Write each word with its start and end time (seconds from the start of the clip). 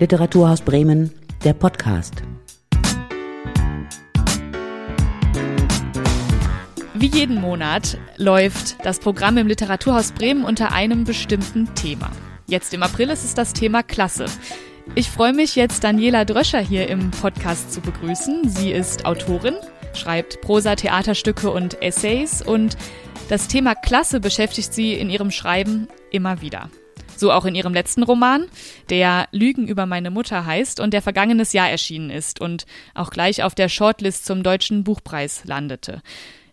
Literaturhaus 0.00 0.60
Bremen, 0.60 1.10
der 1.42 1.54
Podcast. 1.54 2.22
Wie 6.94 7.06
jeden 7.06 7.40
Monat 7.40 7.98
läuft 8.16 8.76
das 8.84 9.00
Programm 9.00 9.38
im 9.38 9.48
Literaturhaus 9.48 10.12
Bremen 10.12 10.44
unter 10.44 10.70
einem 10.70 11.02
bestimmten 11.02 11.74
Thema. 11.74 12.12
Jetzt 12.46 12.72
im 12.74 12.84
April 12.84 13.10
ist 13.10 13.24
es 13.24 13.34
das 13.34 13.52
Thema 13.52 13.82
Klasse. 13.82 14.26
Ich 14.94 15.10
freue 15.10 15.32
mich 15.32 15.56
jetzt, 15.56 15.82
Daniela 15.82 16.24
Dröscher 16.24 16.60
hier 16.60 16.88
im 16.88 17.10
Podcast 17.10 17.72
zu 17.72 17.80
begrüßen. 17.80 18.48
Sie 18.48 18.70
ist 18.70 19.04
Autorin, 19.04 19.56
schreibt 19.94 20.40
Prosa, 20.42 20.76
Theaterstücke 20.76 21.50
und 21.50 21.82
Essays 21.82 22.40
und 22.40 22.76
das 23.28 23.48
Thema 23.48 23.74
Klasse 23.74 24.20
beschäftigt 24.20 24.72
sie 24.72 24.94
in 24.94 25.10
ihrem 25.10 25.32
Schreiben 25.32 25.88
immer 26.12 26.40
wieder. 26.40 26.70
So 27.18 27.32
auch 27.32 27.44
in 27.44 27.54
ihrem 27.54 27.74
letzten 27.74 28.04
Roman, 28.04 28.46
der 28.90 29.28
Lügen 29.32 29.66
über 29.66 29.86
meine 29.86 30.10
Mutter 30.10 30.46
heißt 30.46 30.78
und 30.78 30.94
der 30.94 31.02
vergangenes 31.02 31.52
Jahr 31.52 31.68
erschienen 31.68 32.10
ist 32.10 32.40
und 32.40 32.64
auch 32.94 33.10
gleich 33.10 33.42
auf 33.42 33.54
der 33.54 33.68
Shortlist 33.68 34.24
zum 34.24 34.42
Deutschen 34.42 34.84
Buchpreis 34.84 35.44
landete. 35.44 36.00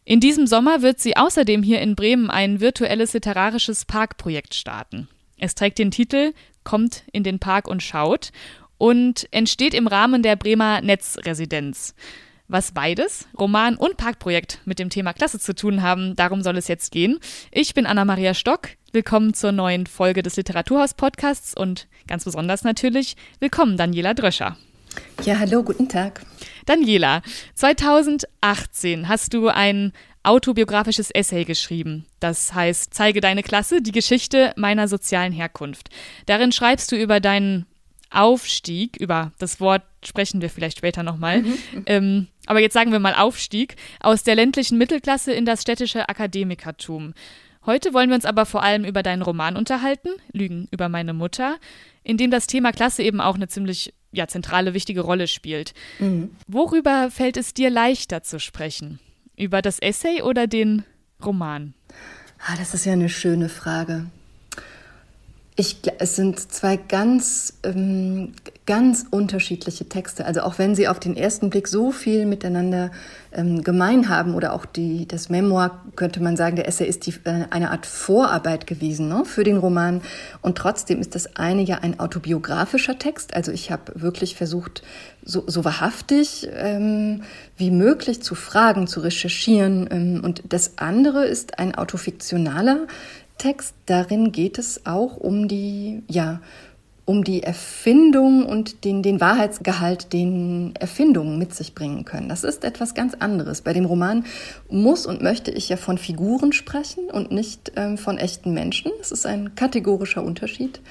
In 0.06 0.20
diesem 0.20 0.48
Sommer 0.48 0.82
wird 0.82 1.00
sie 1.00 1.18
außerdem 1.18 1.62
hier 1.62 1.82
in 1.82 1.96
Bremen 1.96 2.30
ein 2.30 2.62
virtuelles 2.62 3.14
literarisches 3.14 3.86
Parkprojekt 3.86 4.56
starten. 4.56 5.08
Es 5.38 5.56
trägt 5.56 5.80
den 5.80 5.92
Titel 5.92 6.34
Kommt 6.64 7.04
in 7.12 7.24
den 7.24 7.38
Park 7.38 7.68
und 7.68 7.84
schaut 7.84 8.32
und 8.80 9.28
entsteht 9.32 9.76
im 9.76 9.86
Rahmen 9.86 10.24
der 10.24 10.36
Bremer 10.36 10.82
Netzresidenz. 10.82 11.94
Was 12.48 12.74
beides, 12.74 13.28
Roman 13.40 13.76
und 13.76 13.98
Parkprojekt, 13.98 14.60
mit 14.66 14.78
dem 14.78 14.92
Thema 14.92 15.14
Klasse 15.14 15.40
zu 15.40 15.56
tun 15.56 15.82
haben, 15.82 16.16
darum 16.16 16.44
soll 16.44 16.58
es 16.58 16.68
jetzt 16.68 16.92
gehen. 16.92 17.18
Ich 17.50 17.74
bin 17.74 17.88
Anna-Maria 17.88 18.36
Stock. 18.36 18.70
Willkommen 18.92 19.34
zur 19.34 19.52
neuen 19.52 19.88
Folge 19.88 20.22
des 20.22 20.36
Literaturhaus-Podcasts 20.36 21.56
und 21.58 21.88
ganz 22.08 22.24
besonders 22.24 22.64
natürlich 22.64 23.16
willkommen 23.40 23.78
Daniela 23.78 24.14
Dröscher. 24.14 24.58
Ja, 25.24 25.40
hallo, 25.40 25.64
guten 25.64 25.90
Tag. 25.90 26.22
Daniela, 26.68 27.24
2018 27.56 29.08
hast 29.08 29.34
du 29.34 29.48
ein 29.48 29.92
autobiografisches 30.22 31.10
Essay 31.10 31.46
geschrieben. 31.46 32.06
Das 32.20 32.54
heißt, 32.54 32.94
zeige 32.94 33.22
deine 33.22 33.42
Klasse, 33.42 33.82
die 33.82 33.92
Geschichte 33.92 34.54
meiner 34.56 34.88
sozialen 34.88 35.34
Herkunft. 35.34 35.90
Darin 36.28 36.52
schreibst 36.52 36.92
du 36.92 36.96
über 36.96 37.20
deinen 37.20 37.66
Aufstieg, 38.12 38.98
über 38.98 39.32
das 39.40 39.60
Wort 39.60 39.84
sprechen 40.04 40.42
wir 40.42 40.50
vielleicht 40.50 40.78
später 40.78 41.04
nochmal, 41.04 41.42
mhm. 41.42 41.58
ähm, 41.86 42.28
aber 42.46 42.60
jetzt 42.60 42.74
sagen 42.74 42.92
wir 42.92 43.00
mal 43.00 43.16
Aufstieg, 43.16 43.76
aus 44.00 44.24
der 44.24 44.36
ländlichen 44.36 44.78
Mittelklasse 44.78 45.34
in 45.34 45.46
das 45.46 45.62
städtische 45.62 46.10
Akademikertum. 46.10 47.14
Heute 47.66 47.94
wollen 47.94 48.10
wir 48.10 48.16
uns 48.16 48.26
aber 48.26 48.46
vor 48.46 48.62
allem 48.62 48.86
über 48.86 49.02
deinen 49.02 49.24
Roman 49.24 49.58
unterhalten, 49.58 50.10
Lügen 50.32 50.68
über 50.72 50.88
meine 50.88 51.14
Mutter, 51.14 51.58
in 52.04 52.18
dem 52.18 52.30
das 52.30 52.46
Thema 52.46 52.72
Klasse 52.72 53.02
eben 53.02 53.20
auch 53.20 53.36
eine 53.36 53.48
ziemlich 53.48 53.94
ja, 54.12 54.28
zentrale, 54.28 54.74
wichtige 54.74 55.02
Rolle 55.02 55.28
spielt. 55.28 55.74
Mhm. 56.00 56.32
Worüber 56.48 57.10
fällt 57.12 57.38
es 57.38 57.54
dir 57.54 57.70
leichter 57.70 58.24
zu 58.24 58.40
sprechen? 58.40 59.00
Über 59.36 59.62
das 59.62 59.80
Essay 59.80 60.22
oder 60.22 60.48
den 60.48 60.84
Roman? 61.24 61.74
Ah, 62.40 62.56
das 62.58 62.74
ist 62.74 62.86
ja 62.86 62.94
eine 62.94 63.10
schöne 63.10 63.50
Frage. 63.50 64.06
Ich, 65.56 65.78
es 66.00 66.16
sind 66.16 66.40
zwei 66.40 66.78
ganz, 66.78 67.58
ähm, 67.64 68.34
ganz 68.66 69.06
unterschiedliche 69.12 69.88
Texte. 69.88 70.26
Also 70.26 70.42
auch 70.42 70.58
wenn 70.58 70.74
sie 70.74 70.88
auf 70.88 71.00
den 71.00 71.16
ersten 71.16 71.52
Blick 71.52 71.68
so 71.68 71.92
viel 71.92 72.26
miteinander 72.26 72.90
ähm, 73.32 73.64
gemein 73.64 74.10
haben 74.10 74.34
oder 74.34 74.54
auch 74.54 74.66
die, 74.66 75.08
das 75.08 75.30
Memoir, 75.30 75.84
könnte 75.96 76.22
man 76.22 76.36
sagen, 76.36 76.56
der 76.56 76.68
Essay 76.68 76.88
ist 76.88 77.06
die, 77.06 77.14
äh, 77.26 77.46
eine 77.52 77.70
Art 77.70 77.86
Vorarbeit 77.86 78.66
gewesen 78.66 79.08
ne, 79.08 79.24
für 79.24 79.44
den 79.44 79.58
Roman. 79.58 80.02
Und 80.42 80.58
trotzdem 80.58 81.00
ist 81.00 81.14
das 81.14 81.36
eine 81.36 81.62
ja 81.62 81.80
ein 81.84 82.00
autobiografischer 82.00 82.98
Text. 82.98 83.36
Also 83.36 83.52
ich 83.52 83.72
habe 83.72 83.92
wirklich 83.96 84.36
versucht, 84.36 84.82
so, 85.24 85.44
so 85.46 85.64
wahrhaftig 85.64 86.50
ähm, 86.54 87.22
wie 87.58 87.70
möglich 87.70 88.24
zu 88.24 88.34
fragen, 88.34 88.88
zu 88.88 89.02
recherchieren. 89.02 89.88
Ähm, 89.92 90.22
und 90.24 90.42
das 90.50 90.80
andere 90.80 91.26
ist 91.26 91.60
ein 91.60 91.76
autofiktionaler 91.76 92.88
Text, 93.38 93.76
darin 93.86 94.32
geht 94.32 94.58
es 94.58 94.86
auch 94.86 95.18
um 95.18 95.48
die, 95.48 96.04
ja, 96.08 96.40
um 97.06 97.24
die 97.24 97.44
Erfindung 97.44 98.46
und 98.46 98.84
den, 98.84 99.04
den 99.04 99.22
Wahrheitsgehalt, 99.22 100.12
den 100.12 100.74
Erfindungen 100.76 101.38
mit 101.38 101.54
sich 101.54 101.76
bringen 101.76 102.04
können. 102.04 102.30
Das 102.30 102.44
ist 102.44 102.64
etwas 102.64 102.96
ganz 102.96 103.14
anderes. 103.14 103.62
Bei 103.62 103.74
dem 103.74 103.86
Roman 103.86 104.26
muss 104.70 105.06
und 105.06 105.22
möchte 105.22 105.52
ich 105.52 105.70
ja 105.70 105.78
von 105.78 106.00
Figuren 106.00 106.52
sprechen 106.52 107.06
und 107.12 107.32
nicht 107.32 107.74
ähm, 107.76 108.00
von 108.00 108.18
echten 108.18 108.54
Menschen. 108.54 108.92
Das 108.98 109.12
ist 109.12 109.28
ein 109.28 109.54
kategorischer 109.54 110.24
Unterschied. 110.24 110.82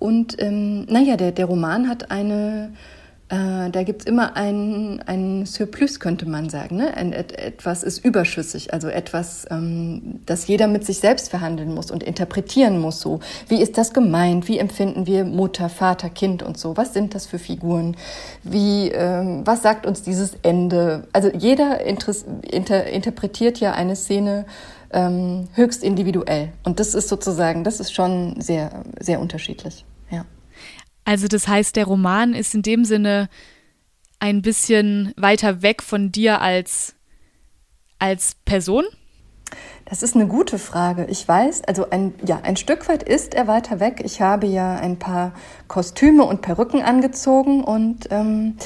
Und 0.00 0.42
ähm, 0.42 0.86
naja, 0.86 1.16
der, 1.16 1.30
der 1.30 1.46
Roman 1.46 1.88
hat 1.88 2.10
eine 2.10 2.72
äh, 3.34 3.70
da 3.70 3.82
gibt 3.82 4.02
es 4.02 4.06
immer 4.06 4.36
ein, 4.36 5.02
ein 5.06 5.46
Surplus, 5.46 5.98
könnte 5.98 6.28
man 6.28 6.48
sagen. 6.48 6.76
Ne? 6.76 6.96
Ein, 6.96 7.12
et, 7.12 7.36
etwas 7.38 7.82
ist 7.82 8.04
überschüssig, 8.04 8.72
also 8.72 8.88
etwas, 8.88 9.46
ähm, 9.50 10.20
das 10.26 10.46
jeder 10.46 10.68
mit 10.68 10.84
sich 10.84 10.98
selbst 10.98 11.30
verhandeln 11.30 11.74
muss 11.74 11.90
und 11.90 12.02
interpretieren 12.02 12.78
muss. 12.78 13.00
So, 13.00 13.20
wie 13.48 13.60
ist 13.60 13.76
das 13.76 13.92
gemeint? 13.92 14.46
Wie 14.46 14.58
empfinden 14.58 15.06
wir 15.06 15.24
Mutter, 15.24 15.68
Vater, 15.68 16.10
Kind 16.10 16.42
und 16.42 16.58
so? 16.58 16.76
Was 16.76 16.92
sind 16.92 17.14
das 17.14 17.26
für 17.26 17.38
Figuren? 17.38 17.96
Wie, 18.42 18.88
ähm, 18.90 19.42
was 19.44 19.62
sagt 19.62 19.86
uns 19.86 20.02
dieses 20.02 20.34
Ende? 20.42 21.08
Also 21.12 21.30
jeder 21.36 21.80
inter, 21.80 22.86
interpretiert 22.86 23.58
ja 23.58 23.72
eine 23.72 23.96
Szene 23.96 24.46
ähm, 24.92 25.48
höchst 25.54 25.82
individuell. 25.82 26.52
Und 26.62 26.78
das 26.78 26.94
ist 26.94 27.08
sozusagen, 27.08 27.64
das 27.64 27.80
ist 27.80 27.92
schon 27.92 28.40
sehr, 28.40 28.84
sehr 29.00 29.20
unterschiedlich. 29.20 29.84
Ja. 30.10 30.24
Also 31.04 31.28
das 31.28 31.48
heißt, 31.48 31.76
der 31.76 31.86
Roman 31.86 32.34
ist 32.34 32.54
in 32.54 32.62
dem 32.62 32.84
Sinne 32.84 33.28
ein 34.20 34.42
bisschen 34.42 35.12
weiter 35.16 35.62
weg 35.62 35.82
von 35.82 36.10
dir 36.10 36.40
als, 36.40 36.94
als 37.98 38.36
Person? 38.44 38.84
Das 39.84 40.02
ist 40.02 40.14
eine 40.14 40.26
gute 40.26 40.58
Frage. 40.58 41.06
Ich 41.10 41.28
weiß, 41.28 41.64
also 41.64 41.90
ein, 41.90 42.14
ja, 42.26 42.40
ein 42.42 42.56
Stück 42.56 42.88
weit 42.88 43.02
ist 43.02 43.34
er 43.34 43.46
weiter 43.46 43.80
weg. 43.80 44.00
Ich 44.02 44.22
habe 44.22 44.46
ja 44.46 44.76
ein 44.76 44.98
paar 44.98 45.32
Kostüme 45.68 46.24
und 46.24 46.40
Perücken 46.40 46.80
angezogen 46.80 47.62
und 47.62 48.08
ähm, 48.10 48.56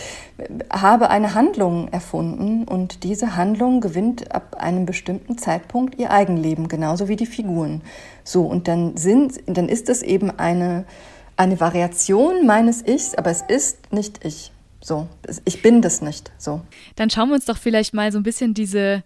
habe 0.73 1.11
eine 1.11 1.35
Handlung 1.35 1.89
erfunden. 1.89 2.65
Und 2.65 3.03
diese 3.03 3.35
Handlung 3.35 3.81
gewinnt 3.81 4.33
ab 4.33 4.57
einem 4.61 4.87
bestimmten 4.87 5.37
Zeitpunkt 5.39 5.99
ihr 5.99 6.13
Eigenleben, 6.13 6.69
genauso 6.69 7.09
wie 7.09 7.17
die 7.17 7.27
Figuren. 7.27 7.83
So, 8.23 8.47
und 8.47 8.69
dann 8.69 8.97
sind, 8.97 9.41
dann 9.47 9.69
ist 9.69 9.89
es 9.89 10.03
eben 10.03 10.31
eine, 10.31 10.85
eine 11.39 11.61
Variation 11.61 12.47
meines 12.47 12.87
Ichs, 12.87 13.15
aber 13.15 13.31
es 13.31 13.43
ist 13.43 13.93
nicht 13.93 14.25
ich. 14.25 14.53
So, 14.81 15.09
ich 15.45 15.63
bin 15.63 15.83
das 15.83 16.03
nicht. 16.03 16.31
So. 16.37 16.61
Dann 16.97 17.11
schauen 17.11 17.29
wir 17.29 17.35
uns 17.37 17.47
doch 17.47 17.57
vielleicht 17.57 17.95
mal 17.95 18.13
so 18.13 18.19
ein 18.19 18.23
bisschen 18.23 18.55
diese 18.55 19.03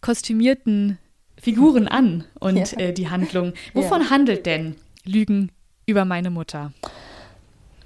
kostümierten 0.00 0.98
Figuren 1.40 1.88
an 1.88 2.24
und 2.38 2.56
ja. 2.56 2.78
äh, 2.78 2.92
die 2.92 3.08
Handlung. 3.08 3.52
Wovon 3.74 4.02
ja. 4.02 4.10
handelt 4.10 4.46
denn 4.46 4.76
Lügen 5.04 5.50
über 5.86 6.04
meine 6.04 6.30
Mutter? 6.30 6.72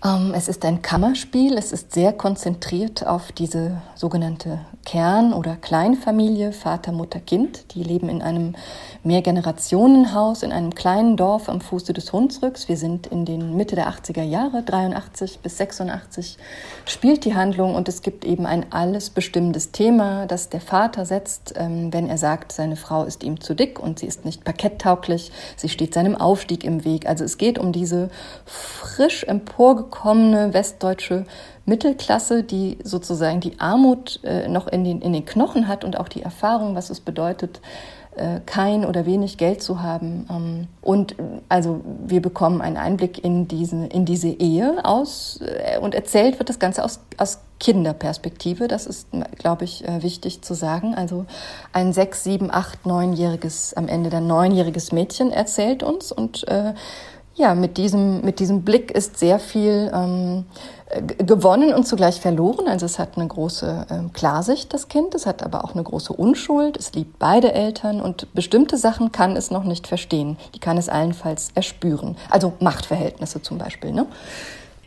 Ähm, 0.07 0.35
es 0.35 0.47
ist 0.47 0.65
ein 0.65 0.83
Kammerspiel. 0.83 1.59
Es 1.59 1.73
ist 1.73 1.93
sehr 1.93 2.13
konzentriert 2.13 3.07
auf 3.07 3.33
diese 3.33 3.83
sogenannte 3.97 4.61
Kern- 4.85 5.33
oder 5.33 5.57
Kleinfamilie, 5.57 6.53
Vater, 6.53 6.93
Mutter, 6.93 7.19
Kind. 7.19 7.75
Die 7.75 7.83
leben 7.83 8.09
in 8.09 8.23
einem 8.23 8.55
Mehrgenerationenhaus 9.03 10.45
in 10.45 10.53
einem 10.53 10.75
kleinen 10.75 11.17
Dorf 11.17 11.49
am 11.49 11.61
Fuße 11.61 11.93
des 11.93 12.13
Hunsrücks. 12.13 12.69
Wir 12.69 12.77
sind 12.77 13.09
in 13.09 13.25
den 13.25 13.57
Mitte 13.57 13.75
der 13.75 13.89
80er 13.89 14.23
Jahre, 14.23 14.63
83 14.63 15.41
bis 15.41 15.57
86 15.59 16.39
spielt 16.85 17.25
die 17.25 17.35
Handlung 17.35 17.75
und 17.75 17.89
es 17.89 18.03
gibt 18.03 18.25
eben 18.25 18.47
ein 18.47 18.67
alles 18.71 19.11
bestimmendes 19.11 19.73
Thema, 19.73 20.27
das 20.27 20.51
der 20.51 20.61
Vater 20.61 21.05
setzt, 21.05 21.55
ähm, 21.57 21.93
wenn 21.93 22.09
er 22.09 22.19
sagt, 22.19 22.53
seine 22.53 22.77
Frau 22.77 23.05
ist 23.05 23.25
ihm 23.25 23.41
zu 23.41 23.55
dick 23.55 23.81
und 23.81 23.99
sie 23.99 24.07
ist 24.07 24.25
nicht 24.25 24.45
parketttauglich, 24.45 25.33
sie 25.57 25.69
steht 25.69 25.95
seinem 25.95 26.15
Aufstieg 26.15 26.63
im 26.63 26.85
Weg. 26.85 27.07
Also 27.07 27.25
es 27.25 27.39
geht 27.39 27.59
um 27.59 27.73
diese 27.73 28.11
frisch 28.45 29.25
emporgekommene 29.25 29.96
westdeutsche 30.05 31.25
Mittelklasse, 31.65 32.43
die 32.43 32.79
sozusagen 32.83 33.41
die 33.41 33.59
Armut 33.59 34.21
äh, 34.23 34.49
noch 34.49 34.69
in 34.69 34.85
den, 34.85 35.03
in 35.03 35.13
den 35.13 35.25
Knochen 35.25 35.69
hat 35.69 35.85
und 35.85 35.99
auch 35.99 36.09
die 36.09 36.23
Erfahrung, 36.23 36.75
was 36.75 36.91
es 36.91 37.01
bedeutet, 37.01 37.61
äh, 38.17 38.41
kein 38.47 38.85
oder 38.85 39.05
wenig 39.05 39.37
Geld 39.37 39.63
zu 39.63 39.83
haben. 39.83 40.27
Ähm, 40.31 40.69
und 40.81 41.17
also 41.49 41.83
wir 42.07 42.23
bekommen 42.23 42.63
einen 42.63 42.77
Einblick 42.79 43.23
in 43.23 43.47
diese, 43.47 43.87
in 43.87 44.05
diese 44.05 44.29
Ehe 44.29 44.85
aus 44.85 45.41
äh, 45.43 45.79
und 45.79 45.95
erzählt 45.95 46.39
wird 46.39 46.49
das 46.49 46.59
Ganze 46.59 46.83
aus, 46.83 47.01
aus 47.19 47.41
Kinderperspektive. 47.61 48.69
Das 48.69 48.87
ist, 48.87 49.09
glaube 49.39 49.65
ich, 49.65 49.87
äh, 49.87 50.03
wichtig 50.03 50.43
zu 50.43 50.55
sagen. 50.55 50.95
Also 50.95 51.27
ein 51.73 51.93
sechs, 51.93 52.25
sieben, 52.25 52.51
acht, 52.51 52.87
neunjähriges, 52.87 53.75
am 53.75 53.89
Ende 53.89 54.09
dann 54.09 54.27
neunjähriges 54.27 54.93
Mädchen 54.93 55.31
erzählt 55.31 55.83
uns 55.83 56.11
und 56.11 56.49
äh, 56.49 56.73
ja, 57.37 57.55
mit 57.55 57.77
diesem, 57.77 58.23
mit 58.23 58.41
diesem 58.41 58.63
Blick 58.63 58.91
ist 58.91 59.19
sehr 59.19 59.39
viel 59.39 59.91
ähm, 59.95 60.45
gewonnen 61.19 61.75
und 61.75 61.87
zugleich 61.87 62.21
verloren. 62.21 62.67
Also 62.67 62.87
es 62.87 62.99
hat 62.99 63.17
eine 63.17 63.27
große 63.27 63.87
ähm, 63.91 64.13
Klarsicht, 64.15 64.73
das 64.73 64.89
Kind, 64.89 65.15
es 65.15 65.27
hat 65.27 65.43
aber 65.43 65.63
auch 65.65 65.75
eine 65.75 65.83
große 65.83 66.15
Unschuld, 66.15 66.79
es 66.79 66.95
liebt 66.95 67.19
beide 67.19 67.53
Eltern 67.53 68.01
und 68.01 68.33
bestimmte 68.35 68.79
Sachen 68.79 69.13
kann 69.13 69.37
es 69.37 69.51
noch 69.51 69.65
nicht 69.65 69.87
verstehen. 69.87 70.39
Die 70.55 70.61
kann 70.61 70.79
es 70.79 70.89
allenfalls 70.89 71.51
erspüren. 71.55 72.17
Also 72.31 72.55
Machtverhältnisse 72.61 73.43
zum 73.43 73.59
Beispiel. 73.59 73.93
Ne? 73.93 74.07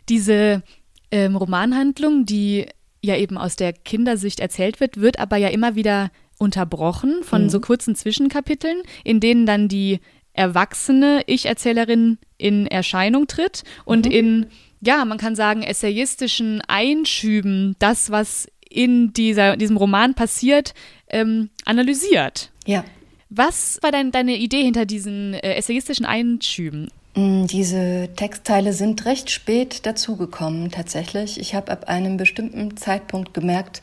Diese 0.10 0.64
ähm, 1.12 1.36
Romanhandlung, 1.36 2.26
die 2.26 2.68
ja 3.02 3.16
eben 3.16 3.38
aus 3.38 3.56
der 3.56 3.74
Kindersicht 3.74 4.40
erzählt 4.40 4.80
wird, 4.80 5.00
wird 5.00 5.20
aber 5.20 5.38
ja 5.38 5.50
immer 5.50 5.76
wieder 5.76 6.10
unterbrochen 6.40 7.20
von 7.22 7.44
mhm. 7.44 7.50
so 7.50 7.60
kurzen 7.60 7.94
Zwischenkapiteln, 7.96 8.82
in 9.04 9.20
denen 9.20 9.46
dann 9.46 9.68
die 9.68 10.00
erwachsene 10.34 11.24
Ich-Erzählerin 11.28 12.18
in 12.38 12.68
Erscheinung 12.68 13.28
tritt 13.28 13.64
und 13.86 14.06
mhm. 14.06 14.12
in, 14.12 14.46
ja, 14.82 15.06
man 15.06 15.18
kann 15.18 15.36
sagen, 15.36 15.64
essayistischen 15.64 16.62
Einschüben 16.68 17.76
das, 17.80 18.12
was 18.12 18.48
in 18.70 19.14
dieser, 19.14 19.58
diesem 19.58 19.78
Roman 19.78 20.14
passiert, 20.14 20.74
ähm, 21.10 21.50
analysiert. 21.66 22.52
Ja. 22.66 22.86
Was 23.30 23.80
war 23.82 23.92
denn 23.92 24.12
deine 24.12 24.38
Idee 24.38 24.64
hinter 24.64 24.86
diesen 24.86 25.34
äh, 25.34 25.56
essayistischen 25.56 26.06
Einschüben? 26.06 26.90
Mm, 27.16 27.46
diese 27.46 28.10
Textteile 28.16 28.74
sind 28.74 29.06
recht 29.06 29.30
spät 29.30 29.86
dazugekommen, 29.86 30.72
tatsächlich. 30.72 31.40
Ich 31.40 31.56
habe 31.56 31.72
ab 31.72 31.88
einem 31.90 32.18
bestimmten 32.18 32.78
Zeitpunkt 32.78 33.34
gemerkt, 33.34 33.82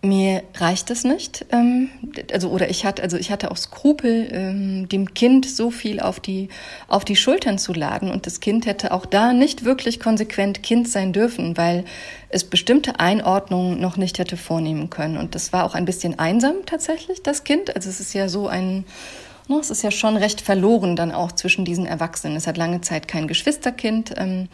mir 0.00 0.44
reicht 0.54 0.90
es 0.90 1.02
nicht. 1.02 1.44
Ähm, 1.50 1.90
also, 2.32 2.50
oder 2.50 2.70
ich 2.70 2.84
hatte, 2.84 3.02
also 3.02 3.16
ich 3.16 3.32
hatte 3.32 3.50
auch 3.50 3.56
Skrupel, 3.56 4.28
ähm, 4.30 4.88
dem 4.88 5.12
Kind 5.12 5.44
so 5.46 5.70
viel 5.70 5.98
auf 5.98 6.20
die, 6.20 6.48
auf 6.86 7.04
die 7.04 7.16
Schultern 7.16 7.58
zu 7.58 7.72
laden. 7.72 8.10
Und 8.10 8.26
das 8.26 8.38
Kind 8.40 8.66
hätte 8.66 8.92
auch 8.92 9.06
da 9.06 9.32
nicht 9.32 9.64
wirklich 9.64 9.98
konsequent 9.98 10.62
Kind 10.62 10.88
sein 10.88 11.12
dürfen, 11.12 11.56
weil 11.56 11.84
es 12.28 12.44
bestimmte 12.44 13.00
Einordnungen 13.00 13.80
noch 13.80 13.96
nicht 13.96 14.18
hätte 14.18 14.36
vornehmen 14.36 14.88
können. 14.88 15.16
Und 15.16 15.34
das 15.34 15.52
war 15.52 15.64
auch 15.64 15.74
ein 15.74 15.84
bisschen 15.84 16.18
einsam 16.18 16.64
tatsächlich, 16.64 17.22
das 17.22 17.42
Kind. 17.42 17.74
Also 17.74 17.88
es 17.88 17.98
ist 17.98 18.14
ja 18.14 18.28
so 18.28 18.46
ein, 18.46 18.84
ne, 19.48 19.56
es 19.58 19.70
ist 19.70 19.82
ja 19.82 19.90
schon 19.90 20.16
recht 20.16 20.40
verloren 20.40 20.94
dann 20.94 21.10
auch 21.10 21.32
zwischen 21.32 21.64
diesen 21.64 21.86
Erwachsenen. 21.86 22.36
Es 22.36 22.46
hat 22.46 22.56
lange 22.56 22.82
Zeit 22.82 23.08
kein 23.08 23.26
Geschwisterkind. 23.26 24.14
Ähm, 24.16 24.48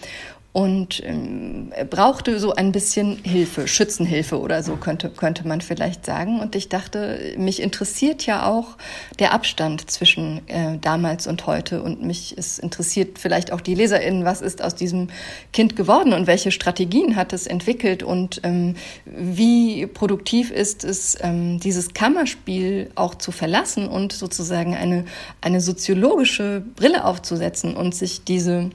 und 0.55 1.03
ähm, 1.05 1.73
brauchte 1.91 2.39
so 2.39 2.55
ein 2.55 2.71
bisschen 2.71 3.19
Hilfe, 3.25 3.67
Schützenhilfe 3.67 4.39
oder 4.39 4.63
so 4.63 4.77
könnte, 4.77 5.11
könnte 5.11 5.49
man 5.49 5.61
vielleicht 5.61 6.07
sagen. 6.07 6.39
Und 6.39 6.55
ich 6.55 6.69
dachte, 6.69 7.35
mich 7.37 7.61
interessiert 7.61 8.25
ja 8.25 8.47
auch 8.47 8.77
der 9.19 9.35
Abstand 9.35 9.91
zwischen 9.91 10.49
äh, 10.49 10.79
damals 10.81 11.27
und 11.27 11.49
heute 11.49 11.83
und 11.83 12.05
mich 12.05 12.37
es 12.39 12.61
interessiert 12.61 13.19
vielleicht 13.19 13.53
auch 13.53 13.61
die 13.61 13.75
LeserInnen, 13.75 14.25
was 14.25 14.43
ist 14.43 14.63
aus 14.63 14.77
diesem 14.77 15.09
Kind 15.53 15.75
geworden 15.75 16.13
und 16.13 16.29
welche 16.29 16.53
Strategien 16.53 17.17
hat 17.17 17.33
es 17.33 17.49
entwickelt 17.49 18.05
und 18.05 18.41
ähm, 18.45 18.77
wie 19.07 19.89
produktiv 19.89 20.53
ist 20.53 20.85
es, 20.85 21.19
ähm, 21.21 21.59
dieses 21.59 21.95
Kammerspiel 21.95 22.93
auch 22.95 23.17
zu 23.17 23.33
verlassen 23.33 23.89
und 23.89 24.13
sozusagen 24.13 24.77
eine, 24.77 25.05
eine 25.41 25.61
soziologische 25.61 26.63
Brille 26.77 27.05
aufzusetzen 27.05 27.75
und 27.75 27.97
sich 27.97 28.23
diese 28.23 28.71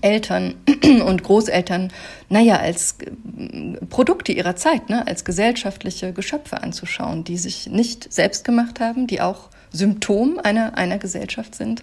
Eltern 0.00 0.54
und 1.06 1.22
Großeltern, 1.22 1.92
naja, 2.28 2.56
als 2.56 2.96
äh, 3.00 3.84
Produkte 3.86 4.32
ihrer 4.32 4.56
Zeit, 4.56 4.90
ne, 4.90 5.06
als 5.06 5.24
gesellschaftliche 5.24 6.12
Geschöpfe 6.12 6.62
anzuschauen, 6.62 7.24
die 7.24 7.36
sich 7.36 7.68
nicht 7.68 8.12
selbst 8.12 8.44
gemacht 8.44 8.80
haben, 8.80 9.06
die 9.06 9.20
auch 9.20 9.50
Symptom 9.72 10.38
einer, 10.42 10.76
einer 10.76 10.98
Gesellschaft 10.98 11.54
sind. 11.54 11.82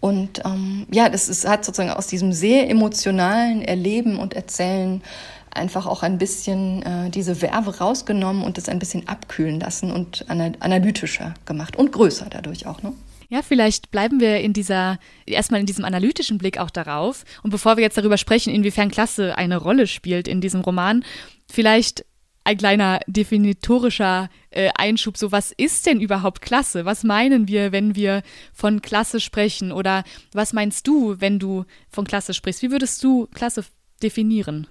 Und 0.00 0.44
ähm, 0.44 0.86
ja, 0.90 1.08
das 1.08 1.28
ist, 1.28 1.48
hat 1.48 1.64
sozusagen 1.64 1.90
aus 1.90 2.06
diesem 2.06 2.32
sehr 2.32 2.68
emotionalen 2.68 3.62
Erleben 3.62 4.18
und 4.18 4.34
Erzählen 4.34 5.02
einfach 5.50 5.86
auch 5.86 6.02
ein 6.02 6.18
bisschen 6.18 6.82
äh, 6.82 7.10
diese 7.10 7.40
Werbe 7.40 7.78
rausgenommen 7.78 8.42
und 8.42 8.58
es 8.58 8.68
ein 8.68 8.78
bisschen 8.78 9.08
abkühlen 9.08 9.60
lassen 9.60 9.92
und 9.92 10.26
analytischer 10.28 11.34
gemacht 11.46 11.76
und 11.76 11.92
größer 11.92 12.26
dadurch 12.28 12.66
auch. 12.66 12.82
Ne? 12.82 12.92
Ja, 13.28 13.42
vielleicht 13.42 13.90
bleiben 13.90 14.20
wir 14.20 14.40
in 14.40 14.52
dieser, 14.52 14.98
erstmal 15.26 15.60
in 15.60 15.66
diesem 15.66 15.84
analytischen 15.84 16.38
Blick 16.38 16.58
auch 16.58 16.70
darauf. 16.70 17.24
Und 17.42 17.50
bevor 17.50 17.76
wir 17.76 17.82
jetzt 17.82 17.98
darüber 17.98 18.18
sprechen, 18.18 18.52
inwiefern 18.54 18.90
Klasse 18.90 19.36
eine 19.36 19.56
Rolle 19.56 19.86
spielt 19.86 20.28
in 20.28 20.40
diesem 20.40 20.60
Roman, 20.60 21.04
vielleicht 21.50 22.04
ein 22.44 22.58
kleiner 22.58 23.00
definitorischer 23.06 24.28
äh, 24.50 24.68
Einschub. 24.76 25.16
So, 25.16 25.32
was 25.32 25.50
ist 25.50 25.86
denn 25.86 26.00
überhaupt 26.00 26.42
Klasse? 26.42 26.84
Was 26.84 27.02
meinen 27.02 27.48
wir, 27.48 27.72
wenn 27.72 27.96
wir 27.96 28.22
von 28.52 28.82
Klasse 28.82 29.18
sprechen? 29.18 29.72
Oder 29.72 30.04
was 30.32 30.52
meinst 30.52 30.86
du, 30.86 31.16
wenn 31.20 31.38
du 31.38 31.64
von 31.88 32.06
Klasse 32.06 32.34
sprichst? 32.34 32.62
Wie 32.62 32.70
würdest 32.70 33.02
du 33.02 33.26
Klasse 33.32 33.64
definieren? 34.02 34.66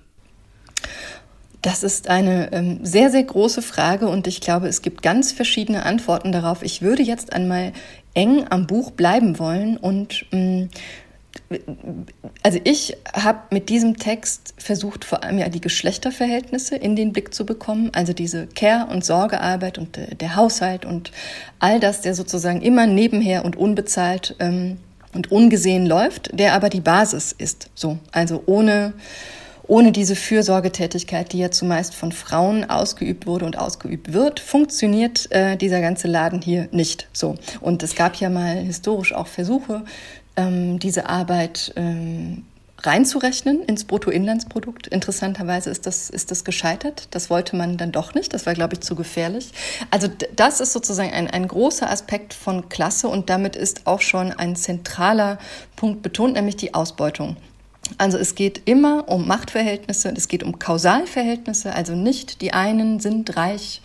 Das 1.63 1.81
ist 1.81 2.09
eine 2.09 2.51
ähm, 2.51 2.85
sehr, 2.85 3.09
sehr 3.09 3.23
große 3.23 3.61
Frage 3.61 4.07
und 4.09 4.27
ich 4.27 4.41
glaube, 4.41 4.67
es 4.67 4.81
gibt 4.81 5.01
ganz 5.01 5.31
verschiedene 5.31 5.85
Antworten 5.85 6.33
darauf. 6.33 6.61
Ich 6.61 6.81
würde 6.81 7.03
jetzt 7.03 7.31
einmal 7.31 7.71
eng 8.13 8.45
am 8.49 8.67
Buch 8.67 8.91
bleiben 8.91 9.39
wollen 9.39 9.77
und 9.77 10.25
ähm, 10.31 10.69
also 12.41 12.59
ich 12.63 12.95
habe 13.13 13.39
mit 13.49 13.69
diesem 13.69 13.97
Text 13.97 14.53
versucht, 14.57 15.05
vor 15.05 15.23
allem 15.23 15.37
ja 15.37 15.49
die 15.49 15.61
Geschlechterverhältnisse 15.61 16.75
in 16.75 16.95
den 16.95 17.13
Blick 17.13 17.33
zu 17.33 17.45
bekommen, 17.45 17.89
also 17.93 18.13
diese 18.13 18.47
Care- 18.47 18.87
und 18.91 19.03
Sorgearbeit 19.05 19.77
und 19.77 19.97
äh, 19.97 20.15
der 20.15 20.35
Haushalt 20.35 20.85
und 20.85 21.11
all 21.59 21.79
das, 21.79 22.01
der 22.01 22.15
sozusagen 22.15 22.61
immer 22.61 22.87
nebenher 22.87 23.45
und 23.45 23.55
unbezahlt 23.55 24.35
ähm, 24.39 24.77
und 25.13 25.31
ungesehen 25.31 25.85
läuft, 25.85 26.37
der 26.37 26.53
aber 26.53 26.69
die 26.69 26.81
Basis 26.81 27.31
ist. 27.31 27.69
So, 27.75 27.97
also 28.11 28.43
ohne 28.45 28.93
ohne 29.65 29.91
diese 29.91 30.15
Fürsorgetätigkeit, 30.15 31.31
die 31.31 31.39
ja 31.39 31.51
zumeist 31.51 31.95
von 31.95 32.11
Frauen 32.11 32.69
ausgeübt 32.69 33.25
wurde 33.25 33.45
und 33.45 33.57
ausgeübt 33.57 34.13
wird, 34.13 34.39
funktioniert 34.39 35.31
äh, 35.31 35.55
dieser 35.55 35.81
ganze 35.81 36.07
Laden 36.07 36.41
hier 36.41 36.67
nicht 36.71 37.07
so. 37.13 37.35
Und 37.61 37.81
es 37.83 37.95
gab 37.95 38.15
ja 38.15 38.29
mal 38.29 38.55
historisch 38.55 39.13
auch 39.13 39.27
Versuche, 39.27 39.83
ähm, 40.35 40.79
diese 40.79 41.07
Arbeit 41.07 41.73
ähm, 41.75 42.43
reinzurechnen 42.85 43.63
ins 43.63 43.85
Bruttoinlandsprodukt. 43.85 44.87
Interessanterweise 44.87 45.69
ist 45.69 45.85
das, 45.85 46.09
ist 46.09 46.31
das 46.31 46.43
gescheitert. 46.43 47.07
Das 47.11 47.29
wollte 47.29 47.55
man 47.55 47.77
dann 47.77 47.91
doch 47.91 48.13
nicht. 48.13 48.33
Das 48.33 48.45
war, 48.45 48.53
glaube 48.53 48.73
ich, 48.73 48.81
zu 48.81 48.95
gefährlich. 48.95 49.51
Also 49.89 50.09
das 50.35 50.59
ist 50.59 50.73
sozusagen 50.73 51.11
ein, 51.13 51.29
ein 51.29 51.47
großer 51.47 51.89
Aspekt 51.89 52.33
von 52.33 52.67
Klasse 52.67 53.07
und 53.07 53.29
damit 53.29 53.55
ist 53.55 53.87
auch 53.87 54.01
schon 54.01 54.31
ein 54.31 54.55
zentraler 54.55 55.37
Punkt 55.77 56.01
betont, 56.01 56.33
nämlich 56.33 56.57
die 56.57 56.73
Ausbeutung 56.73 57.37
also 57.97 58.17
es 58.17 58.35
geht 58.35 58.61
immer 58.65 59.09
um 59.09 59.27
Machtverhältnisse, 59.27 60.13
es 60.15 60.27
geht 60.27 60.43
um 60.43 60.59
Kausalverhältnisse, 60.59 61.73
also 61.73 61.95
nicht 61.95 62.41
die 62.41 62.53
einen 62.53 62.99
sind 62.99 63.35
reich 63.35 63.81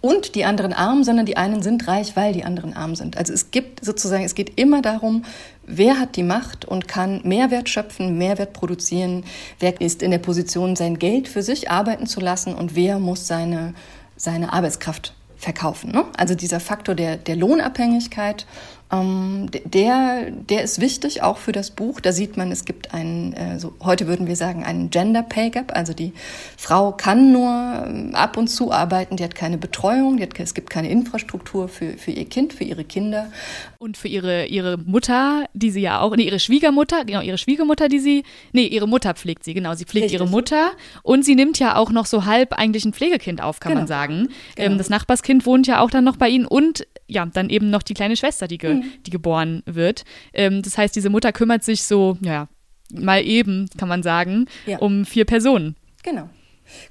und 0.00 0.34
die 0.34 0.44
anderen 0.44 0.72
arm, 0.72 1.04
sondern 1.04 1.26
die 1.26 1.36
einen 1.36 1.62
sind 1.62 1.86
reich, 1.86 2.16
weil 2.16 2.32
die 2.32 2.44
anderen 2.44 2.74
arm 2.74 2.94
sind. 2.94 3.16
Also 3.16 3.32
es 3.32 3.50
gibt 3.50 3.84
sozusagen, 3.84 4.24
es 4.24 4.34
geht 4.34 4.58
immer 4.58 4.82
darum, 4.82 5.24
wer 5.66 6.00
hat 6.00 6.16
die 6.16 6.22
Macht 6.22 6.64
und 6.64 6.88
kann 6.88 7.20
Mehrwert 7.22 7.68
schöpfen, 7.68 8.16
Mehrwert 8.16 8.52
produzieren, 8.52 9.24
wer 9.58 9.80
ist 9.80 10.02
in 10.02 10.10
der 10.10 10.18
Position, 10.18 10.74
sein 10.74 10.98
Geld 10.98 11.28
für 11.28 11.42
sich 11.42 11.70
arbeiten 11.70 12.06
zu 12.06 12.20
lassen 12.20 12.54
und 12.54 12.74
wer 12.74 12.98
muss 12.98 13.26
seine, 13.26 13.74
seine 14.16 14.52
Arbeitskraft 14.52 15.14
verkaufen. 15.40 15.90
Ne? 15.90 16.04
Also 16.16 16.34
dieser 16.34 16.60
Faktor 16.60 16.94
der, 16.94 17.16
der 17.16 17.34
Lohnabhängigkeit 17.34 18.46
ähm, 18.92 19.48
der, 19.64 20.30
der 20.30 20.62
ist 20.62 20.80
wichtig, 20.80 21.22
auch 21.22 21.38
für 21.38 21.52
das 21.52 21.70
Buch. 21.70 22.00
Da 22.00 22.12
sieht 22.12 22.36
man, 22.36 22.50
es 22.50 22.64
gibt 22.64 22.92
einen, 22.92 23.32
äh, 23.34 23.60
so, 23.60 23.72
heute 23.80 24.08
würden 24.08 24.26
wir 24.26 24.34
sagen, 24.34 24.64
einen 24.64 24.90
Gender 24.90 25.22
Pay 25.22 25.50
Gap. 25.50 25.76
Also 25.76 25.92
die 25.92 26.12
Frau 26.56 26.92
kann 26.92 27.32
nur 27.32 27.84
ähm, 27.86 28.14
ab 28.14 28.36
und 28.36 28.48
zu 28.48 28.72
arbeiten, 28.72 29.16
die 29.16 29.22
hat 29.22 29.36
keine 29.36 29.58
Betreuung, 29.58 30.16
die 30.16 30.24
hat, 30.24 30.38
es 30.38 30.54
gibt 30.54 30.70
keine 30.70 30.90
Infrastruktur 30.90 31.68
für, 31.68 31.96
für 31.98 32.10
ihr 32.10 32.24
Kind, 32.24 32.52
für 32.52 32.64
ihre 32.64 32.82
Kinder. 32.82 33.30
Und 33.78 33.96
für 33.96 34.08
ihre, 34.08 34.46
ihre 34.46 34.76
Mutter, 34.76 35.44
die 35.54 35.70
sie 35.70 35.80
ja 35.80 36.00
auch, 36.00 36.16
nee, 36.16 36.24
ihre 36.24 36.40
Schwiegermutter, 36.40 37.04
genau, 37.04 37.20
ihre 37.20 37.38
Schwiegermutter, 37.38 37.88
die 37.88 38.00
sie, 38.00 38.24
nee, 38.52 38.66
ihre 38.66 38.88
Mutter 38.88 39.14
pflegt 39.14 39.44
sie, 39.44 39.54
genau, 39.54 39.74
sie 39.74 39.84
pflegt 39.84 40.06
Richtig. 40.06 40.20
ihre 40.20 40.28
Mutter 40.28 40.72
und 41.02 41.24
sie 41.24 41.36
nimmt 41.36 41.60
ja 41.60 41.76
auch 41.76 41.90
noch 41.90 42.06
so 42.06 42.24
halb 42.24 42.54
eigentlich 42.54 42.84
ein 42.84 42.92
Pflegekind 42.92 43.40
auf, 43.40 43.60
kann 43.60 43.70
genau. 43.70 43.82
man 43.82 43.86
sagen. 43.86 44.28
Genau. 44.56 44.72
Ähm, 44.72 44.78
das 44.78 44.90
Nachbarskind 44.90 45.29
wohnt 45.46 45.66
ja 45.66 45.80
auch 45.80 45.90
dann 45.90 46.04
noch 46.04 46.16
bei 46.16 46.28
ihnen 46.28 46.46
und 46.46 46.86
ja, 47.08 47.26
dann 47.26 47.50
eben 47.50 47.70
noch 47.70 47.82
die 47.82 47.94
kleine 47.94 48.16
Schwester, 48.16 48.46
die, 48.46 48.58
ge, 48.58 48.74
mhm. 48.74 48.84
die 49.06 49.10
geboren 49.10 49.62
wird. 49.66 50.04
Ähm, 50.32 50.62
das 50.62 50.78
heißt, 50.78 50.94
diese 50.94 51.10
Mutter 51.10 51.32
kümmert 51.32 51.64
sich 51.64 51.82
so, 51.82 52.16
ja, 52.20 52.48
mal 52.92 53.24
eben, 53.24 53.68
kann 53.76 53.88
man 53.88 54.02
sagen, 54.02 54.46
ja. 54.66 54.78
um 54.78 55.04
vier 55.04 55.24
Personen. 55.24 55.76
Genau. 56.02 56.28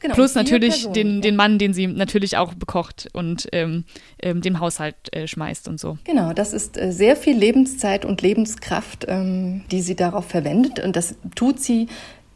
Genau, 0.02 0.14
Plus 0.14 0.36
natürlich 0.36 0.74
Personen, 0.74 0.94
den, 0.94 1.16
ja. 1.16 1.22
den 1.22 1.36
Mann, 1.36 1.58
den 1.58 1.74
sie 1.74 1.88
natürlich 1.88 2.36
auch 2.36 2.54
bekocht 2.54 3.08
und 3.14 3.48
ähm, 3.54 3.86
ähm, 4.22 4.42
dem 4.42 4.60
Haushalt 4.60 4.96
äh, 5.12 5.26
schmeißt 5.26 5.70
und 5.70 5.80
so. 5.80 5.98
Genau, 6.04 6.34
das 6.34 6.52
ist 6.54 6.78
äh, 6.78 6.92
sehr 6.92 7.16
viel 7.16 7.38
Lebenszeit 7.38 8.04
und 8.04 8.22
Lebenskraft, 8.22 9.06
ähm, 9.08 9.64
die 9.72 9.82
sie 9.82 9.96
darauf 9.96 10.26
verwendet. 10.26 10.80
Und 10.80 10.96
das 10.96 11.16
tut 11.36 11.60
sie 11.62 11.88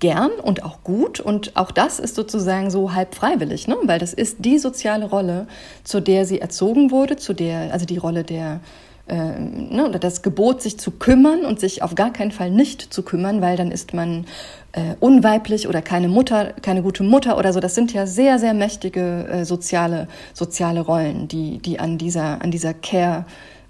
gern 0.04 0.32
und 0.32 0.66
auch 0.66 0.84
gut. 0.84 1.22
Und 1.22 1.56
auch 1.56 1.72
das 1.72 1.98
ist 1.98 2.16
sozusagen 2.16 2.70
so 2.70 2.94
halb 2.94 3.16
freiwillig, 3.16 3.70
ne? 3.70 3.78
weil 3.84 4.00
das 4.00 4.12
ist 4.14 4.44
die 4.44 4.60
soziale 4.60 5.06
Rolle, 5.06 5.48
zu 5.86 6.02
der 6.02 6.26
sie 6.26 6.42
erzogen 6.42 6.92
wurde, 6.92 7.16
zu 7.16 7.34
der, 7.34 7.72
also 7.72 7.86
die 7.86 7.96
Rolle 7.96 8.26
der 8.26 8.60
äh, 9.08 9.40
ne, 9.40 9.86
oder 9.88 10.00
das 10.00 10.22
Gebot, 10.22 10.62
sich 10.62 10.78
zu 10.78 10.92
kümmern 10.92 11.46
und 11.46 11.62
sich 11.62 11.84
auf 11.84 11.96
gar 11.96 12.12
keinen 12.12 12.32
Fall 12.32 12.52
nicht 12.52 12.94
zu 12.94 13.02
kümmern, 13.04 13.42
weil 13.42 13.56
dann 13.56 13.72
ist 13.72 13.94
man 13.94 14.26
äh, 14.74 14.96
unweiblich 15.00 15.70
oder 15.70 15.82
keine 15.82 16.10
Mutter, 16.10 16.52
keine 16.62 16.84
gute 16.84 17.04
Mutter 17.04 17.38
oder 17.38 17.54
so. 17.54 17.62
Das 17.62 17.74
sind 17.74 17.94
ja 17.94 18.06
sehr, 18.06 18.40
sehr 18.40 18.54
mächtige 18.54 19.26
äh, 19.30 19.46
soziale, 19.46 20.10
soziale 20.34 20.82
Rollen, 20.82 21.30
die, 21.30 21.60
die 21.60 21.80
an 21.80 21.98
dieser, 21.98 22.42
an 22.42 22.52
dieser 22.52 22.74
Care 22.74 23.26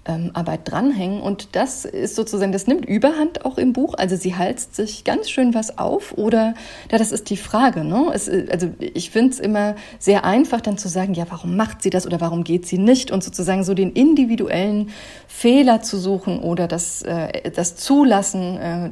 ähm, 0.06 0.30
Arbeit 0.34 0.60
dranhängen. 0.64 1.20
Und 1.20 1.56
das 1.56 1.84
ist 1.84 2.14
sozusagen, 2.14 2.52
das 2.52 2.66
nimmt 2.66 2.84
Überhand 2.84 3.44
auch 3.44 3.58
im 3.58 3.72
Buch. 3.72 3.94
Also 3.96 4.16
sie 4.16 4.36
halst 4.36 4.76
sich 4.76 5.04
ganz 5.04 5.30
schön 5.30 5.54
was 5.54 5.78
auf 5.78 6.16
oder, 6.16 6.54
ja, 6.90 6.98
das 6.98 7.12
ist 7.12 7.30
die 7.30 7.36
Frage. 7.36 7.84
Ne? 7.84 8.10
Es, 8.12 8.28
also 8.28 8.68
ich 8.78 9.10
finde 9.10 9.30
es 9.32 9.40
immer 9.40 9.74
sehr 9.98 10.24
einfach 10.24 10.60
dann 10.60 10.78
zu 10.78 10.88
sagen, 10.88 11.14
ja, 11.14 11.26
warum 11.30 11.56
macht 11.56 11.82
sie 11.82 11.90
das 11.90 12.06
oder 12.06 12.20
warum 12.20 12.44
geht 12.44 12.66
sie 12.66 12.78
nicht? 12.78 13.10
Und 13.10 13.24
sozusagen 13.24 13.64
so 13.64 13.74
den 13.74 13.92
individuellen 13.92 14.90
Fehler 15.26 15.82
zu 15.82 15.98
suchen 15.98 16.40
oder 16.40 16.68
das, 16.68 17.02
äh, 17.02 17.50
das 17.50 17.76
Zulassen 17.76 18.58
äh, 18.58 18.90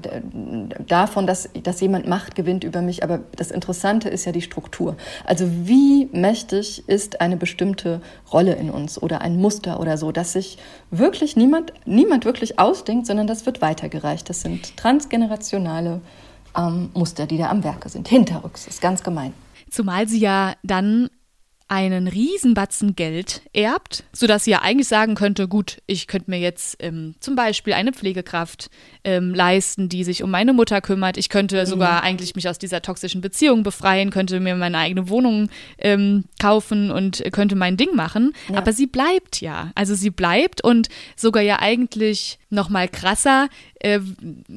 davon, 0.87 1.27
dass, 1.27 1.49
dass 1.63 1.81
jemand 1.81 2.09
Macht 2.09 2.35
gewinnt 2.35 2.65
über 2.65 2.81
mich. 2.81 3.05
Aber 3.05 3.21
das 3.37 3.51
Interessante 3.51 4.09
ist 4.09 4.25
ja 4.25 4.33
die 4.33 4.43
Struktur. 4.43 4.97
Also 5.25 5.47
wie 5.65 6.09
mächtig 6.13 6.89
ist 6.89 7.21
eine 7.21 7.37
bestimmte 7.37 8.01
Rolle 8.33 8.55
in 8.55 8.71
uns 8.71 9.01
oder 9.01 9.21
ein 9.21 9.37
Muster 9.37 9.79
oder 9.79 9.99
so, 9.99 10.11
dass 10.11 10.33
sich 10.33 10.59
wirklich 10.91 11.02
niemand, 11.37 11.73
niemand 11.85 12.25
wirklich 12.25 12.59
ausdenkt, 12.59 13.07
sondern 13.07 13.27
das 13.27 13.47
wird 13.47 13.61
weitergereicht. 13.61 14.29
Das 14.29 14.41
sind 14.43 14.77
transgenerationale 14.77 16.01
ähm, 16.57 16.91
Muster, 16.95 17.27
die 17.27 17.39
da 17.39 17.51
am 17.51 17.65
Werke 17.65 17.89
sind. 17.89 18.09
Hinterrücks 18.09 18.67
ist 18.67 18.81
ganz 18.81 19.03
gemein. 19.03 19.33
Zumal 19.71 20.09
sie 20.09 20.19
ja 20.19 20.55
dann 20.63 21.09
einen 21.73 22.07
Riesenbatzen 22.07 22.97
Geld 22.97 23.41
erbt, 23.55 24.05
sodass 24.13 24.45
sie 24.45 24.51
ja 24.51 24.61
eigentlich 24.61 24.89
sagen 24.89 25.15
könnte, 25.15 25.49
gut, 25.49 25.79
ich 25.87 26.07
könnte 26.07 26.31
mir 26.31 26.39
jetzt 26.39 26.77
ähm, 26.81 27.15
zum 27.19 27.35
Beispiel 27.35 27.73
eine 27.73 27.95
Pflegekraft 27.95 28.69
ähm, 29.05 29.33
leisten, 29.33 29.89
die 29.89 30.05
sich 30.05 30.23
um 30.23 30.31
meine 30.31 30.53
Mutter 30.53 30.83
kümmert. 30.83 31.17
Ich 31.17 31.31
könnte 31.31 31.63
mhm. 31.63 31.67
sogar 31.67 32.03
eigentlich 32.03 32.35
mich 32.35 32.47
aus 32.47 32.59
dieser 32.59 32.83
toxischen 32.83 33.23
Beziehung 33.23 33.63
befreien, 33.63 34.11
könnte 34.11 34.39
mir 34.39 34.55
meine 34.55 34.77
eigene 34.77 35.09
Wohnung 35.09 35.49
ähm, 35.79 36.25
kaufen 36.39 36.91
und 36.91 37.25
könnte 37.33 37.57
mein 37.57 37.79
Ding 37.79 37.95
machen. 37.95 38.35
Ja. 38.51 38.59
Aber 38.59 38.75
sie 38.75 38.87
bleibt 38.87 39.41
ja. 39.41 39.73
Also 39.75 39.95
sie 39.95 40.11
bleibt 40.11 40.63
und 40.63 40.89
sogar 41.17 41.43
ja 41.43 41.61
eigentlich 41.61 42.39
noch 42.53 42.69
mal 42.69 42.87
krasser, 42.87 43.49
äh, 43.81 43.99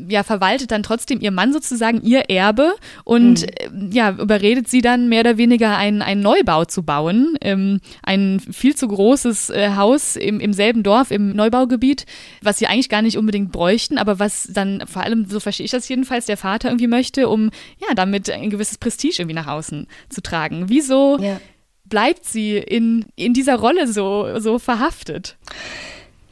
ja, 0.07 0.23
verwaltet 0.23 0.71
dann 0.71 0.83
trotzdem 0.83 1.21
ihr 1.21 1.31
Mann 1.31 1.53
sozusagen 1.53 2.01
ihr 2.03 2.29
Erbe 2.29 2.75
und 3.03 3.41
mhm. 3.41 3.91
äh, 3.91 3.95
ja, 3.95 4.11
überredet 4.11 4.67
sie 4.67 4.81
dann 4.81 5.09
mehr 5.09 5.21
oder 5.21 5.37
weniger 5.37 5.77
einen, 5.77 6.01
einen 6.01 6.21
Neubau 6.21 6.65
zu 6.65 6.83
bauen. 6.83 7.37
Ähm, 7.41 7.79
ein 8.03 8.39
viel 8.39 8.75
zu 8.75 8.87
großes 8.87 9.49
äh, 9.49 9.71
Haus 9.75 10.15
im, 10.15 10.39
im 10.39 10.53
selben 10.53 10.83
Dorf, 10.83 11.11
im 11.11 11.31
Neubaugebiet, 11.35 12.05
was 12.41 12.59
sie 12.59 12.67
eigentlich 12.67 12.89
gar 12.89 13.01
nicht 13.01 13.17
unbedingt 13.17 13.51
bräuchten, 13.51 13.97
aber 13.97 14.19
was 14.19 14.49
dann 14.51 14.83
vor 14.85 15.01
allem, 15.01 15.25
so 15.27 15.39
verstehe 15.39 15.65
ich 15.65 15.71
das 15.71 15.87
jedenfalls, 15.87 16.25
der 16.25 16.37
Vater 16.37 16.69
irgendwie 16.69 16.87
möchte, 16.87 17.29
um 17.29 17.49
ja, 17.79 17.93
damit 17.95 18.29
ein 18.29 18.49
gewisses 18.49 18.77
Prestige 18.77 19.21
irgendwie 19.21 19.35
nach 19.35 19.47
außen 19.47 19.87
zu 20.09 20.21
tragen. 20.21 20.65
Wieso 20.67 21.17
ja. 21.19 21.39
bleibt 21.85 22.25
sie 22.25 22.57
in, 22.57 23.05
in 23.15 23.33
dieser 23.33 23.55
Rolle 23.55 23.87
so, 23.87 24.39
so 24.39 24.59
verhaftet? 24.59 25.37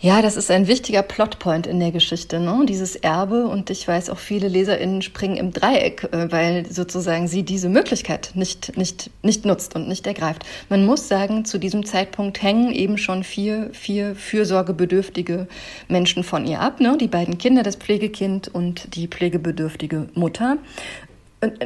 Ja, 0.03 0.21
das 0.21 0.35
ist 0.35 0.51
ein 0.51 0.67
wichtiger 0.67 1.01
Plotpoint 1.01 1.65
in 1.65 1.79
der 1.79 1.93
Geschichte, 1.93 2.41
ne? 2.41 2.65
dieses 2.67 2.97
Erbe. 2.97 3.47
Und 3.47 3.69
ich 3.69 3.87
weiß 3.87 4.09
auch, 4.09 4.17
viele 4.17 4.49
LeserInnen 4.49 5.01
springen 5.01 5.37
im 5.37 5.53
Dreieck, 5.53 6.03
äh, 6.11 6.29
weil 6.29 6.65
sozusagen 6.69 7.29
sie 7.29 7.43
diese 7.43 7.69
Möglichkeit 7.69 8.31
nicht, 8.33 8.75
nicht, 8.75 9.11
nicht 9.21 9.45
nutzt 9.45 9.75
und 9.77 9.87
nicht 9.87 10.05
ergreift. 10.05 10.43
Man 10.67 10.85
muss 10.85 11.07
sagen, 11.07 11.45
zu 11.45 11.57
diesem 11.57 11.85
Zeitpunkt 11.85 12.43
hängen 12.43 12.73
eben 12.73 12.97
schon 12.97 13.23
vier, 13.23 13.69
vier 13.71 14.13
fürsorgebedürftige 14.13 15.47
Menschen 15.87 16.23
von 16.23 16.45
ihr 16.45 16.59
ab. 16.59 16.81
Ne? 16.81 16.97
Die 16.99 17.07
beiden 17.07 17.37
Kinder, 17.37 17.63
das 17.63 17.77
Pflegekind 17.77 18.49
und 18.53 18.97
die 18.97 19.07
pflegebedürftige 19.07 20.09
Mutter. 20.15 20.57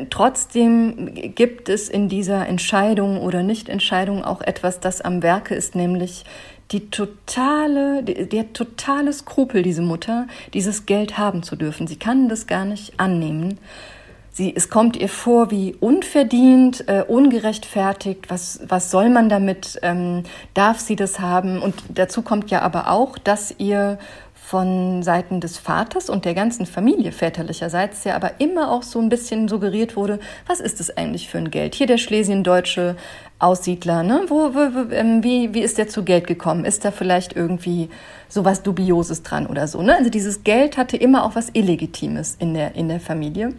Trotzdem 0.09 1.13
gibt 1.35 1.69
es 1.69 1.89
in 1.89 2.09
dieser 2.09 2.47
Entscheidung 2.47 3.19
oder 3.19 3.43
Nichtentscheidung 3.43 4.23
auch 4.23 4.41
etwas, 4.41 4.79
das 4.79 5.01
am 5.01 5.21
Werke 5.21 5.53
ist, 5.53 5.75
nämlich 5.75 6.23
die 6.71 6.89
totale, 6.89 8.03
der 8.03 8.53
totale 8.53 9.13
Skrupel, 9.13 9.63
diese 9.63 9.81
Mutter, 9.81 10.27
dieses 10.53 10.85
Geld 10.85 11.17
haben 11.17 11.43
zu 11.43 11.55
dürfen. 11.55 11.87
Sie 11.87 11.95
kann 11.95 12.29
das 12.29 12.47
gar 12.47 12.65
nicht 12.65 12.99
annehmen. 12.99 13.57
Sie, 14.37 14.53
es 14.55 14.69
kommt 14.69 14.95
ihr 14.95 15.09
vor 15.09 15.49
wie 15.49 15.75
unverdient, 15.79 16.87
äh, 16.87 17.03
ungerechtfertigt. 17.07 18.29
Was, 18.29 18.59
was 18.67 18.91
soll 18.91 19.09
man 19.09 19.29
damit? 19.29 19.79
Ähm, 19.81 20.23
darf 20.53 20.79
sie 20.79 20.95
das 20.95 21.19
haben? 21.19 21.59
Und 21.59 21.73
dazu 21.89 22.21
kommt 22.21 22.51
ja 22.51 22.61
aber 22.61 22.91
auch, 22.91 23.17
dass 23.17 23.55
ihr 23.57 23.97
von 24.47 25.03
Seiten 25.03 25.41
des 25.41 25.57
Vaters 25.57 26.09
und 26.09 26.23
der 26.23 26.33
ganzen 26.33 26.65
Familie 26.65 27.11
väterlicherseits 27.11 28.05
ja 28.05 28.15
aber 28.15 28.39
immer 28.39 28.71
auch 28.71 28.81
so 28.81 28.97
ein 28.97 29.09
bisschen 29.09 29.49
suggeriert 29.49 29.97
wurde, 29.97 30.19
was 30.45 30.61
ist 30.61 30.79
das 30.79 30.95
eigentlich 30.95 31.27
für 31.27 31.37
ein 31.37 31.51
Geld? 31.51 31.75
Hier 31.75 31.85
der 31.85 31.97
schlesiendeutsche 31.97 32.95
Aussiedler, 33.39 34.03
ne? 34.03 34.21
Wo, 34.29 34.55
wo, 34.55 34.89
ähm, 34.93 35.21
wie, 35.21 35.53
wie 35.53 35.59
ist 35.59 35.77
der 35.77 35.89
zu 35.89 36.05
Geld 36.05 36.27
gekommen? 36.27 36.63
Ist 36.63 36.85
da 36.85 36.91
vielleicht 36.91 37.35
irgendwie 37.35 37.89
sowas 38.29 38.63
Dubioses 38.63 39.21
dran 39.21 39.47
oder 39.47 39.67
so? 39.67 39.81
Ne? 39.81 39.93
Also 39.93 40.09
dieses 40.09 40.45
Geld 40.45 40.77
hatte 40.77 40.95
immer 40.95 41.25
auch 41.25 41.35
was 41.35 41.49
Illegitimes 41.51 42.37
in 42.39 42.53
der, 42.53 42.73
in 42.75 42.87
der 42.87 43.01
Familie. 43.01 43.53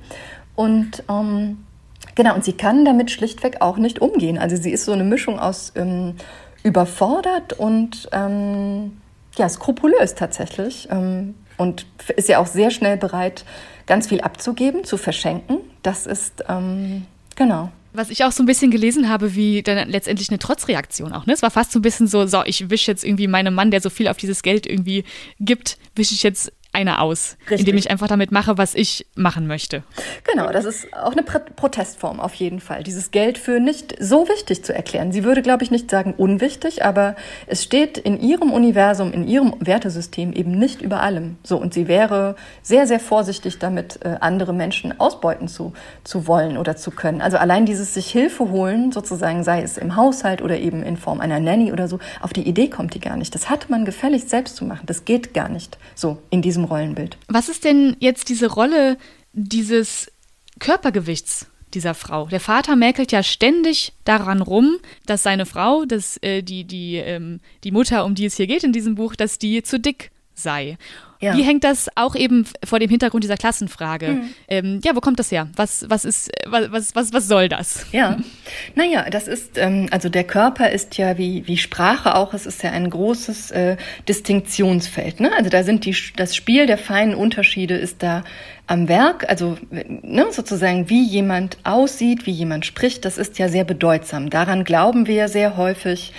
Und 0.54 1.04
ähm, 1.11 1.66
genau, 2.14 2.35
und 2.35 2.47
sie 2.47 2.54
kann 2.54 2.87
damit 2.87 3.11
schlichtweg 3.11 3.61
auch 3.61 3.76
nicht 3.76 4.00
umgehen. 4.00 4.38
Also 4.38 4.57
sie 4.57 4.71
ist 4.71 4.87
so 4.87 4.92
eine 4.92 5.04
Mischung 5.04 5.38
aus 5.38 5.71
ähm, 5.76 6.14
überfordert 6.62 7.52
und 7.52 8.09
ähm, 8.12 8.92
ja, 9.38 9.49
skrupulös 9.49 10.14
tatsächlich 10.14 10.88
ähm, 10.90 11.35
und 11.57 11.87
ist 12.16 12.28
ja 12.28 12.38
auch 12.38 12.47
sehr 12.47 12.71
schnell 12.71 12.97
bereit, 12.97 13.45
ganz 13.87 14.07
viel 14.09 14.21
abzugeben, 14.21 14.85
zu 14.85 14.97
verschenken. 14.97 15.59
Das 15.83 16.07
ist, 16.07 16.45
ähm, 16.49 17.07
genau. 17.37 17.71
Was 17.95 18.11
ich 18.11 18.23
auch 18.25 18.33
so 18.33 18.42
ein 18.42 18.47
bisschen 18.47 18.71
gelesen 18.71 19.09
habe, 19.09 19.35
wie 19.35 19.62
dann 19.62 19.88
letztendlich 19.88 20.28
eine 20.28 20.38
Trotzreaktion 20.38 21.12
auch. 21.12 21.26
Ne? 21.26 21.33
Es 21.33 21.42
war 21.42 21.50
fast 21.50 21.73
so 21.73 21.78
ein 21.78 21.83
bisschen 21.83 22.07
so, 22.07 22.26
so, 22.26 22.45
ich 22.45 22.68
wische 22.71 22.90
jetzt 22.90 23.02
irgendwie 23.04 23.26
meinem 23.26 23.54
Mann, 23.54 23.71
der 23.71 23.80
so 23.80 23.90
viel 23.90 24.09
auf 24.09 24.18
dieses 24.18 24.42
Geld 24.42 24.66
irgendwie 24.66 25.04
gibt, 25.40 25.78
wische 25.97 26.14
ich 26.14 26.23
jetzt 26.23 26.52
eine 26.72 27.00
aus, 27.00 27.37
Richtig. 27.42 27.60
indem 27.60 27.76
ich 27.76 27.90
einfach 27.90 28.06
damit 28.06 28.30
mache, 28.30 28.56
was 28.58 28.75
ich 28.75 29.06
machen 29.16 29.46
möchte. 29.46 29.82
Genau, 30.30 30.52
das 30.52 30.64
ist 30.64 30.92
auch 30.94 31.12
eine 31.12 31.22
Protestform 31.22 32.20
auf 32.20 32.34
jeden 32.34 32.60
Fall. 32.60 32.82
Dieses 32.82 33.10
Geld 33.10 33.38
für 33.38 33.58
nicht 33.58 33.96
so 33.98 34.28
wichtig 34.28 34.64
zu 34.64 34.75
erklären. 34.75 35.10
Sie 35.10 35.25
würde, 35.25 35.42
glaube 35.42 35.64
ich, 35.64 35.70
nicht 35.70 35.90
sagen 35.90 36.14
unwichtig, 36.16 36.84
aber 36.84 37.16
es 37.46 37.64
steht 37.64 37.98
in 37.98 38.20
ihrem 38.20 38.52
Universum, 38.52 39.12
in 39.12 39.26
ihrem 39.26 39.54
Wertesystem 39.58 40.32
eben 40.32 40.52
nicht 40.52 40.80
über 40.80 41.00
allem. 41.00 41.37
So, 41.42 41.56
und 41.58 41.75
sie 41.75 41.88
wäre 41.88 42.37
sehr, 42.62 42.87
sehr 42.87 43.00
vorsichtig 43.00 43.58
damit, 43.58 44.00
äh, 44.04 44.16
andere 44.20 44.52
Menschen 44.52 44.98
ausbeuten 45.00 45.48
zu, 45.48 45.72
zu 46.04 46.26
wollen 46.26 46.58
oder 46.58 46.76
zu 46.76 46.90
können. 46.90 47.20
Also 47.20 47.38
allein 47.38 47.66
dieses 47.66 47.94
sich 47.94 48.10
Hilfe 48.10 48.50
holen, 48.50 48.92
sozusagen, 48.92 49.42
sei 49.42 49.62
es 49.62 49.78
im 49.78 49.96
Haushalt 49.96 50.42
oder 50.42 50.58
eben 50.58 50.82
in 50.82 50.96
Form 50.96 51.20
einer 51.20 51.40
Nanny 51.40 51.72
oder 51.72 51.88
so, 51.88 51.98
auf 52.20 52.32
die 52.32 52.46
Idee 52.46 52.68
kommt 52.68 52.94
die 52.94 53.00
gar 53.00 53.16
nicht. 53.16 53.34
Das 53.34 53.50
hat 53.50 53.70
man 53.70 53.84
gefälligst 53.84 54.30
selbst 54.30 54.56
zu 54.56 54.64
machen. 54.64 54.87
Das 54.87 55.04
geht 55.04 55.34
gar 55.34 55.48
nicht 55.48 55.78
so 55.94 56.18
in 56.30 56.42
diesem 56.42 56.57
Rollenbild. 56.64 57.16
Was 57.28 57.48
ist 57.48 57.64
denn 57.64 57.96
jetzt 58.00 58.28
diese 58.28 58.48
Rolle 58.48 58.98
dieses 59.32 60.10
Körpergewichts 60.58 61.46
dieser 61.74 61.94
Frau? 61.94 62.26
Der 62.26 62.40
Vater 62.40 62.76
mäkelt 62.76 63.12
ja 63.12 63.22
ständig 63.22 63.92
daran 64.04 64.42
rum, 64.42 64.78
dass 65.06 65.22
seine 65.22 65.46
Frau, 65.46 65.84
dass 65.84 66.16
äh, 66.22 66.42
die, 66.42 66.64
die, 66.64 66.96
ähm, 66.96 67.40
die 67.64 67.72
Mutter, 67.72 68.04
um 68.04 68.14
die 68.14 68.26
es 68.26 68.36
hier 68.36 68.46
geht 68.46 68.64
in 68.64 68.72
diesem 68.72 68.94
Buch, 68.94 69.14
dass 69.14 69.38
die 69.38 69.62
zu 69.62 69.78
dick 69.78 70.10
sei. 70.34 70.78
Ja. 71.20 71.37
Wie 71.37 71.42
hängt 71.42 71.64
das 71.64 71.88
auch 71.96 72.14
eben 72.14 72.46
vor 72.64 72.78
dem 72.78 72.88
Hintergrund 72.88 73.25
dieser 73.25 73.37
Klassenfrage? 73.37 74.08
Mhm. 74.08 74.34
Ähm, 74.46 74.80
ja, 74.84 74.94
wo 74.94 75.00
kommt 75.00 75.18
das 75.18 75.32
her? 75.32 75.48
Was, 75.56 75.84
was 75.88 76.04
ist, 76.04 76.30
was, 76.46 76.94
was, 76.94 77.12
was 77.12 77.26
soll 77.26 77.48
das? 77.48 77.87
Ja, 77.90 78.18
naja, 78.76 79.10
das 79.10 79.26
ist, 79.26 79.58
ähm, 79.58 79.88
also 79.90 80.08
der 80.08 80.22
Körper 80.22 80.70
ist 80.70 80.96
ja 80.96 81.18
wie, 81.18 81.46
wie 81.48 81.56
Sprache 81.56 82.14
auch, 82.14 82.34
es 82.34 82.46
ist 82.46 82.62
ja 82.62 82.70
ein 82.70 82.88
großes 82.88 83.50
äh, 83.50 83.76
Distinktionsfeld. 84.08 85.18
Ne? 85.18 85.32
Also 85.37 85.50
da 85.50 85.64
sind 85.64 85.84
die, 85.87 85.96
das 86.14 86.37
Spiel 86.37 86.66
der 86.66 86.78
feinen 86.78 87.14
Unterschiede 87.14 87.75
ist 87.75 88.02
da 88.04 88.22
am 88.68 88.87
Werk, 88.88 89.28
also 89.28 89.56
ne, 89.70 90.26
sozusagen 90.30 90.90
wie 90.90 91.02
jemand 91.02 91.56
aussieht, 91.64 92.26
wie 92.26 92.32
jemand 92.32 92.66
spricht, 92.66 93.04
das 93.06 93.16
ist 93.16 93.38
ja 93.38 93.48
sehr 93.48 93.64
bedeutsam. 93.64 94.28
Daran 94.28 94.62
glauben 94.62 95.06
wir 95.06 95.28
sehr 95.28 95.56
häufig, 95.56 96.12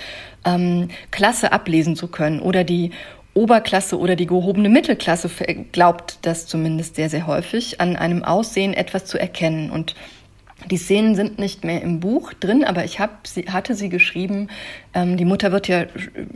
ähm, 0.44 0.88
Klasse 1.10 1.52
ablesen 1.52 1.96
zu 1.96 2.08
können 2.08 2.40
oder 2.40 2.64
die 2.64 2.90
Oberklasse 3.34 3.98
oder 3.98 4.16
die 4.16 4.26
gehobene 4.26 4.68
Mittelklasse 4.68 5.30
glaubt 5.72 6.18
das 6.22 6.46
zumindest 6.46 6.96
sehr, 6.96 7.08
sehr 7.08 7.26
häufig, 7.26 7.80
an 7.80 7.96
einem 7.96 8.24
Aussehen 8.24 8.74
etwas 8.74 9.04
zu 9.04 9.18
erkennen. 9.18 9.70
Und 9.70 9.94
die 10.66 10.76
Szenen 10.76 11.14
sind 11.14 11.38
nicht 11.38 11.64
mehr 11.64 11.80
im 11.80 12.00
Buch 12.00 12.34
drin, 12.34 12.64
aber 12.64 12.84
ich 12.84 13.00
hab, 13.00 13.26
sie, 13.26 13.44
hatte 13.44 13.74
sie 13.74 13.88
geschrieben. 13.88 14.48
Ähm, 14.92 15.16
die 15.16 15.24
Mutter 15.24 15.52
wird 15.52 15.68
ja 15.68 15.86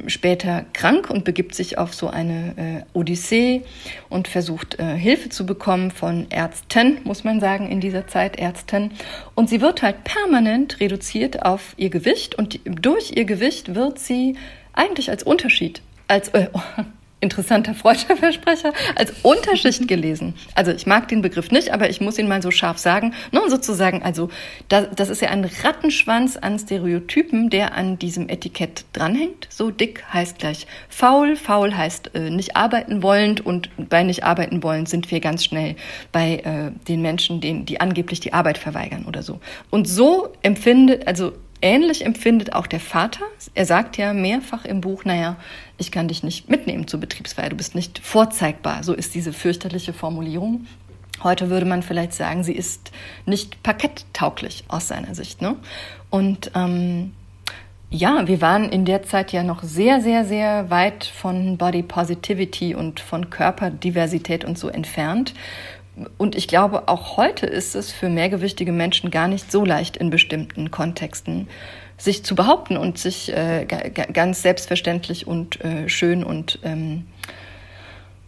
später 0.07 0.65
krank 0.73 1.11
und 1.11 1.25
begibt 1.25 1.55
sich 1.55 1.77
auf 1.77 1.93
so 1.95 2.09
eine 2.09 2.55
äh, 2.57 2.99
Odyssee 2.99 3.63
und 4.09 4.29
versucht 4.29 4.79
äh, 4.79 4.97
Hilfe 4.97 5.29
zu 5.29 5.45
bekommen 5.45 5.91
von 5.91 6.27
Ärzten, 6.31 6.99
muss 7.05 7.25
man 7.25 7.41
sagen, 7.41 7.69
in 7.69 7.81
dieser 7.81 8.07
Zeit 8.07 8.39
Ärzten. 8.39 8.93
Und 9.35 9.51
sie 9.51 9.61
wird 9.61 9.83
halt 9.83 10.05
permanent 10.05 10.81
reduziert 10.81 11.45
auf 11.45 11.75
ihr 11.77 11.91
Gewicht 11.91 12.35
und 12.35 12.61
durch 12.65 13.13
ihr 13.17 13.25
Gewicht 13.25 13.75
wird 13.75 13.99
sie 13.99 14.37
eigentlich 14.73 15.11
als 15.11 15.23
Unterschied 15.23 15.83
als 16.09 16.29
äh, 16.31 16.49
interessanter 17.25 17.75
Freudeversprecher, 17.75 18.73
als 18.95 19.13
Unterschicht 19.23 19.89
gelesen. 19.89 20.35
Also 20.55 20.73
ich 20.73 20.87
mag 20.87 21.09
den 21.09 21.23
Begriff 21.23 21.51
nicht, 21.51 21.73
aber 21.73 21.89
ich 21.89 22.01
muss 22.03 22.19
ihn 22.19 22.29
mal 22.29 22.43
so 22.43 22.51
scharf 22.51 22.79
sagen. 22.79 23.15
Ne, 23.33 23.41
sozusagen, 23.49 24.03
also 24.03 24.29
das, 24.69 24.89
das 24.95 25.09
ist 25.09 25.23
ja 25.23 25.31
ein 25.31 25.45
Rattenschwanz 25.65 26.37
an 26.37 26.59
Stereotypen, 26.59 27.49
der 27.49 27.75
an 27.75 27.99
diesem 27.99 28.29
Etikett 28.29 28.85
dranhängt. 28.93 29.49
So 29.49 29.71
dick 29.71 30.05
heißt 30.13 30.39
gleich 30.39 30.67
faul, 30.91 31.37
faul 31.37 31.75
heißt 31.75 32.15
äh, 32.15 32.29
nicht 32.29 32.57
arbeiten 32.57 33.03
wollend 33.03 33.45
und 33.45 33.71
bei 33.89 34.03
nicht 34.03 34.23
arbeiten 34.25 34.63
wollen 34.63 34.85
sind 34.85 35.11
wir 35.11 35.21
ganz 35.21 35.45
schnell 35.45 35.77
bei 36.13 36.37
äh, 36.37 36.71
den 36.87 37.01
Menschen, 37.01 37.41
denen, 37.41 37.65
die 37.65 37.81
angeblich 37.81 38.21
die 38.21 38.35
Arbeit 38.35 38.59
verweigern 38.59 39.07
oder 39.07 39.23
so. 39.23 39.41
Und 39.71 39.89
so 39.89 40.29
empfindet, 40.43 41.07
also 41.07 41.33
Ähnlich 41.65 42.05
empfindet 42.05 42.53
auch 42.53 42.67
der 42.67 42.79
Vater. 42.79 43.25
Er 43.55 43.65
sagt 43.65 43.97
ja 43.97 44.13
mehrfach 44.13 44.67
im 44.67 44.83
Buch, 44.83 45.07
naja, 45.07 45.37
ich 45.79 45.91
kann 45.91 46.09
dich 46.09 46.23
nicht 46.23 46.51
mitnehmen 46.51 46.87
zur 46.87 47.01
Betriebsfeier, 47.01 47.49
du 47.49 47.57
bist 47.57 47.75
nicht 47.75 48.01
vorzeigbar. 48.01 48.85
So 48.85 48.93
ist 48.93 49.15
diese 49.15 49.33
fürchterliche 49.33 49.95
Formulierung. 49.95 50.67
Heute 51.23 51.49
würde 51.49 51.65
man 51.65 51.83
vielleicht 51.83 52.13
sagen, 52.13 52.45
sie 52.45 52.53
ist 52.53 52.91
nicht 53.25 53.63
parketttauglich 53.63 54.65
aus 54.69 54.89
seiner 54.89 55.15
Sicht. 55.15 55.41
Ne? 55.41 55.57
Und 56.11 56.51
ähm, 56.55 57.13
ja, 57.89 58.29
wir 58.29 58.43
waren 58.43 58.69
in 58.69 58.85
der 58.85 59.05
Zeit 59.05 59.33
ja 59.33 59.43
noch 59.43 59.63
sehr, 59.63 60.03
sehr, 60.03 60.27
sehr 60.27 60.69
weit 60.69 61.05
von 61.05 61.57
Body 61.57 61.83
Positivity 61.83 62.75
und 62.75 63.01
von 63.01 63.31
Körperdiversität 63.31 64.45
und 64.45 64.59
so 64.59 64.69
entfernt. 64.69 65.33
Und 66.19 66.35
ich 66.35 66.49
glaube, 66.49 66.89
auch 66.89 67.17
heute 67.17 67.47
ist 67.47 67.75
es 67.75 67.93
für 67.93 68.09
mehrgewichtige 68.09 68.73
Menschen 68.73 69.11
gar 69.11 69.29
nicht 69.29 69.53
so 69.53 69.65
leicht 69.65 69.97
in 69.97 70.11
bestimmten 70.11 70.71
Kontexten 70.71 71.49
sich 71.97 72.25
zu 72.25 72.35
behaupten 72.35 72.77
und 72.77 72.99
sich 72.99 73.33
äh, 73.33 73.65
ganz 73.65 74.43
selbstverständlich 74.43 75.27
und 75.27 75.65
äh, 75.65 75.89
schön 75.89 76.25
und 76.25 76.59
ähm, 76.65 77.07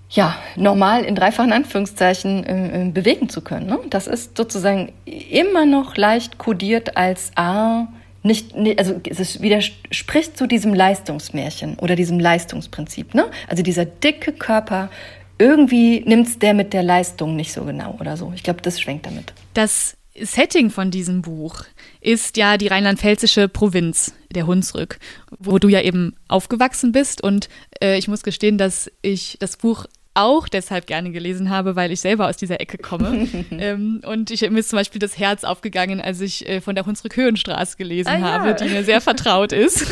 ja, 0.08 0.36
normal 0.54 1.04
in 1.04 1.16
dreifachen 1.16 1.52
Anführungszeichen 1.52 2.44
äh, 2.44 2.82
äh 2.82 2.90
bewegen 2.90 3.28
zu 3.28 3.40
können. 3.40 3.66
Ne? 3.66 3.80
Das 3.90 4.06
ist 4.06 4.36
sozusagen 4.36 4.92
immer 5.04 5.66
noch 5.66 5.96
leicht 5.96 6.38
kodiert 6.38 6.96
als 6.96 7.32
A, 7.34 7.88
nicht, 8.22 8.54
also 8.78 9.00
es 9.08 9.40
widerspricht 9.40 10.36
zu 10.36 10.46
diesem 10.46 10.74
Leistungsmärchen 10.74 11.78
oder 11.78 11.94
diesem 11.94 12.18
Leistungsprinzip. 12.18 13.14
Ne? 13.14 13.26
Also 13.48 13.62
dieser 13.62 13.84
dicke 13.84 14.32
Körper 14.32 14.90
irgendwie 15.38 16.00
nimmt 16.00 16.28
es 16.28 16.38
der 16.38 16.54
mit 16.54 16.72
der 16.72 16.82
Leistung 16.82 17.36
nicht 17.36 17.52
so 17.52 17.64
genau 17.64 17.96
oder 18.00 18.16
so. 18.16 18.32
Ich 18.34 18.42
glaube, 18.42 18.62
das 18.62 18.80
schwenkt 18.80 19.06
damit. 19.06 19.32
Das 19.54 19.96
Setting 20.18 20.70
von 20.70 20.90
diesem 20.90 21.22
Buch 21.22 21.64
ist 22.00 22.36
ja 22.36 22.56
die 22.56 22.68
rheinland-pfälzische 22.68 23.48
Provinz, 23.48 24.14
der 24.30 24.46
Hunsrück, 24.46 24.98
wo 25.38 25.58
du 25.58 25.68
ja 25.68 25.82
eben 25.82 26.14
aufgewachsen 26.28 26.92
bist. 26.92 27.22
Und 27.22 27.48
äh, 27.82 27.98
ich 27.98 28.08
muss 28.08 28.22
gestehen, 28.22 28.56
dass 28.56 28.90
ich 29.02 29.36
das 29.40 29.56
Buch 29.56 29.86
auch 30.14 30.48
deshalb 30.48 30.86
gerne 30.86 31.10
gelesen 31.10 31.50
habe, 31.50 31.76
weil 31.76 31.92
ich 31.92 32.00
selber 32.00 32.28
aus 32.28 32.38
dieser 32.38 32.60
Ecke 32.60 32.78
komme. 32.78 33.28
ähm, 33.50 34.00
und 34.06 34.30
ich, 34.30 34.48
mir 34.48 34.60
ist 34.60 34.70
zum 34.70 34.78
Beispiel 34.78 34.98
das 34.98 35.18
Herz 35.18 35.44
aufgegangen, 35.44 36.00
als 36.00 36.20
ich 36.22 36.48
äh, 36.48 36.62
von 36.62 36.74
der 36.74 36.86
Hunsrück-Höhenstraße 36.86 37.76
gelesen 37.76 38.08
ah, 38.08 38.20
habe, 38.20 38.48
ja. 38.48 38.52
die 38.54 38.68
mir 38.70 38.82
sehr 38.84 39.02
vertraut 39.02 39.52
ist. 39.52 39.86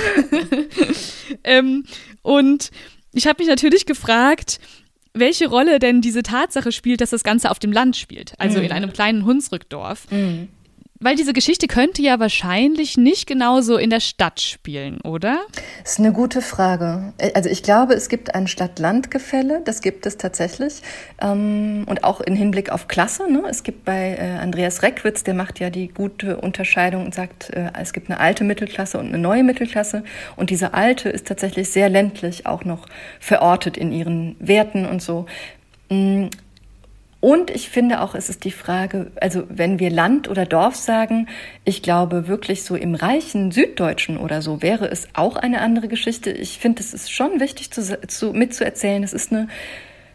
ähm, 1.45 1.85
und 2.23 2.71
ich 3.13 3.27
habe 3.27 3.43
mich 3.43 3.49
natürlich 3.49 3.85
gefragt, 3.85 4.61
welche 5.15 5.49
Rolle 5.49 5.79
denn 5.79 6.01
diese 6.01 6.23
Tatsache 6.23 6.73
spielt, 6.73 7.01
dass 7.01 7.11
das 7.11 7.25
Ganze 7.25 7.51
auf 7.51 7.59
dem 7.59 7.73
Land 7.73 7.97
spielt, 7.97 8.35
also 8.39 8.59
mhm. 8.59 8.65
in 8.65 8.73
einem 8.73 8.93
kleinen 8.93 9.25
Hunsrückdorf. 9.25 10.11
Mhm. 10.11 10.49
Weil 11.01 11.17
diese 11.17 11.33
Geschichte 11.33 11.67
könnte 11.67 12.03
ja 12.03 12.21
wahrscheinlich 12.21 12.97
nicht 12.97 13.27
genauso 13.27 13.77
in 13.77 13.91
der 13.91 13.99
Stadt 13.99 14.41
spielen, 14.41 15.01
oder? 15.01 15.41
Das 15.83 15.95
ist 15.95 15.99
eine 15.99 16.13
gute 16.13 16.41
Frage. 16.41 17.13
Also 17.35 17.51
ich 17.51 17.65
glaube, 17.65 17.95
es 17.95 18.09
gibt 18.09 18.35
ein 18.37 18.47
Stadt-Land-Gefälle, 18.47 19.61
das 19.65 19.81
gibt 19.81 20.07
es 20.07 20.19
tatsächlich. 20.19 20.83
Ähm, 21.21 21.85
und 21.87 22.05
auch 22.05 22.21
im 22.21 22.37
Hinblick 22.37 22.71
auf 22.71 22.87
Klasse. 22.87 23.31
Ne? 23.31 23.43
Es 23.51 23.65
gibt 23.65 23.85
bei 23.85 24.17
äh, 24.17 24.39
Andreas 24.39 24.83
Reckwitz, 24.83 25.25
der 25.25 25.35
macht 25.35 25.59
ja 25.59 25.69
die 25.69 25.89
gute 25.89 26.37
Unterscheidung 26.37 27.05
und 27.07 27.15
sagt, 27.15 27.51
äh, 27.51 27.73
es 27.81 27.93
gibt 27.93 28.09
eine 28.09 28.21
alte 28.21 28.45
Mittelklasse 28.45 28.99
und 28.99 29.09
eine 29.09 29.19
neue 29.19 29.43
Mittelklasse. 29.43 30.05
Und 30.37 30.51
diese 30.51 30.75
alte 30.75 31.09
ist 31.09 31.27
tatsächlich 31.27 31.71
sehr 31.71 31.89
ländlich 31.89 32.47
auch 32.47 32.65
noch 32.65 32.87
verortet 33.19 33.77
in 33.77 33.91
ihren 33.91 34.37
Werten 34.39 34.87
und 34.87 35.03
so. 35.03 35.27
Und 37.25 37.51
ich 37.51 37.71
finde 37.71 38.03
auch, 38.03 38.15
es 38.15 38.29
ist 38.29 38.45
die 38.45 38.51
Frage, 38.51 39.11
also 39.19 39.45
wenn 39.49 39.79
wir 39.79 39.89
Land 39.89 40.29
oder 40.29 40.45
Dorf 40.45 40.77
sagen, 40.77 41.27
ich 41.65 41.81
glaube 41.81 42.29
wirklich 42.29 42.65
so 42.65 42.77
im 42.77 42.95
reichen 42.95 43.51
Süddeutschen 43.51 44.19
oder 44.19 44.43
so 44.43 44.61
wäre 44.61 44.91
es 44.91 45.09
auch 45.15 45.37
eine 45.37 45.63
andere 45.63 45.89
Geschichte. 45.89 46.31
Ich 46.31 46.59
finde, 46.59 46.83
es 46.83 46.93
ist 46.93 47.11
schon 47.11 47.41
wichtig 47.41 47.71
zu, 47.71 47.99
zu, 48.07 48.35
mitzuerzählen. 48.35 49.03
Es 49.03 49.15
ist 49.15 49.33
eine, 49.33 49.49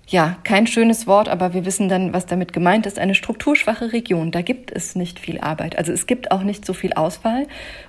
ja, 0.06 0.38
kein 0.44 0.68
schönes 0.68 1.08
Wort, 1.08 1.30
aber 1.30 1.56
wir 1.56 1.66
wissen 1.66 1.90
dann, 1.90 2.14
was 2.14 2.28
damit 2.28 2.54
gemeint 2.54 2.86
ist. 2.86 3.00
Eine 3.00 3.16
strukturschwache 3.16 3.92
Region. 3.92 4.30
Da 4.30 4.44
gibt 4.44 4.72
es 4.72 4.94
nicht 4.94 5.18
viel 5.18 5.40
Arbeit. 5.40 5.80
Also 5.80 5.92
es 5.92 6.06
gibt 6.06 6.30
auch 6.30 6.44
nicht 6.44 6.64
so 6.64 6.74
viel 6.74 6.94
Auswahl 6.94 7.48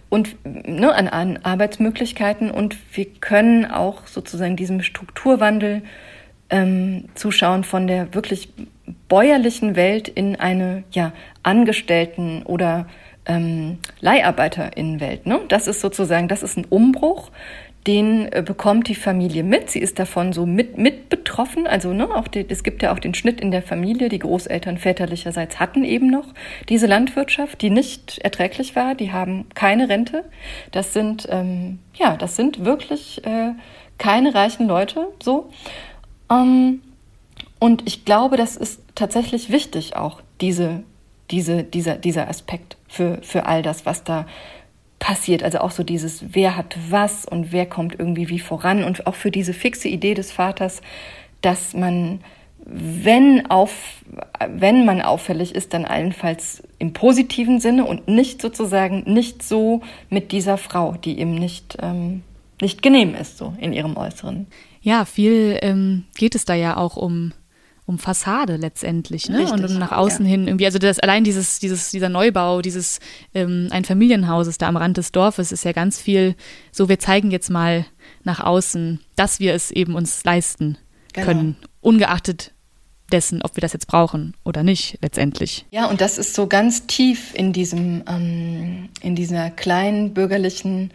und 0.09 0.35
ne, 0.44 0.94
an, 0.94 1.09
an 1.09 1.38
Arbeitsmöglichkeiten. 1.42 2.50
Und 2.50 2.74
wir 2.96 3.04
können 3.04 3.66
auch 3.66 4.06
sozusagen 4.06 4.56
diesem 4.56 4.80
Strukturwandel 4.80 5.83
ähm, 6.50 7.04
zuschauen 7.14 7.64
von 7.64 7.86
der 7.86 8.14
wirklich 8.14 8.52
bäuerlichen 9.08 9.76
Welt 9.76 10.08
in 10.08 10.36
eine 10.36 10.84
ja, 10.90 11.12
Angestellten- 11.42 12.42
oder 12.44 12.86
ähm, 13.26 13.78
Leiharbeiterinnenwelt. 14.00 15.26
Ne? 15.26 15.40
Das 15.48 15.66
ist 15.66 15.80
sozusagen, 15.80 16.28
das 16.28 16.42
ist 16.42 16.56
ein 16.56 16.66
Umbruch, 16.68 17.30
den 17.86 18.30
äh, 18.30 18.42
bekommt 18.42 18.88
die 18.88 18.94
Familie 18.94 19.42
mit. 19.42 19.70
Sie 19.70 19.78
ist 19.78 19.98
davon 19.98 20.32
so 20.32 20.44
mit, 20.44 20.76
mit 20.76 21.08
betroffen. 21.08 21.66
Also 21.66 21.92
ne, 21.92 22.14
auch 22.14 22.28
die, 22.28 22.44
es 22.48 22.62
gibt 22.62 22.82
ja 22.82 22.92
auch 22.92 22.98
den 22.98 23.14
Schnitt 23.14 23.40
in 23.40 23.50
der 23.50 23.62
Familie. 23.62 24.08
Die 24.08 24.18
Großeltern 24.18 24.76
väterlicherseits 24.76 25.58
hatten 25.58 25.84
eben 25.84 26.10
noch 26.10 26.26
diese 26.68 26.86
Landwirtschaft, 26.86 27.62
die 27.62 27.70
nicht 27.70 28.18
erträglich 28.18 28.76
war. 28.76 28.94
Die 28.94 29.12
haben 29.12 29.46
keine 29.54 29.88
Rente. 29.88 30.24
Das 30.72 30.92
sind 30.92 31.26
ähm, 31.30 31.78
ja, 31.94 32.16
das 32.16 32.36
sind 32.36 32.64
wirklich 32.64 33.24
äh, 33.24 33.52
keine 33.96 34.34
reichen 34.34 34.66
Leute. 34.66 35.08
So. 35.22 35.50
Ähm, 36.30 36.80
und 37.58 37.82
ich 37.86 38.04
glaube, 38.04 38.36
das 38.36 38.56
ist 38.56 38.80
tatsächlich 38.94 39.50
wichtig, 39.50 39.96
auch 39.96 40.22
diese, 40.40 40.82
diese, 41.30 41.62
dieser, 41.62 41.96
dieser 41.96 42.28
Aspekt 42.28 42.76
für, 42.88 43.18
für 43.22 43.46
all 43.46 43.62
das, 43.62 43.86
was 43.86 44.04
da 44.04 44.26
passiert. 44.98 45.42
Also 45.42 45.58
auch 45.58 45.70
so 45.70 45.82
dieses, 45.82 46.34
wer 46.34 46.56
hat 46.56 46.76
was 46.88 47.24
und 47.24 47.52
wer 47.52 47.66
kommt 47.66 47.98
irgendwie 47.98 48.28
wie 48.28 48.38
voran 48.38 48.84
und 48.84 49.06
auch 49.06 49.14
für 49.14 49.30
diese 49.30 49.52
fixe 49.52 49.88
Idee 49.88 50.14
des 50.14 50.32
Vaters, 50.32 50.80
dass 51.40 51.74
man, 51.74 52.20
wenn 52.64 53.50
auf, 53.50 54.04
wenn 54.48 54.84
man 54.84 55.00
auffällig 55.00 55.54
ist, 55.54 55.74
dann 55.74 55.84
allenfalls 55.84 56.62
im 56.78 56.92
positiven 56.92 57.60
Sinne 57.60 57.84
und 57.84 58.08
nicht 58.08 58.40
sozusagen 58.42 59.02
nicht 59.06 59.42
so 59.42 59.80
mit 60.10 60.32
dieser 60.32 60.58
Frau, 60.58 60.92
die 60.92 61.18
ihm 61.18 61.34
nicht, 61.34 61.78
ähm, 61.80 62.22
nicht 62.60 62.82
genehm 62.82 63.14
ist, 63.14 63.38
so 63.38 63.54
in 63.58 63.72
ihrem 63.72 63.96
Äußeren. 63.96 64.46
Ja, 64.80 65.04
viel 65.04 65.58
ähm, 65.62 66.04
geht 66.16 66.34
es 66.34 66.44
da 66.44 66.54
ja 66.54 66.76
auch 66.76 66.96
um 66.96 67.32
um 67.90 67.98
Fassade 67.98 68.56
letztendlich, 68.56 69.28
ne? 69.28 69.40
Richtig, 69.40 69.52
und 69.52 69.64
um 69.64 69.78
nach 69.78 69.90
außen 69.90 70.24
ja. 70.24 70.30
hin 70.30 70.46
irgendwie, 70.46 70.64
also 70.64 70.78
das 70.78 71.00
allein 71.00 71.24
dieses, 71.24 71.58
dieses, 71.58 71.90
dieser 71.90 72.08
Neubau, 72.08 72.62
dieses 72.62 73.00
ähm, 73.34 73.66
ein 73.70 73.84
Familienhauses 73.84 74.58
da 74.58 74.68
am 74.68 74.76
Rand 74.76 74.96
des 74.96 75.10
Dorfes 75.10 75.50
ist 75.50 75.64
ja 75.64 75.72
ganz 75.72 76.00
viel 76.00 76.36
so, 76.70 76.88
wir 76.88 77.00
zeigen 77.00 77.32
jetzt 77.32 77.50
mal 77.50 77.84
nach 78.22 78.38
außen, 78.38 79.00
dass 79.16 79.40
wir 79.40 79.54
es 79.54 79.72
eben 79.72 79.96
uns 79.96 80.22
leisten 80.22 80.78
genau. 81.12 81.26
können, 81.26 81.56
ungeachtet 81.80 82.52
dessen, 83.10 83.42
ob 83.42 83.56
wir 83.56 83.60
das 83.60 83.72
jetzt 83.72 83.88
brauchen 83.88 84.36
oder 84.44 84.62
nicht, 84.62 84.98
letztendlich. 85.02 85.66
Ja, 85.72 85.86
und 85.86 86.00
das 86.00 86.16
ist 86.16 86.34
so 86.34 86.46
ganz 86.46 86.86
tief 86.86 87.34
in 87.34 87.52
diesem, 87.52 88.04
ähm, 88.08 88.88
in 89.00 89.16
dieser 89.16 89.50
kleinen 89.50 90.14
bürgerlichen 90.14 90.92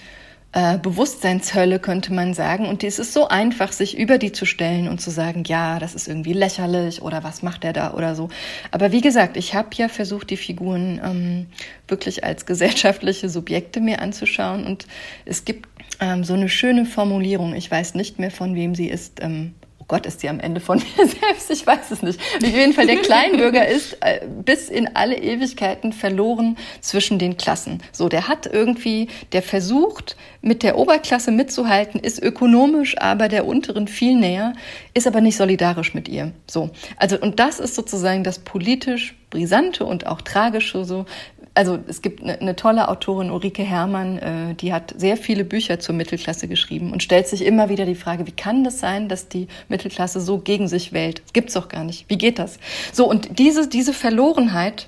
äh, 0.56 0.78
Bewusstseinshölle, 0.78 1.80
könnte 1.80 2.14
man 2.14 2.34
sagen. 2.34 2.66
Und 2.66 2.82
es 2.82 2.98
ist 2.98 3.12
so 3.12 3.28
einfach, 3.28 3.74
sich 3.74 3.98
über 3.98 4.18
die 4.18 4.32
zu 4.32 4.46
stellen 4.46 4.88
und 4.88 5.02
zu 5.02 5.12
sagen, 5.12 5.44
ja, 5.46 5.80
das 5.80 5.94
ist 5.94 6.08
irgendwie 6.08 6.32
lächerlich 6.32 7.02
oder 7.02 7.26
was 7.26 7.44
macht 7.44 7.66
er 7.66 7.74
da 7.74 7.94
oder 7.94 8.16
so. 8.16 8.30
Aber 8.72 8.94
wie 8.94 9.02
gesagt, 9.02 9.36
ich 9.36 9.54
habe 9.54 9.68
ja 9.74 9.90
versucht, 9.90 10.30
die 10.30 10.38
Figuren 10.38 11.02
ähm, 11.04 11.46
wirklich 11.90 12.24
als 12.24 12.46
gesellschaftliche 12.46 13.28
Subjekte 13.28 13.82
mir 13.82 14.02
anzuschauen. 14.02 14.66
Und 14.66 14.88
es 15.26 15.44
gibt 15.44 15.68
ähm, 16.00 16.24
so 16.24 16.34
eine 16.34 16.48
schöne 16.48 16.86
Formulierung, 16.86 17.54
ich 17.54 17.70
weiß 17.70 17.94
nicht 17.96 18.18
mehr, 18.18 18.32
von 18.32 18.56
wem 18.56 18.76
sie 18.76 18.88
ist. 18.88 19.22
Ähm, 19.22 19.56
oh 19.86 19.96
Gott, 19.96 20.08
ist 20.08 20.22
sie 20.22 20.30
am 20.30 20.40
Ende 20.40 20.60
von 20.60 20.82
mir 20.98 21.08
selbst? 21.08 21.52
Ich 21.52 21.66
weiß 21.66 21.92
es 21.92 22.02
nicht. 22.02 22.20
Auf 22.38 22.50
jeden 22.50 22.74
Fall, 22.74 22.88
der 22.88 22.98
Kleinbürger 22.98 23.68
ist 23.68 23.98
äh, 24.02 24.22
bis 24.44 24.70
in 24.70 24.96
alle 24.96 25.16
Ewigkeiten 25.18 25.94
verloren 25.94 26.58
zwischen 26.82 27.20
den 27.20 27.38
Klassen. 27.38 27.84
So, 27.92 28.10
der 28.10 28.28
hat 28.28 28.48
irgendwie, 28.48 29.10
der 29.32 29.44
versucht, 29.44 30.18
mit 30.42 30.64
der 30.64 30.78
Oberklasse 30.78 31.32
mitzuhalten, 31.32 32.00
ist 32.00 32.22
ökonomisch 32.22 32.98
aber 32.98 33.28
der 33.28 33.46
unteren 33.46 33.88
viel 33.88 34.16
näher, 34.16 34.54
ist 34.94 35.08
aber 35.08 35.22
nicht 35.22 35.38
solidarisch 35.38 35.94
mit 35.94 36.08
ihr. 36.08 36.32
So. 36.50 36.72
Also, 36.98 37.20
und 37.20 37.40
das 37.40 37.60
ist 37.60 37.76
sozusagen 37.76 38.24
das 38.24 38.40
politisch 38.40 39.16
brisante 39.30 39.86
und 39.86 40.08
auch 40.08 40.22
tragische 40.22 40.86
so, 40.86 41.06
also 41.56 41.80
es 41.88 42.02
gibt 42.02 42.22
eine, 42.22 42.40
eine 42.40 42.56
tolle 42.56 42.90
Autorin, 42.90 43.32
Ulrike 43.32 43.64
Herrmann, 43.64 44.18
äh, 44.20 44.56
die 44.56 44.74
hat 44.74 44.94
sehr 44.98 45.18
viele 45.18 45.46
Bücher 45.46 45.80
zur 45.80 45.96
Mittelklasse 45.96 46.48
geschrieben 46.48 46.92
und 46.92 47.02
stellt 47.02 47.28
sich 47.28 47.44
immer 47.44 47.70
wieder 47.70 47.86
die 47.86 47.96
Frage, 47.96 48.28
wie 48.28 48.32
kann 48.32 48.64
das 48.64 48.80
sein, 48.80 49.10
dass 49.10 49.30
die 49.30 49.48
Mittelklasse 49.70 50.20
so 50.20 50.38
gegen 50.38 50.68
sich 50.68 50.94
wählt? 50.94 51.22
Das 51.24 51.34
gibt's 51.34 51.54
doch 51.54 51.70
gar 51.70 51.84
nicht. 51.84 52.06
Wie 52.10 52.18
geht 52.18 52.38
das? 52.38 52.60
So, 52.92 53.10
und 53.10 53.40
diese, 53.40 53.68
diese 53.68 53.94
Verlorenheit, 53.94 54.88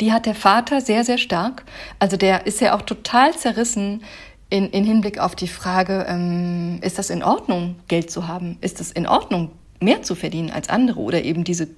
die 0.00 0.12
hat 0.12 0.26
der 0.26 0.34
Vater 0.34 0.80
sehr, 0.80 1.04
sehr 1.04 1.18
stark. 1.18 1.64
Also 1.98 2.16
der 2.16 2.46
ist 2.46 2.60
ja 2.60 2.74
auch 2.74 2.82
total 2.82 3.36
zerrissen 3.36 4.02
in, 4.48 4.70
in 4.70 4.84
Hinblick 4.84 5.18
auf 5.18 5.36
die 5.36 5.48
Frage, 5.48 6.06
ähm, 6.08 6.78
ist 6.82 6.98
das 6.98 7.10
in 7.10 7.22
Ordnung, 7.22 7.76
Geld 7.88 8.10
zu 8.10 8.26
haben? 8.26 8.58
Ist 8.60 8.80
es 8.80 8.90
in 8.90 9.06
Ordnung, 9.06 9.50
mehr 9.80 10.02
zu 10.02 10.14
verdienen 10.14 10.50
als 10.50 10.68
andere 10.68 11.00
oder 11.00 11.24
eben 11.24 11.44
diese 11.44 11.68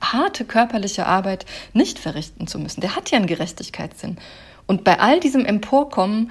harte 0.00 0.44
körperliche 0.44 1.06
Arbeit 1.06 1.46
nicht 1.72 1.98
verrichten 1.98 2.46
zu 2.46 2.58
müssen? 2.58 2.80
Der 2.80 2.96
hat 2.96 3.10
ja 3.10 3.18
einen 3.18 3.26
Gerechtigkeitssinn. 3.26 4.16
Und 4.66 4.84
bei 4.84 4.98
all 4.98 5.20
diesem 5.20 5.44
Emporkommen 5.44 6.30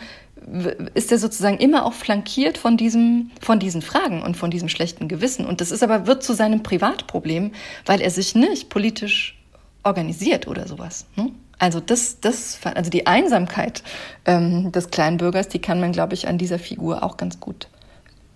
ist 0.93 1.11
er 1.11 1.17
sozusagen 1.17 1.57
immer 1.57 1.85
auch 1.85 1.93
flankiert 1.93 2.57
von 2.57 2.75
diesem, 2.75 3.31
von 3.41 3.59
diesen 3.59 3.81
Fragen 3.81 4.21
und 4.21 4.35
von 4.35 4.51
diesem 4.51 4.69
schlechten 4.69 5.07
Gewissen. 5.07 5.45
Und 5.45 5.61
das 5.61 5.71
ist 5.71 5.83
aber, 5.83 6.07
wird 6.07 6.23
zu 6.23 6.33
seinem 6.33 6.63
Privatproblem, 6.63 7.51
weil 7.85 8.01
er 8.01 8.09
sich 8.09 8.35
nicht 8.35 8.69
politisch 8.69 9.39
organisiert 9.83 10.47
oder 10.47 10.67
sowas. 10.67 11.05
Ne? 11.15 11.31
Also 11.59 11.79
das, 11.79 12.19
das, 12.19 12.59
also 12.63 12.89
die 12.89 13.07
Einsamkeit 13.07 13.83
ähm, 14.25 14.71
des 14.71 14.89
Kleinbürgers, 14.89 15.47
die 15.47 15.59
kann 15.59 15.79
man, 15.79 15.91
glaube 15.91 16.13
ich, 16.13 16.27
an 16.27 16.37
dieser 16.37 16.59
Figur 16.59 17.03
auch 17.03 17.15
ganz 17.15 17.39
gut 17.39 17.67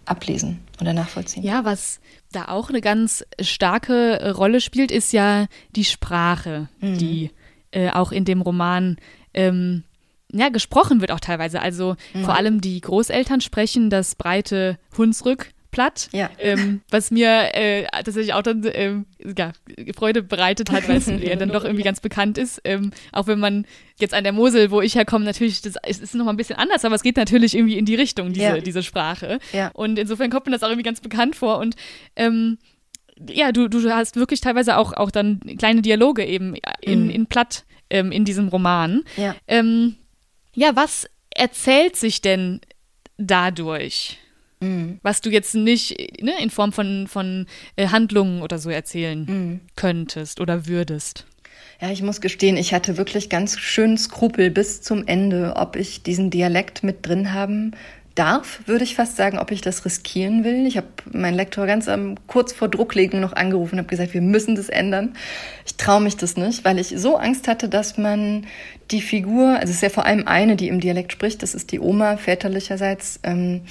ablesen 0.05 0.59
oder 0.79 0.93
nachvollziehen. 0.93 1.43
Ja, 1.43 1.65
was 1.65 1.99
da 2.31 2.49
auch 2.49 2.69
eine 2.69 2.81
ganz 2.81 3.25
starke 3.39 4.33
Rolle 4.35 4.61
spielt, 4.61 4.91
ist 4.91 5.13
ja 5.13 5.47
die 5.75 5.85
Sprache, 5.85 6.69
mhm. 6.79 6.97
die 6.97 7.31
äh, 7.71 7.89
auch 7.91 8.11
in 8.11 8.25
dem 8.25 8.41
Roman 8.41 8.97
ähm, 9.33 9.83
ja, 10.31 10.49
gesprochen 10.49 11.01
wird 11.01 11.11
auch 11.11 11.19
teilweise. 11.19 11.61
Also 11.61 11.95
mhm. 12.13 12.25
vor 12.25 12.35
allem 12.35 12.61
die 12.61 12.81
Großeltern 12.81 13.41
sprechen 13.41 13.89
das 13.89 14.15
breite 14.15 14.77
Hunsrück 14.97 15.51
platt, 15.77 16.09
ja. 16.11 16.31
ähm, 16.39 16.81
was 16.89 17.11
mir 17.11 17.53
äh, 17.53 17.83
tatsächlich 18.03 18.33
auch 18.33 18.41
dann 18.41 18.67
ähm, 18.73 19.05
ja, 19.37 19.51
Freude 19.95 20.23
bereitet 20.23 20.71
hat, 20.71 20.89
weil 20.89 20.97
es 20.97 21.05
ja 21.05 21.35
dann 21.35 21.49
doch 21.49 21.63
irgendwie 21.63 21.83
ganz 21.83 21.99
bekannt 21.99 22.39
ist. 22.39 22.59
Ähm, 22.63 22.89
auch 23.11 23.27
wenn 23.27 23.37
man 23.37 23.67
jetzt 23.99 24.15
an 24.15 24.23
der 24.23 24.33
Mosel, 24.33 24.71
wo 24.71 24.81
ich 24.81 24.95
herkomme, 24.95 25.23
natürlich, 25.23 25.61
das 25.61 25.75
ist, 25.87 26.01
ist 26.01 26.15
noch 26.15 26.25
mal 26.25 26.31
ein 26.31 26.37
bisschen 26.37 26.55
anders, 26.55 26.83
aber 26.83 26.95
es 26.95 27.03
geht 27.03 27.15
natürlich 27.15 27.53
irgendwie 27.53 27.77
in 27.77 27.85
die 27.85 27.93
Richtung, 27.93 28.33
diese, 28.33 28.45
ja. 28.45 28.57
diese 28.57 28.81
Sprache. 28.81 29.37
Ja. 29.53 29.69
Und 29.75 29.99
insofern 29.99 30.31
kommt 30.31 30.47
mir 30.47 30.51
das 30.51 30.63
auch 30.63 30.69
irgendwie 30.69 30.81
ganz 30.81 30.99
bekannt 30.99 31.35
vor 31.35 31.59
und 31.59 31.75
ähm, 32.15 32.57
ja, 33.29 33.51
du, 33.51 33.67
du 33.67 33.87
hast 33.93 34.15
wirklich 34.15 34.41
teilweise 34.41 34.77
auch, 34.77 34.93
auch 34.93 35.11
dann 35.11 35.39
kleine 35.59 35.83
Dialoge 35.83 36.25
eben 36.25 36.55
in, 36.81 37.03
mhm. 37.03 37.09
in 37.11 37.25
Platt 37.27 37.65
ähm, 37.91 38.11
in 38.11 38.25
diesem 38.25 38.47
Roman. 38.47 39.03
Ja. 39.15 39.35
Ähm, 39.47 39.95
ja, 40.55 40.75
was 40.75 41.07
erzählt 41.29 41.95
sich 41.95 42.21
denn 42.21 42.61
dadurch? 43.17 44.17
Mhm. 44.59 44.99
Was 45.03 45.21
du 45.21 45.29
jetzt 45.29 45.55
nicht 45.55 46.21
ne, 46.21 46.33
in 46.41 46.49
Form 46.49 46.71
von, 46.71 47.07
von 47.07 47.45
äh, 47.75 47.87
Handlungen 47.89 48.41
oder 48.41 48.57
so 48.57 48.69
erzählen 48.69 49.25
mhm. 49.25 49.59
könntest 49.75 50.39
oder 50.41 50.67
würdest. 50.67 51.25
Ja, 51.79 51.91
ich 51.91 52.01
muss 52.01 52.21
gestehen, 52.21 52.57
ich 52.57 52.73
hatte 52.73 52.97
wirklich 52.97 53.29
ganz 53.29 53.59
schön 53.59 53.97
Skrupel 53.97 54.49
bis 54.49 54.81
zum 54.81 55.05
Ende, 55.05 55.53
ob 55.57 55.75
ich 55.75 56.01
diesen 56.01 56.31
Dialekt 56.31 56.83
mit 56.83 57.05
drin 57.05 57.33
haben 57.33 57.73
darf, 58.17 58.61
würde 58.65 58.83
ich 58.83 58.95
fast 58.95 59.15
sagen, 59.15 59.37
ob 59.37 59.51
ich 59.51 59.61
das 59.61 59.85
riskieren 59.85 60.43
will. 60.43 60.65
Ich 60.65 60.75
habe 60.75 60.87
meinen 61.11 61.35
Lektor 61.35 61.67
ganz 61.67 61.87
am, 61.87 62.15
kurz 62.25 62.51
vor 62.51 62.67
Drucklegung 62.67 63.19
noch 63.19 63.33
angerufen 63.33 63.75
und 63.75 63.79
habe 63.79 63.89
gesagt, 63.89 64.13
wir 64.13 64.21
müssen 64.21 64.55
das 64.55 64.69
ändern. 64.69 65.15
Ich 65.65 65.75
traue 65.75 66.01
mich 66.01 66.17
das 66.17 66.35
nicht, 66.35 66.65
weil 66.65 66.79
ich 66.79 66.93
so 66.97 67.17
Angst 67.17 67.47
hatte, 67.47 67.69
dass 67.69 67.97
man 67.97 68.47
die 68.89 69.01
Figur, 69.01 69.49
also 69.49 69.65
es 69.65 69.75
ist 69.75 69.81
ja 69.81 69.89
vor 69.89 70.05
allem 70.05 70.27
eine, 70.27 70.55
die 70.55 70.67
im 70.67 70.79
Dialekt 70.79 71.11
spricht, 71.11 71.43
das 71.43 71.53
ist 71.53 71.71
die 71.71 71.79
Oma 71.79 72.17
väterlicherseits, 72.17 73.19
ähm, 73.23 73.61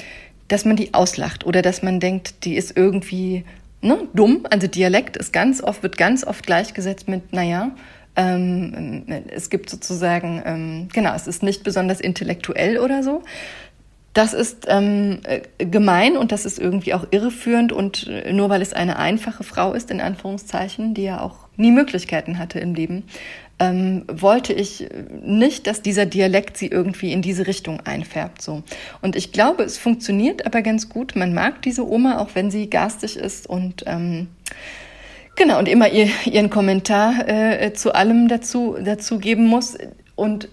dass 0.48 0.64
man 0.64 0.76
die 0.76 0.94
auslacht 0.94 1.44
oder 1.44 1.62
dass 1.62 1.82
man 1.82 2.00
denkt, 2.00 2.44
die 2.44 2.56
ist 2.56 2.76
irgendwie 2.76 3.44
ne, 3.80 3.98
dumm. 4.14 4.46
Also 4.50 4.66
Dialekt 4.66 5.16
ist 5.16 5.32
ganz 5.32 5.62
oft, 5.62 5.82
wird 5.82 5.96
ganz 5.96 6.24
oft 6.24 6.46
gleichgesetzt 6.46 7.08
mit, 7.08 7.32
naja, 7.32 7.72
ähm, 8.16 9.04
es 9.28 9.50
gibt 9.50 9.68
sozusagen, 9.68 10.42
ähm, 10.44 10.88
genau, 10.92 11.14
es 11.14 11.26
ist 11.26 11.42
nicht 11.42 11.64
besonders 11.64 12.00
intellektuell 12.00 12.78
oder 12.78 13.02
so. 13.02 13.22
Das 14.14 14.32
ist 14.32 14.64
ähm, 14.68 15.20
äh, 15.24 15.42
gemein 15.66 16.16
und 16.16 16.32
das 16.32 16.46
ist 16.46 16.58
irgendwie 16.58 16.94
auch 16.94 17.06
irreführend 17.10 17.70
und 17.70 18.06
äh, 18.06 18.32
nur 18.32 18.48
weil 18.48 18.62
es 18.62 18.72
eine 18.72 18.98
einfache 18.98 19.44
Frau 19.44 19.74
ist, 19.74 19.90
in 19.90 20.00
Anführungszeichen, 20.00 20.94
die 20.94 21.02
ja 21.02 21.20
auch 21.20 21.48
nie 21.58 21.70
Möglichkeiten 21.70 22.38
hatte 22.38 22.58
im 22.58 22.74
Leben, 22.74 23.04
ähm, 23.58 24.04
wollte 24.12 24.52
ich 24.52 24.86
nicht, 25.22 25.66
dass 25.66 25.80
dieser 25.80 26.04
Dialekt 26.04 26.58
sie 26.58 26.66
irgendwie 26.66 27.12
in 27.12 27.22
diese 27.22 27.46
Richtung 27.46 27.80
einfärbt. 27.80 28.42
So. 28.42 28.62
Und 29.00 29.16
ich 29.16 29.32
glaube, 29.32 29.62
es 29.62 29.78
funktioniert 29.78 30.44
aber 30.44 30.62
ganz 30.62 30.88
gut. 30.88 31.16
Man 31.16 31.32
mag 31.32 31.62
diese 31.62 31.88
Oma, 31.88 32.18
auch 32.18 32.30
wenn 32.34 32.50
sie 32.50 32.68
garstig 32.68 33.16
ist 33.16 33.46
und 33.46 33.84
ähm, 33.86 34.28
genau 35.36 35.58
und 35.58 35.68
immer 35.68 35.90
ihr, 35.90 36.08
ihren 36.26 36.50
Kommentar 36.50 37.28
äh, 37.28 37.72
zu 37.72 37.94
allem 37.94 38.28
dazu, 38.28 38.76
dazu 38.82 39.18
geben 39.18 39.46
muss. 39.46 39.78
Und 40.16 40.48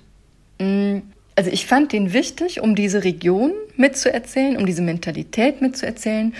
mh, 0.59 0.67
mm, 0.67 1.01
also 1.35 1.49
ich 1.49 1.65
fand 1.65 1.91
den 1.93 2.13
wichtig, 2.13 2.61
um 2.61 2.75
diese 2.75 3.03
Region 3.03 3.53
mitzuerzählen, 3.75 4.55
um 4.55 4.65
diese 4.65 4.83
Mentalität 4.83 5.61
mitzuerzählen. 5.61 6.33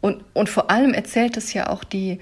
Und, 0.00 0.24
und 0.32 0.48
vor 0.48 0.70
allem 0.70 0.92
erzählt 0.92 1.36
es 1.36 1.52
ja 1.52 1.68
auch 1.68 1.84
die 1.84 2.18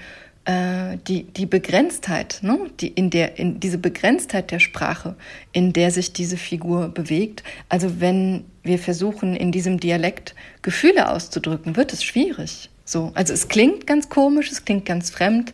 die, 0.49 1.25
die 1.25 1.45
Begrenztheit, 1.45 2.39
ne? 2.41 2.59
die, 2.81 2.89
in 2.89 3.11
der, 3.11 3.39
in 3.39 3.61
diese 3.61 3.77
Begrenztheit 3.77 4.51
der 4.51 4.61
Sprache, 4.61 5.15
in 5.53 5.75
der 5.75 5.91
sich 5.91 6.15
diese 6.15 6.39
Figur 6.39 6.89
bewegt. 6.89 7.43
Also 7.69 8.01
wenn 8.01 8.45
wir 8.63 8.79
versuchen, 8.79 9.37
in 9.37 9.53
diesem 9.53 9.79
Dialekt 9.79 10.35
Gefühle 10.63 11.11
auszudrücken, 11.11 11.77
wird 11.77 11.93
es 11.93 12.03
schwierig. 12.03 12.71
So, 12.87 13.13
also 13.15 13.35
es 13.35 13.49
klingt 13.49 13.87
ganz 13.87 14.09
komisch, 14.09 14.51
es 14.51 14.65
klingt 14.65 14.87
ganz 14.87 15.11
fremd. 15.11 15.53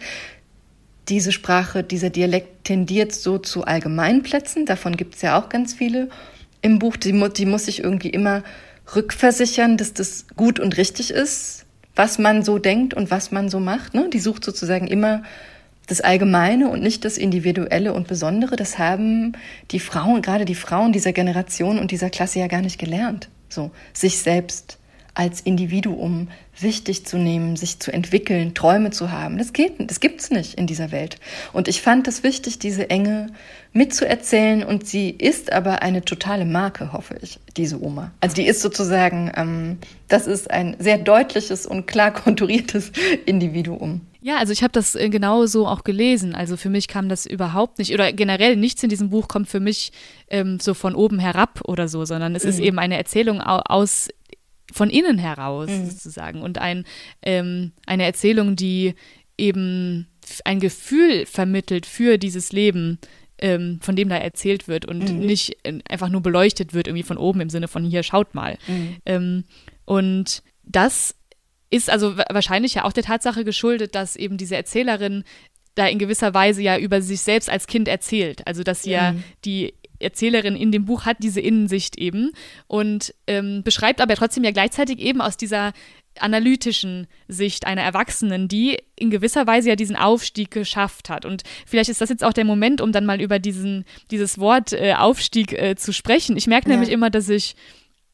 Diese 1.08 1.32
Sprache, 1.32 1.82
dieser 1.82 2.10
Dialekt 2.10 2.64
tendiert 2.64 3.12
so 3.12 3.38
zu 3.38 3.64
Allgemeinplätzen, 3.64 4.64
davon 4.64 4.96
gibt 4.96 5.16
es 5.16 5.22
ja 5.22 5.36
auch 5.36 5.48
ganz 5.48 5.74
viele 5.74 6.08
im 6.62 6.78
Buch. 6.78 6.96
Die, 6.96 7.12
die 7.36 7.46
muss 7.46 7.64
sich 7.64 7.82
irgendwie 7.82 8.10
immer 8.10 8.44
rückversichern, 8.94 9.76
dass 9.76 9.92
das 9.92 10.26
gut 10.36 10.60
und 10.60 10.76
richtig 10.76 11.10
ist, 11.10 11.63
was 11.94 12.18
man 12.18 12.42
so 12.42 12.58
denkt 12.58 12.94
und 12.94 13.10
was 13.10 13.30
man 13.30 13.48
so 13.48 13.60
macht. 13.60 13.94
Ne? 13.94 14.10
Die 14.12 14.20
sucht 14.20 14.44
sozusagen 14.44 14.86
immer 14.86 15.22
das 15.86 16.00
Allgemeine 16.00 16.68
und 16.68 16.82
nicht 16.82 17.04
das 17.04 17.18
Individuelle 17.18 17.92
und 17.92 18.08
Besondere. 18.08 18.56
Das 18.56 18.78
haben 18.78 19.32
die 19.70 19.80
Frauen, 19.80 20.22
gerade 20.22 20.44
die 20.44 20.54
Frauen 20.54 20.92
dieser 20.92 21.12
Generation 21.12 21.78
und 21.78 21.90
dieser 21.90 22.10
Klasse 22.10 22.38
ja 22.38 22.46
gar 22.46 22.62
nicht 22.62 22.78
gelernt. 22.78 23.28
So, 23.48 23.70
sich 23.92 24.18
selbst 24.18 24.78
als 25.14 25.40
Individuum 25.40 26.28
wichtig 26.58 27.06
zu 27.06 27.18
nehmen, 27.18 27.56
sich 27.56 27.80
zu 27.80 27.92
entwickeln, 27.92 28.54
Träume 28.54 28.90
zu 28.90 29.10
haben. 29.10 29.38
Das 29.38 29.52
geht, 29.52 29.74
das 29.78 30.00
gibt's 30.00 30.30
nicht 30.30 30.54
in 30.54 30.66
dieser 30.66 30.92
Welt. 30.92 31.18
Und 31.52 31.68
ich 31.68 31.82
fand 31.82 32.06
es 32.08 32.22
wichtig, 32.22 32.58
diese 32.58 32.90
Enge 32.90 33.28
mitzuerzählen. 33.72 34.64
Und 34.64 34.86
sie 34.86 35.10
ist 35.10 35.52
aber 35.52 35.82
eine 35.82 36.04
totale 36.04 36.44
Marke, 36.44 36.92
hoffe 36.92 37.16
ich, 37.22 37.38
diese 37.56 37.82
Oma. 37.82 38.12
Also 38.20 38.36
die 38.36 38.46
ist 38.46 38.60
sozusagen, 38.60 39.32
ähm, 39.36 39.78
das 40.08 40.26
ist 40.26 40.50
ein 40.50 40.76
sehr 40.78 40.98
deutliches 40.98 41.66
und 41.66 41.86
klar 41.86 42.10
konturiertes 42.12 42.92
Individuum. 43.26 44.00
Ja, 44.20 44.38
also 44.38 44.54
ich 44.54 44.62
habe 44.62 44.72
das 44.72 44.94
äh, 44.94 45.10
genau 45.10 45.44
so 45.44 45.66
auch 45.66 45.84
gelesen. 45.84 46.34
Also 46.34 46.56
für 46.56 46.70
mich 46.70 46.88
kam 46.88 47.10
das 47.10 47.26
überhaupt 47.26 47.78
nicht, 47.78 47.92
oder 47.92 48.10
generell 48.10 48.56
nichts 48.56 48.82
in 48.82 48.88
diesem 48.88 49.10
Buch 49.10 49.28
kommt 49.28 49.50
für 49.50 49.60
mich 49.60 49.92
ähm, 50.28 50.58
so 50.60 50.72
von 50.72 50.94
oben 50.94 51.18
herab 51.18 51.60
oder 51.66 51.88
so, 51.88 52.06
sondern 52.06 52.34
es 52.34 52.44
mhm. 52.44 52.48
ist 52.48 52.58
eben 52.58 52.78
eine 52.78 52.96
Erzählung 52.96 53.42
aus 53.42 54.08
von 54.72 54.90
innen 54.90 55.18
heraus 55.18 55.68
mhm. 55.68 55.90
sozusagen 55.90 56.42
und 56.42 56.58
ein, 56.58 56.84
ähm, 57.22 57.72
eine 57.86 58.04
Erzählung, 58.04 58.56
die 58.56 58.94
eben 59.36 60.08
ein 60.44 60.60
Gefühl 60.60 61.26
vermittelt 61.26 61.86
für 61.86 62.18
dieses 62.18 62.52
Leben, 62.52 62.98
ähm, 63.38 63.78
von 63.82 63.96
dem 63.96 64.08
da 64.08 64.16
erzählt 64.16 64.68
wird 64.68 64.84
und 64.86 65.12
mhm. 65.12 65.18
nicht 65.20 65.56
äh, 65.64 65.80
einfach 65.88 66.08
nur 66.08 66.22
beleuchtet 66.22 66.72
wird 66.72 66.86
irgendwie 66.86 67.02
von 67.02 67.18
oben 67.18 67.40
im 67.40 67.50
Sinne 67.50 67.68
von 67.68 67.84
hier 67.84 68.02
schaut 68.02 68.34
mal. 68.34 68.56
Mhm. 68.66 68.96
Ähm, 69.04 69.44
und 69.84 70.42
das 70.62 71.14
ist 71.70 71.90
also 71.90 72.16
wahrscheinlich 72.16 72.74
ja 72.74 72.84
auch 72.84 72.92
der 72.92 73.02
Tatsache 73.02 73.44
geschuldet, 73.44 73.94
dass 73.94 74.16
eben 74.16 74.36
diese 74.36 74.56
Erzählerin 74.56 75.24
da 75.74 75.88
in 75.88 75.98
gewisser 75.98 76.32
Weise 76.32 76.62
ja 76.62 76.78
über 76.78 77.02
sich 77.02 77.20
selbst 77.20 77.50
als 77.50 77.66
Kind 77.66 77.88
erzählt. 77.88 78.46
Also 78.46 78.62
dass 78.62 78.84
sie 78.84 78.92
ja 78.92 79.12
mhm. 79.12 79.24
die 79.44 79.74
Erzählerin 80.04 80.56
in 80.56 80.72
dem 80.72 80.84
Buch 80.84 81.04
hat 81.04 81.18
diese 81.20 81.40
Innensicht 81.40 81.96
eben 81.96 82.32
und 82.66 83.14
ähm, 83.26 83.62
beschreibt 83.64 84.00
aber 84.00 84.14
trotzdem 84.14 84.44
ja 84.44 84.50
gleichzeitig 84.50 84.98
eben 84.98 85.20
aus 85.20 85.36
dieser 85.36 85.72
analytischen 86.20 87.06
Sicht 87.28 87.66
einer 87.66 87.82
Erwachsenen, 87.82 88.48
die 88.48 88.78
in 88.96 89.10
gewisser 89.10 89.46
Weise 89.46 89.70
ja 89.70 89.76
diesen 89.76 89.96
Aufstieg 89.96 90.50
geschafft 90.50 91.10
hat. 91.10 91.24
Und 91.24 91.42
vielleicht 91.66 91.90
ist 91.90 92.00
das 92.00 92.08
jetzt 92.08 92.24
auch 92.24 92.32
der 92.32 92.44
Moment, 92.44 92.80
um 92.80 92.92
dann 92.92 93.06
mal 93.06 93.20
über 93.20 93.38
diesen, 93.38 93.84
dieses 94.10 94.38
Wort 94.38 94.72
äh, 94.72 94.94
Aufstieg 94.94 95.52
äh, 95.52 95.74
zu 95.76 95.92
sprechen. 95.92 96.36
Ich 96.36 96.46
merke 96.46 96.68
ja. 96.68 96.76
nämlich 96.76 96.92
immer, 96.92 97.10
dass 97.10 97.28
ich 97.28 97.56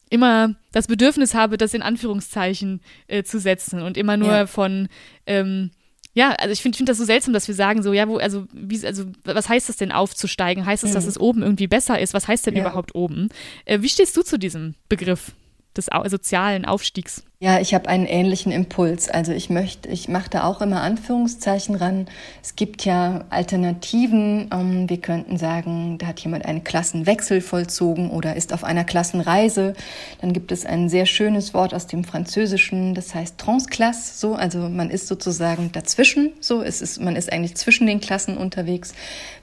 immer 0.08 0.56
das 0.72 0.88
Bedürfnis 0.88 1.34
habe, 1.34 1.56
das 1.56 1.74
in 1.74 1.82
Anführungszeichen 1.82 2.80
äh, 3.06 3.22
zu 3.22 3.38
setzen 3.38 3.82
und 3.82 3.96
immer 3.96 4.16
nur 4.16 4.32
ja. 4.32 4.46
von 4.46 4.88
ähm, 5.26 5.70
ja, 6.12 6.30
also 6.32 6.52
ich 6.52 6.60
finde 6.60 6.76
find 6.76 6.88
das 6.88 6.98
so 6.98 7.04
seltsam, 7.04 7.32
dass 7.32 7.46
wir 7.46 7.54
sagen 7.54 7.82
so, 7.82 7.92
ja, 7.92 8.08
wo, 8.08 8.16
also, 8.16 8.46
wie, 8.52 8.84
also 8.84 9.04
was 9.24 9.48
heißt 9.48 9.68
das 9.68 9.76
denn 9.76 9.92
aufzusteigen? 9.92 10.66
Heißt 10.66 10.82
es, 10.82 10.90
mhm. 10.90 10.94
dass 10.94 11.06
es 11.06 11.20
oben 11.20 11.42
irgendwie 11.42 11.68
besser 11.68 12.00
ist? 12.00 12.14
Was 12.14 12.26
heißt 12.26 12.46
denn 12.46 12.56
ja. 12.56 12.62
überhaupt 12.62 12.94
oben? 12.94 13.28
Äh, 13.64 13.82
wie 13.82 13.88
stehst 13.88 14.16
du 14.16 14.22
zu 14.22 14.38
diesem 14.38 14.74
Begriff 14.88 15.32
des 15.76 15.88
sozialen 16.06 16.64
Aufstiegs? 16.64 17.22
Ja, 17.42 17.58
ich 17.58 17.72
habe 17.72 17.88
einen 17.88 18.04
ähnlichen 18.04 18.52
Impuls. 18.52 19.08
Also 19.08 19.32
ich 19.32 19.48
möchte, 19.48 19.88
ich 19.88 20.08
mache 20.10 20.28
da 20.28 20.44
auch 20.44 20.60
immer 20.60 20.82
Anführungszeichen 20.82 21.74
ran. 21.74 22.06
Es 22.42 22.54
gibt 22.54 22.84
ja 22.84 23.24
Alternativen. 23.30 24.50
Ähm, 24.52 24.90
wir 24.90 24.98
könnten 25.00 25.38
sagen, 25.38 25.96
da 25.96 26.08
hat 26.08 26.20
jemand 26.20 26.44
einen 26.44 26.64
Klassenwechsel 26.64 27.40
vollzogen 27.40 28.10
oder 28.10 28.36
ist 28.36 28.52
auf 28.52 28.62
einer 28.62 28.84
Klassenreise. 28.84 29.72
Dann 30.20 30.34
gibt 30.34 30.52
es 30.52 30.66
ein 30.66 30.90
sehr 30.90 31.06
schönes 31.06 31.54
Wort 31.54 31.72
aus 31.72 31.86
dem 31.86 32.04
Französischen, 32.04 32.94
das 32.94 33.14
heißt 33.14 33.38
Transklasse. 33.38 34.18
So, 34.18 34.34
also 34.34 34.68
man 34.68 34.90
ist 34.90 35.06
sozusagen 35.06 35.72
dazwischen. 35.72 36.34
So, 36.40 36.60
es 36.60 36.82
ist, 36.82 37.00
man 37.00 37.16
ist 37.16 37.32
eigentlich 37.32 37.54
zwischen 37.54 37.86
den 37.86 38.00
Klassen 38.00 38.36
unterwegs, 38.36 38.92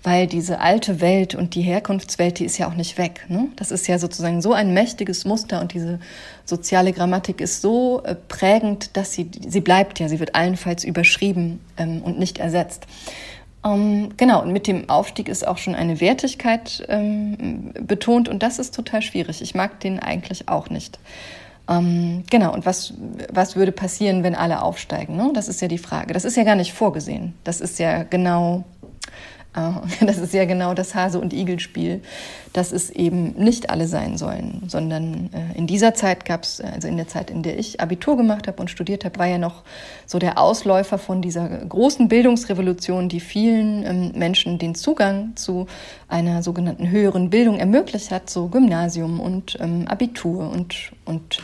weil 0.04 0.28
diese 0.28 0.60
alte 0.60 1.02
Welt 1.02 1.34
und 1.34 1.56
die 1.56 1.64
Herkunftswelt, 1.64 2.38
die 2.38 2.46
ist 2.46 2.60
ja 2.60 2.68
auch 2.70 2.76
nicht 2.76 3.00
weg. 3.00 3.26
Ne? 3.28 3.48
Das 3.56 3.72
ist 3.72 3.88
ja 3.88 3.98
sozusagen 3.98 4.44
so 4.44 4.54
ein 4.54 4.76
mächtiges 4.76 5.26
Muster 5.26 5.62
und 5.62 5.74
diese 5.74 6.00
soziale 6.48 6.94
Grammatik 6.94 7.42
ist 7.42 7.62
so 7.62 8.02
äh, 8.04 8.16
prägend, 8.16 8.96
dass 8.96 9.14
sie, 9.14 9.30
sie 9.48 9.62
bleibt 9.62 10.00
ja, 10.00 10.08
sie 10.08 10.20
wird 10.20 10.36
allenfalls 10.36 10.84
überschrieben 10.84 11.60
ähm, 11.78 12.02
und 12.04 12.18
nicht 12.18 12.38
ersetzt. 12.40 12.88
Ähm, 13.66 14.10
genau, 14.18 14.42
und 14.42 14.54
mit 14.54 14.68
dem 14.68 14.90
Aufstieg 14.90 15.28
ist 15.28 15.46
auch 15.46 15.58
schon 15.58 15.76
eine 15.76 16.00
Wertigkeit 16.00 16.86
ähm, 16.88 17.74
betont 17.82 18.30
und 18.30 18.44
das 18.44 18.60
ist 18.60 18.74
total 18.74 19.02
schwierig. 19.02 19.42
Ich 19.42 19.56
mag 19.56 19.80
den 19.80 20.00
eigentlich 20.00 20.48
auch 20.48 20.70
nicht. 20.70 21.00
Ähm, 21.70 22.24
genau, 22.30 22.54
und 22.54 22.66
was, 22.66 22.94
was 23.32 23.56
würde 23.58 23.74
passieren, 23.74 24.24
wenn 24.24 24.36
alle 24.36 24.62
aufsteigen? 24.62 25.18
Ne? 25.18 25.32
Das 25.34 25.50
ist 25.50 25.62
ja 25.62 25.68
die 25.68 25.78
Frage. 25.78 26.14
Das 26.14 26.24
ist 26.24 26.38
ja 26.38 26.44
gar 26.44 26.56
nicht 26.56 26.74
vorgesehen. 26.74 27.34
Das 27.44 27.60
ist 27.60 27.78
ja 27.78 28.04
genau 28.04 28.64
das 30.02 30.18
ist 30.18 30.34
ja 30.34 30.46
genau 30.46 30.74
das 30.74 30.96
Hase- 30.96 31.20
und 31.20 31.34
Igel-Spiel, 31.34 32.02
dass 32.54 32.72
es 32.72 32.90
eben 32.90 33.34
nicht 33.34 33.70
alle 33.70 33.88
sein 33.88 34.18
sollen, 34.18 34.64
sondern 34.68 35.30
äh, 35.34 35.58
in 35.58 35.68
dieser 35.68 35.94
Zeit 35.94 36.26
gab 36.26 36.44
es, 36.44 36.60
äh, 36.60 36.68
also 36.74 36.88
in 36.88 36.98
der 36.98 37.08
Zeit, 37.08 37.30
in 37.32 37.44
der 37.44 37.58
ich 37.58 37.80
Abitur 37.80 38.18
gemacht 38.18 38.48
habe 38.48 38.62
und 38.62 38.70
studiert 38.70 39.06
habe, 39.06 39.20
war 39.20 39.28
ja 39.28 39.38
noch 39.38 39.64
so 40.06 40.20
der 40.20 40.38
Ausläufer 40.38 40.98
von 40.98 41.22
dieser 41.22 41.48
großen 41.48 42.08
Bildungsrevolution, 42.08 43.10
die 43.10 43.20
vielen 43.20 43.86
ähm, 43.86 44.12
Menschen 44.16 44.60
den 44.60 44.76
Zugang 44.76 45.36
zu 45.36 45.68
einer 46.08 46.44
sogenannten 46.44 46.90
höheren 46.90 47.30
Bildung 47.30 47.60
ermöglicht 47.60 48.12
hat, 48.12 48.30
so 48.30 48.48
Gymnasium 48.48 49.20
und 49.20 49.58
ähm, 49.60 49.88
Abitur 49.88 50.50
und, 50.52 50.92
und 51.06 51.40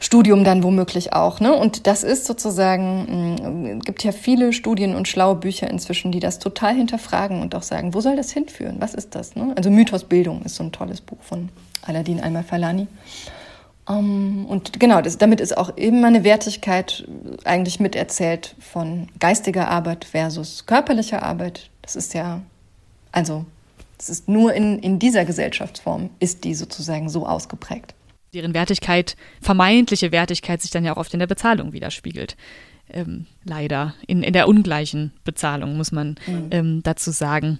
Studium 0.00 0.44
dann 0.44 0.62
womöglich 0.62 1.12
auch. 1.12 1.40
Ne? 1.40 1.52
Und 1.54 1.86
das 1.86 2.02
ist 2.02 2.24
sozusagen, 2.24 3.74
mm, 3.74 3.78
es 3.78 3.84
gibt 3.84 4.02
ja 4.02 4.12
viele 4.12 4.52
Studien 4.52 4.94
und 4.94 5.08
schlaue 5.08 5.36
Bücher 5.36 5.68
inzwischen, 5.68 6.10
die 6.10 6.20
das 6.20 6.38
total 6.38 6.74
hinterfragen 6.74 7.42
und 7.42 7.54
auch 7.54 7.62
sagen, 7.62 7.94
wo 7.94 8.00
soll 8.00 8.16
das 8.16 8.30
hinführen? 8.30 8.76
Was 8.78 8.94
ist 8.94 9.14
das? 9.14 9.36
Ne? 9.36 9.52
Also 9.56 9.70
Mythos 9.70 10.04
Bildung 10.04 10.42
ist 10.42 10.56
so 10.56 10.64
ein 10.64 10.72
tolles 10.72 11.00
Buch 11.00 11.18
von 11.20 11.50
Aladin 11.82 12.20
Alma-Falani. 12.20 12.86
Um, 13.86 13.96
ähm, 13.96 14.46
und 14.46 14.78
genau, 14.80 15.00
das, 15.00 15.18
damit 15.18 15.40
ist 15.40 15.56
auch 15.56 15.76
immer 15.76 16.06
eine 16.06 16.24
Wertigkeit 16.24 17.06
eigentlich 17.44 17.80
miterzählt 17.80 18.54
von 18.58 19.08
geistiger 19.18 19.68
Arbeit 19.68 20.04
versus 20.04 20.66
körperlicher 20.66 21.22
Arbeit. 21.22 21.70
Das 21.82 21.96
ist 21.96 22.14
ja, 22.14 22.40
also, 23.12 23.44
es 23.98 24.08
ist 24.08 24.28
nur 24.28 24.54
in, 24.54 24.78
in 24.78 24.98
dieser 24.98 25.24
Gesellschaftsform 25.24 26.10
ist 26.20 26.44
die 26.44 26.54
sozusagen 26.54 27.08
so 27.08 27.26
ausgeprägt 27.26 27.94
deren 28.34 28.54
Wertigkeit, 28.54 29.16
vermeintliche 29.40 30.12
Wertigkeit 30.12 30.62
sich 30.62 30.70
dann 30.70 30.84
ja 30.84 30.92
auch 30.92 30.98
oft 30.98 31.12
in 31.14 31.20
der 31.20 31.26
Bezahlung 31.26 31.72
widerspiegelt. 31.72 32.36
Ähm, 32.92 33.26
leider. 33.44 33.94
In, 34.06 34.22
in 34.22 34.32
der 34.32 34.48
ungleichen 34.48 35.12
Bezahlung, 35.24 35.76
muss 35.76 35.92
man 35.92 36.16
mhm. 36.26 36.48
ähm, 36.50 36.82
dazu 36.82 37.10
sagen. 37.10 37.58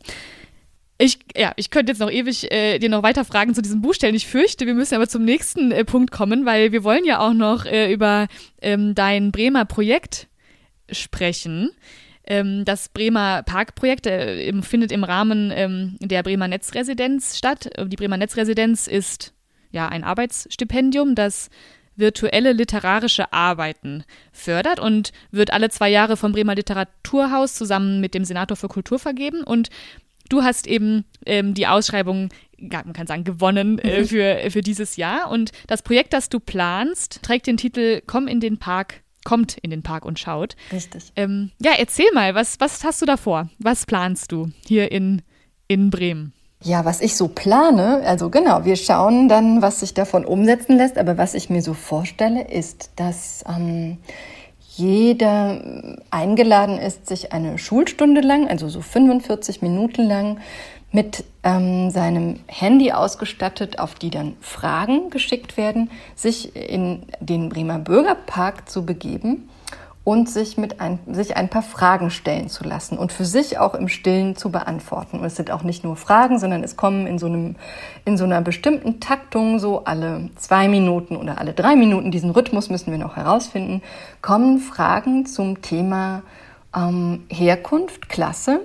Ich, 0.99 1.19
ja, 1.35 1.53
ich 1.57 1.71
könnte 1.71 1.93
jetzt 1.93 2.01
noch 2.01 2.11
ewig 2.11 2.53
äh, 2.53 2.79
dir 2.79 2.91
noch 2.91 3.03
weiter 3.03 3.25
Fragen 3.25 3.55
zu 3.55 3.63
diesem 3.63 3.81
Buch 3.81 3.95
stellen. 3.95 4.15
Ich 4.15 4.27
fürchte, 4.27 4.67
wir 4.67 4.75
müssen 4.75 4.95
aber 4.95 5.09
zum 5.09 5.25
nächsten 5.25 5.73
äh, 5.73 5.85
Punkt 5.85 6.11
kommen, 6.11 6.45
weil 6.45 6.73
wir 6.73 6.85
wollen 6.85 7.07
ja 7.07 7.21
auch 7.21 7.33
noch 7.33 7.65
äh, 7.65 7.91
über 7.91 8.29
ähm, 8.61 8.95
dein 8.95 9.33
Bremer 9.33 9.65
Projekt 9.65 10.29
sprechen. 10.91 11.71
Ähm, 12.25 12.67
das 12.67 12.91
Bremer 12.91 13.43
Parkprojekt 13.45 14.07
äh, 14.07 14.53
findet 14.63 14.93
im 14.93 15.05
Rahmen 15.05 15.51
ähm, 15.55 15.97
der 16.01 16.23
Bremer 16.23 16.49
Netzresidenz 16.49 17.39
statt. 17.39 17.71
Die 17.87 17.97
Bremer 17.97 18.19
Netzresidenz 18.19 18.87
ist 18.87 19.33
ja 19.71 19.89
ein 19.89 20.05
Arbeitsstipendium, 20.05 21.15
das 21.15 21.51
virtuelle 21.97 22.53
literarische 22.53 23.33
Arbeiten 23.33 24.05
fördert 24.33 24.81
und 24.81 25.13
wird 25.31 25.53
alle 25.53 25.71
zwei 25.71 25.91
Jahre 25.91 26.17
vom 26.17 26.33
Bremer 26.33 26.55
Literaturhaus 26.55 27.55
zusammen 27.55 28.01
mit 28.01 28.15
dem 28.15 28.25
Senator 28.25 28.57
für 28.57 28.69
Kultur 28.69 28.99
vergeben. 28.99 29.45
Und 29.45 29.69
du 30.29 30.43
hast 30.43 30.67
eben 30.67 31.05
ähm, 31.27 31.55
die 31.55 31.67
Ausschreibung, 31.67 32.31
man 32.59 32.93
kann 32.93 33.07
sagen, 33.07 33.25
gewonnen 33.25 33.79
äh, 33.79 34.01
mhm. 34.01 34.07
für, 34.07 34.51
für 34.51 34.63
dieses 34.63 34.97
Jahr. 34.97 35.31
Und 35.31 35.53
das 35.67 35.83
Projekt, 35.83 36.13
das 36.13 36.29
du 36.29 36.41
planst, 36.41 37.23
trägt 37.23 37.47
den 37.47 37.57
Titel 37.57 38.03
Komm 38.07 38.27
in 38.27 38.41
den 38.41 38.59
Park 38.59 39.03
kommt 39.23 39.59
in 39.59 39.71
den 39.71 39.83
Park 39.83 40.07
und 40.07 40.19
schaut. 40.19 40.57
Richtig. 40.73 41.13
Ähm, 41.15 41.51
ja, 41.61 41.73
erzähl 41.79 42.11
mal, 42.15 42.35
was, 42.35 42.59
was 42.59 42.85
hast 42.85 43.03
du 43.03 43.07
da 43.07 43.19
vor? 43.19 43.51
Was 43.59 43.85
planst 43.85 44.33
du 44.33 44.51
hier 44.67 44.91
in, 44.91 45.21
in 45.69 45.91
Bremen? 45.91 46.33
Ja, 46.63 46.85
was 46.85 47.01
ich 47.01 47.17
so 47.17 47.29
plane, 47.29 48.03
also 48.05 48.29
genau, 48.29 48.67
wir 48.67 48.77
schauen 48.77 49.29
dann, 49.29 49.63
was 49.63 49.81
sich 49.81 49.95
davon 49.95 50.27
umsetzen 50.27 50.77
lässt, 50.77 50.99
aber 50.99 51.17
was 51.17 51.33
ich 51.33 51.49
mir 51.49 51.63
so 51.63 51.73
vorstelle, 51.73 52.49
ist, 52.49 52.91
dass 52.97 53.43
ähm, 53.49 53.97
jeder 54.77 55.63
eingeladen 56.11 56.79
ist, 56.79 57.07
sich 57.07 57.33
eine 57.33 57.57
Schulstunde 57.57 58.21
lang, 58.21 58.47
also 58.47 58.69
so 58.69 58.83
45 58.83 59.63
Minuten 59.63 60.03
lang, 60.03 60.39
mit 60.93 61.25
ähm, 61.45 61.91
seinem 61.91 62.41
Handy 62.47 62.93
ausgestattet, 62.93 63.79
auf 63.79 63.95
die 63.95 64.11
dann 64.11 64.37
Fragen 64.41 65.09
geschickt 65.09 65.57
werden, 65.57 65.91
sich 66.15 66.55
in 66.55 67.05
den 67.21 67.49
Bremer 67.49 67.79
Bürgerpark 67.79 68.69
zu 68.69 68.85
begeben 68.85 69.49
und 70.03 70.31
sich, 70.31 70.57
mit 70.57 70.81
ein, 70.81 70.99
sich 71.13 71.37
ein 71.37 71.49
paar 71.49 71.63
Fragen 71.63 72.11
stellen 72.11 72.49
zu 72.49 72.65
lassen 72.65 72.97
und 72.97 73.13
für 73.13 73.27
sich 73.27 73.59
auch 73.59 73.75
im 73.75 73.89
Stillen 73.89 74.35
zu 74.35 74.51
beantworten. 74.51 75.19
Und 75.19 75.27
es 75.27 75.37
sind 75.37 75.51
auch 75.51 75.63
nicht 75.63 75.85
nur 75.85 75.95
Fragen, 75.95 76.39
sondern 76.39 76.65
es 76.65 76.77
kommen 76.77 77.07
in 77.07 77.19
so, 77.19 77.27
einem, 77.27 77.57
in 78.07 78.17
so 78.17 78.25
einer 78.25 78.41
bestimmten 78.41 79.01
Taktung, 79.01 79.59
so 79.59 79.85
alle 79.85 80.31
zwei 80.37 80.69
Minuten 80.69 81.17
oder 81.17 81.39
alle 81.39 81.53
drei 81.53 81.77
Minuten, 81.77 82.11
diesen 82.11 82.31
Rhythmus 82.31 82.71
müssen 82.71 82.91
wir 82.91 82.99
noch 82.99 83.17
herausfinden, 83.17 83.83
kommen 84.23 84.59
Fragen 84.59 85.27
zum 85.27 85.61
Thema 85.61 86.23
ähm, 86.75 87.25
Herkunft, 87.29 88.09
Klasse. 88.09 88.61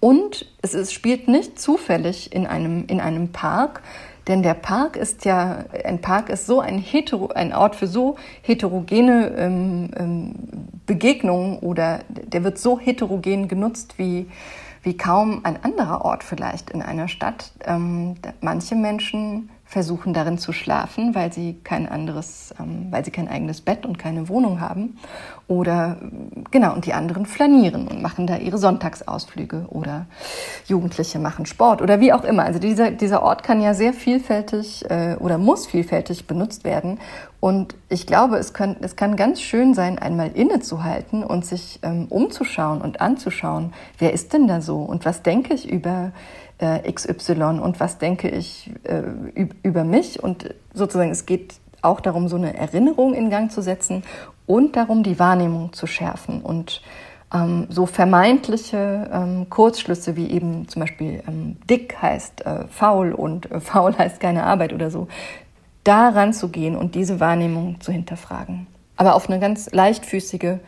Und 0.00 0.46
es 0.62 0.74
ist, 0.74 0.92
spielt 0.92 1.28
nicht 1.28 1.60
zufällig 1.60 2.32
in 2.32 2.46
einem, 2.46 2.86
in 2.86 3.00
einem 3.00 3.32
Park, 3.32 3.82
denn 4.28 4.42
der 4.42 4.54
Park 4.54 4.96
ist 4.96 5.24
ja, 5.24 5.64
ein 5.84 6.00
Park 6.00 6.28
ist 6.28 6.46
so 6.46 6.60
ein, 6.60 6.78
hetero, 6.78 7.28
ein 7.28 7.54
Ort 7.54 7.76
für 7.76 7.86
so 7.86 8.16
heterogene 8.42 9.32
ähm, 9.36 9.90
ähm, 9.96 10.34
Begegnungen 10.86 11.58
oder 11.58 12.00
der 12.08 12.44
wird 12.44 12.58
so 12.58 12.78
heterogen 12.78 13.48
genutzt 13.48 13.98
wie, 13.98 14.28
wie 14.82 14.96
kaum 14.96 15.40
ein 15.44 15.62
anderer 15.62 16.04
Ort 16.04 16.24
vielleicht 16.24 16.70
in 16.70 16.82
einer 16.82 17.08
Stadt. 17.08 17.52
Ähm, 17.64 18.16
manche 18.40 18.74
Menschen 18.74 19.50
versuchen 19.70 20.12
darin 20.12 20.36
zu 20.36 20.52
schlafen, 20.52 21.14
weil 21.14 21.32
sie 21.32 21.60
kein 21.62 21.88
anderes, 21.88 22.52
ähm, 22.58 22.88
weil 22.90 23.04
sie 23.04 23.12
kein 23.12 23.28
eigenes 23.28 23.60
Bett 23.60 23.86
und 23.86 24.00
keine 24.00 24.28
Wohnung 24.28 24.60
haben. 24.60 24.98
Oder 25.46 25.96
genau, 26.50 26.74
und 26.74 26.86
die 26.86 26.92
anderen 26.92 27.24
flanieren 27.24 27.86
und 27.86 28.02
machen 28.02 28.26
da 28.26 28.36
ihre 28.36 28.58
Sonntagsausflüge 28.58 29.66
oder 29.68 30.06
Jugendliche 30.66 31.20
machen 31.20 31.46
Sport 31.46 31.82
oder 31.82 32.00
wie 32.00 32.12
auch 32.12 32.24
immer. 32.24 32.42
Also 32.42 32.58
dieser, 32.58 32.90
dieser 32.90 33.22
Ort 33.22 33.44
kann 33.44 33.62
ja 33.62 33.72
sehr 33.72 33.92
vielfältig 33.92 34.90
äh, 34.90 35.14
oder 35.20 35.38
muss 35.38 35.68
vielfältig 35.68 36.26
benutzt 36.26 36.64
werden. 36.64 36.98
Und 37.38 37.76
ich 37.88 38.08
glaube, 38.08 38.38
es, 38.38 38.52
können, 38.52 38.76
es 38.80 38.96
kann 38.96 39.14
ganz 39.14 39.40
schön 39.40 39.72
sein, 39.74 40.00
einmal 40.00 40.32
innezuhalten 40.34 41.22
und 41.22 41.46
sich 41.46 41.78
ähm, 41.82 42.06
umzuschauen 42.08 42.80
und 42.80 43.00
anzuschauen, 43.00 43.72
wer 43.98 44.12
ist 44.12 44.32
denn 44.32 44.48
da 44.48 44.60
so 44.60 44.78
und 44.78 45.04
was 45.04 45.22
denke 45.22 45.54
ich 45.54 45.70
über 45.70 46.10
äh, 46.60 46.90
XY 46.90 47.60
und 47.60 47.80
was 47.80 47.98
denke 47.98 48.28
ich 48.28 48.70
äh, 48.84 49.02
über 49.62 49.84
mich. 49.84 50.22
Und 50.22 50.54
sozusagen 50.74 51.10
es 51.10 51.26
geht 51.26 51.54
auch 51.82 52.00
darum, 52.00 52.28
so 52.28 52.36
eine 52.36 52.56
Erinnerung 52.56 53.14
in 53.14 53.30
Gang 53.30 53.50
zu 53.50 53.62
setzen 53.62 54.02
und 54.46 54.76
darum, 54.76 55.02
die 55.02 55.18
Wahrnehmung 55.18 55.72
zu 55.72 55.86
schärfen 55.86 56.42
und 56.42 56.82
ähm, 57.32 57.66
so 57.70 57.86
vermeintliche 57.86 59.08
ähm, 59.12 59.46
Kurzschlüsse 59.48 60.16
wie 60.16 60.30
eben 60.30 60.68
zum 60.68 60.80
Beispiel 60.80 61.22
ähm, 61.26 61.56
dick 61.68 61.96
heißt 62.02 62.44
äh, 62.44 62.66
faul 62.68 63.12
und 63.12 63.50
äh, 63.50 63.60
faul 63.60 63.96
heißt 63.96 64.20
keine 64.20 64.44
Arbeit 64.44 64.72
oder 64.72 64.90
so, 64.90 65.08
daran 65.84 66.32
zu 66.32 66.48
gehen 66.48 66.76
und 66.76 66.94
diese 66.94 67.20
Wahrnehmung 67.20 67.80
zu 67.80 67.92
hinterfragen. 67.92 68.66
Aber 68.96 69.14
auf 69.14 69.30
eine 69.30 69.40
ganz 69.40 69.70
leichtfüßige, 69.72 70.58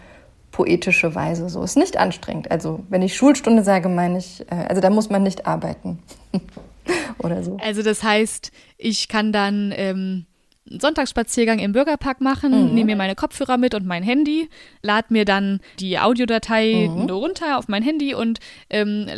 poetische 0.52 1.14
Weise. 1.14 1.48
So 1.48 1.62
ist 1.62 1.76
nicht 1.76 1.96
anstrengend. 1.96 2.50
Also 2.50 2.84
wenn 2.88 3.02
ich 3.02 3.16
Schulstunde 3.16 3.64
sage, 3.64 3.88
meine 3.88 4.18
ich, 4.18 4.42
äh, 4.50 4.66
also 4.68 4.80
da 4.80 4.90
muss 4.90 5.10
man 5.10 5.24
nicht 5.24 5.46
arbeiten 5.46 5.98
oder 7.18 7.42
so. 7.42 7.56
Also 7.60 7.82
das 7.82 8.04
heißt, 8.04 8.52
ich 8.78 9.08
kann 9.08 9.32
dann 9.32 9.72
ähm, 9.74 10.26
einen 10.70 10.80
Sonntagsspaziergang 10.80 11.58
im 11.58 11.72
Bürgerpark 11.72 12.20
machen, 12.20 12.68
mhm. 12.68 12.74
nehme 12.74 12.92
mir 12.92 12.96
meine 12.96 13.14
Kopfhörer 13.14 13.56
mit 13.56 13.74
und 13.74 13.86
mein 13.86 14.02
Handy, 14.02 14.48
lade 14.82 15.08
mir 15.10 15.24
dann 15.24 15.60
die 15.80 15.98
Audiodatei 15.98 16.88
mhm. 16.88 17.10
runter 17.10 17.58
auf 17.58 17.66
mein 17.66 17.82
Handy 17.82 18.14
und 18.14 18.38
ähm, 18.70 19.08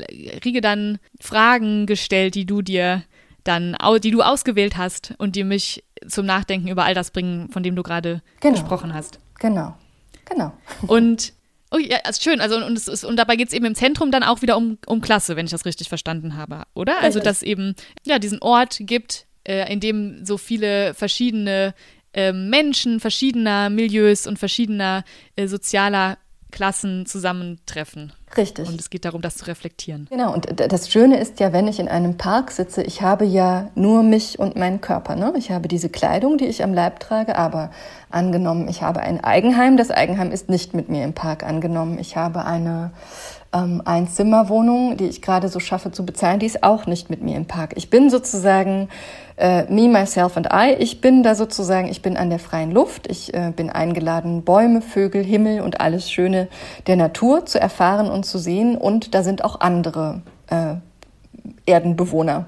kriege 0.40 0.60
dann 0.60 0.98
Fragen 1.20 1.86
gestellt, 1.86 2.34
die 2.34 2.46
du 2.46 2.62
dir 2.62 3.02
dann, 3.42 3.76
die 4.02 4.10
du 4.10 4.22
ausgewählt 4.22 4.78
hast 4.78 5.14
und 5.18 5.36
die 5.36 5.44
mich 5.44 5.84
zum 6.08 6.24
Nachdenken 6.24 6.68
über 6.68 6.84
all 6.84 6.94
das 6.94 7.10
bringen, 7.10 7.50
von 7.50 7.62
dem 7.62 7.76
du 7.76 7.82
gerade 7.82 8.22
genau. 8.40 8.54
gesprochen 8.54 8.94
hast. 8.94 9.18
Genau, 9.38 9.74
genau. 10.24 10.52
Und 10.86 11.32
Oh 11.74 11.78
ja, 11.78 11.98
ist 12.08 12.22
schön. 12.22 12.40
Also 12.40 12.64
und, 12.64 12.76
es 12.76 12.86
ist, 12.86 13.04
und 13.04 13.16
dabei 13.16 13.34
geht 13.34 13.48
es 13.48 13.54
eben 13.54 13.64
im 13.64 13.74
Zentrum 13.74 14.12
dann 14.12 14.22
auch 14.22 14.42
wieder 14.42 14.56
um, 14.56 14.78
um 14.86 15.00
Klasse, 15.00 15.34
wenn 15.34 15.46
ich 15.46 15.50
das 15.50 15.64
richtig 15.64 15.88
verstanden 15.88 16.36
habe, 16.36 16.62
oder? 16.74 17.00
Also 17.00 17.18
dass 17.18 17.42
eben 17.42 17.74
ja 18.04 18.20
diesen 18.20 18.40
Ort 18.40 18.76
gibt, 18.78 19.26
äh, 19.42 19.72
in 19.72 19.80
dem 19.80 20.24
so 20.24 20.38
viele 20.38 20.94
verschiedene 20.94 21.74
äh, 22.12 22.32
Menschen 22.32 23.00
verschiedener 23.00 23.70
Milieus 23.70 24.28
und 24.28 24.38
verschiedener 24.38 25.04
äh, 25.34 25.48
sozialer 25.48 26.18
Klassen 26.52 27.06
zusammentreffen. 27.06 28.12
Richtig. 28.36 28.68
Und 28.68 28.80
es 28.80 28.90
geht 28.90 29.04
darum, 29.04 29.22
das 29.22 29.36
zu 29.36 29.46
reflektieren. 29.46 30.06
Genau, 30.10 30.32
und 30.32 30.48
das 30.56 30.90
Schöne 30.90 31.18
ist 31.18 31.40
ja, 31.40 31.52
wenn 31.52 31.68
ich 31.68 31.78
in 31.78 31.88
einem 31.88 32.16
Park 32.16 32.50
sitze, 32.50 32.82
ich 32.82 33.02
habe 33.02 33.24
ja 33.24 33.70
nur 33.74 34.02
mich 34.02 34.38
und 34.38 34.56
meinen 34.56 34.80
Körper. 34.80 35.16
Ne? 35.16 35.32
Ich 35.36 35.50
habe 35.50 35.68
diese 35.68 35.88
Kleidung, 35.88 36.38
die 36.38 36.46
ich 36.46 36.62
am 36.62 36.74
Leib 36.74 37.00
trage, 37.00 37.36
aber 37.36 37.70
angenommen, 38.10 38.68
ich 38.68 38.82
habe 38.82 39.00
ein 39.00 39.22
Eigenheim. 39.22 39.76
Das 39.76 39.90
Eigenheim 39.90 40.30
ist 40.30 40.48
nicht 40.48 40.74
mit 40.74 40.88
mir 40.88 41.04
im 41.04 41.12
Park 41.12 41.44
angenommen. 41.44 41.98
Ich 41.98 42.16
habe 42.16 42.44
eine 42.44 42.92
ähm, 43.54 43.80
Einzimmerwohnung, 43.84 44.96
die 44.96 45.06
ich 45.06 45.22
gerade 45.22 45.48
so 45.48 45.60
schaffe 45.60 45.92
zu 45.92 46.04
bezahlen, 46.04 46.40
die 46.40 46.46
ist 46.46 46.62
auch 46.64 46.86
nicht 46.86 47.08
mit 47.08 47.22
mir 47.22 47.36
im 47.36 47.46
Park. 47.46 47.74
Ich 47.76 47.88
bin 47.88 48.10
sozusagen 48.10 48.88
äh, 49.36 49.64
me, 49.72 49.88
myself 49.88 50.36
and 50.36 50.48
I. 50.52 50.74
Ich 50.78 51.00
bin 51.00 51.22
da 51.22 51.34
sozusagen, 51.34 51.88
ich 51.88 52.02
bin 52.02 52.16
an 52.16 52.30
der 52.30 52.40
freien 52.40 52.72
Luft. 52.72 53.06
Ich 53.08 53.32
äh, 53.32 53.52
bin 53.54 53.70
eingeladen, 53.70 54.42
Bäume, 54.42 54.82
Vögel, 54.82 55.24
Himmel 55.24 55.60
und 55.60 55.80
alles 55.80 56.10
Schöne 56.10 56.48
der 56.86 56.96
Natur 56.96 57.46
zu 57.46 57.60
erfahren 57.60 58.10
und 58.10 58.24
zu 58.24 58.38
sehen. 58.38 58.76
Und 58.76 59.14
da 59.14 59.22
sind 59.22 59.44
auch 59.44 59.60
andere 59.60 60.22
äh, 60.48 60.74
Erdenbewohner 61.66 62.46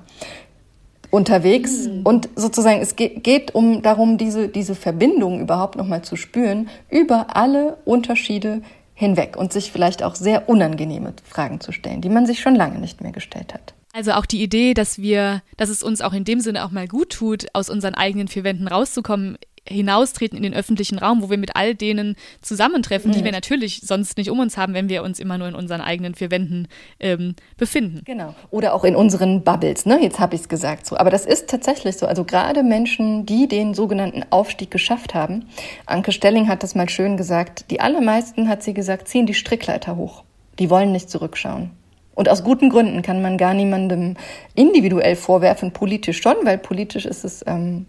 unterwegs 1.10 1.86
mhm. 1.86 2.02
und 2.04 2.28
sozusagen 2.34 2.80
es 2.80 2.96
geht, 2.96 3.22
geht 3.22 3.54
um 3.54 3.80
darum 3.80 4.18
diese 4.18 4.48
diese 4.48 4.74
Verbindung 4.74 5.40
überhaupt 5.40 5.76
noch 5.76 5.86
mal 5.86 6.02
zu 6.02 6.16
spüren 6.16 6.68
über 6.90 7.36
alle 7.36 7.78
Unterschiede 7.84 8.60
hinweg 8.96 9.36
und 9.36 9.52
sich 9.52 9.70
vielleicht 9.70 10.02
auch 10.02 10.14
sehr 10.14 10.48
unangenehme 10.48 11.12
Fragen 11.22 11.60
zu 11.60 11.70
stellen, 11.70 12.00
die 12.00 12.08
man 12.08 12.26
sich 12.26 12.40
schon 12.40 12.56
lange 12.56 12.78
nicht 12.78 13.02
mehr 13.02 13.12
gestellt 13.12 13.52
hat. 13.54 13.74
Also 13.92 14.12
auch 14.12 14.26
die 14.26 14.42
Idee, 14.42 14.74
dass 14.74 14.98
wir, 14.98 15.42
dass 15.56 15.68
es 15.68 15.82
uns 15.82 16.00
auch 16.00 16.14
in 16.14 16.24
dem 16.24 16.40
Sinne 16.40 16.64
auch 16.64 16.70
mal 16.70 16.88
gut 16.88 17.10
tut, 17.10 17.46
aus 17.52 17.70
unseren 17.70 17.94
eigenen 17.94 18.26
vier 18.26 18.42
Wänden 18.42 18.66
rauszukommen, 18.68 19.36
hinaustreten 19.68 20.36
in 20.36 20.42
den 20.42 20.54
öffentlichen 20.54 20.98
Raum, 20.98 21.22
wo 21.22 21.30
wir 21.30 21.38
mit 21.38 21.56
all 21.56 21.74
denen 21.74 22.16
zusammentreffen, 22.42 23.10
mhm. 23.10 23.14
die 23.14 23.24
wir 23.24 23.32
natürlich 23.32 23.80
sonst 23.82 24.16
nicht 24.18 24.30
um 24.30 24.38
uns 24.38 24.56
haben, 24.56 24.74
wenn 24.74 24.88
wir 24.88 25.02
uns 25.02 25.18
immer 25.18 25.38
nur 25.38 25.48
in 25.48 25.54
unseren 25.54 25.80
eigenen 25.80 26.14
vier 26.14 26.30
Wänden 26.30 26.68
ähm, 27.00 27.34
befinden. 27.56 28.02
Genau. 28.04 28.34
Oder 28.50 28.74
auch 28.74 28.84
in 28.84 28.96
unseren 28.96 29.42
Bubbles, 29.42 29.86
ne? 29.86 29.98
Jetzt 30.02 30.18
habe 30.18 30.34
ich 30.34 30.42
es 30.42 30.48
gesagt 30.48 30.86
so. 30.86 30.96
Aber 30.96 31.10
das 31.10 31.26
ist 31.26 31.48
tatsächlich 31.48 31.96
so. 31.96 32.06
Also 32.06 32.24
gerade 32.24 32.62
Menschen, 32.62 33.26
die 33.26 33.48
den 33.48 33.74
sogenannten 33.74 34.24
Aufstieg 34.30 34.70
geschafft 34.70 35.14
haben. 35.14 35.46
Anke 35.86 36.12
Stelling 36.12 36.48
hat 36.48 36.62
das 36.62 36.74
mal 36.74 36.88
schön 36.88 37.16
gesagt. 37.16 37.70
Die 37.70 37.80
allermeisten, 37.80 38.48
hat 38.48 38.62
sie 38.62 38.74
gesagt, 38.74 39.08
ziehen 39.08 39.26
die 39.26 39.34
Strickleiter 39.34 39.96
hoch. 39.96 40.24
Die 40.58 40.70
wollen 40.70 40.92
nicht 40.92 41.10
zurückschauen. 41.10 41.70
Und 42.16 42.30
aus 42.30 42.42
guten 42.42 42.70
Gründen 42.70 43.02
kann 43.02 43.20
man 43.20 43.36
gar 43.36 43.52
niemandem 43.52 44.16
individuell 44.54 45.16
vorwerfen, 45.16 45.72
politisch 45.72 46.22
schon, 46.22 46.36
weil 46.44 46.56
politisch 46.56 47.04
ist 47.04 47.24
es 47.24 47.44
ähm, 47.46 47.84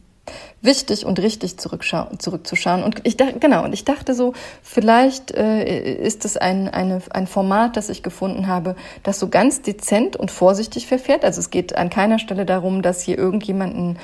wichtig 0.61 1.05
und 1.05 1.19
richtig 1.19 1.57
zurückzuschauen. 1.57 2.83
Und 2.83 3.01
ich 3.03 3.17
dachte, 3.17 3.39
genau, 3.39 3.63
und 3.63 3.73
ich 3.73 3.85
dachte 3.85 4.13
so, 4.13 4.33
vielleicht 4.61 5.31
äh, 5.31 5.93
ist 5.95 6.25
es 6.25 6.37
ein, 6.37 6.67
eine, 6.67 7.01
ein 7.11 7.27
Format, 7.27 7.77
das 7.77 7.89
ich 7.89 8.03
gefunden 8.03 8.47
habe, 8.47 8.75
das 9.03 9.19
so 9.19 9.29
ganz 9.29 9.61
dezent 9.61 10.15
und 10.15 10.31
vorsichtig 10.31 10.87
verfährt. 10.87 11.23
Also 11.23 11.39
es 11.39 11.49
geht 11.49 11.75
an 11.75 11.89
keiner 11.89 12.19
Stelle 12.19 12.45
darum, 12.45 12.81
dass 12.81 13.01
hier 13.01 13.17
irgendjemanden 13.17 13.97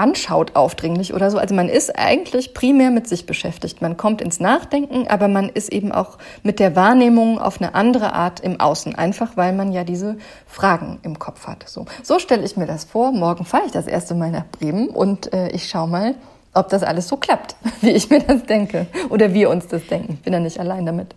anschaut 0.00 0.56
aufdringlich 0.56 1.12
oder 1.12 1.30
so. 1.30 1.36
Also 1.36 1.54
man 1.54 1.68
ist 1.68 1.96
eigentlich 1.96 2.54
primär 2.54 2.90
mit 2.90 3.06
sich 3.06 3.26
beschäftigt. 3.26 3.82
Man 3.82 3.98
kommt 3.98 4.22
ins 4.22 4.40
Nachdenken, 4.40 5.06
aber 5.08 5.28
man 5.28 5.50
ist 5.50 5.70
eben 5.70 5.92
auch 5.92 6.16
mit 6.42 6.58
der 6.58 6.74
Wahrnehmung 6.74 7.38
auf 7.38 7.60
eine 7.60 7.74
andere 7.74 8.14
Art 8.14 8.40
im 8.40 8.58
Außen, 8.58 8.94
einfach 8.94 9.36
weil 9.36 9.52
man 9.52 9.72
ja 9.72 9.84
diese 9.84 10.16
Fragen 10.46 10.98
im 11.02 11.18
Kopf 11.18 11.46
hat. 11.46 11.68
So, 11.68 11.84
so 12.02 12.18
stelle 12.18 12.44
ich 12.44 12.56
mir 12.56 12.66
das 12.66 12.84
vor. 12.84 13.12
Morgen 13.12 13.44
fahre 13.44 13.66
ich 13.66 13.72
das 13.72 13.86
erste 13.86 14.14
Mal 14.14 14.30
nach 14.30 14.46
Bremen 14.46 14.88
und 14.88 15.32
äh, 15.34 15.50
ich 15.50 15.68
schaue 15.68 15.88
mal, 15.88 16.14
ob 16.54 16.70
das 16.70 16.82
alles 16.82 17.06
so 17.06 17.18
klappt, 17.18 17.54
wie 17.82 17.90
ich 17.90 18.08
mir 18.08 18.20
das 18.20 18.44
denke 18.44 18.86
oder 19.10 19.34
wir 19.34 19.50
uns 19.50 19.66
das 19.66 19.86
denken. 19.86 20.14
Ich 20.14 20.20
bin 20.22 20.32
ja 20.32 20.40
nicht 20.40 20.58
allein 20.58 20.86
damit. 20.86 21.14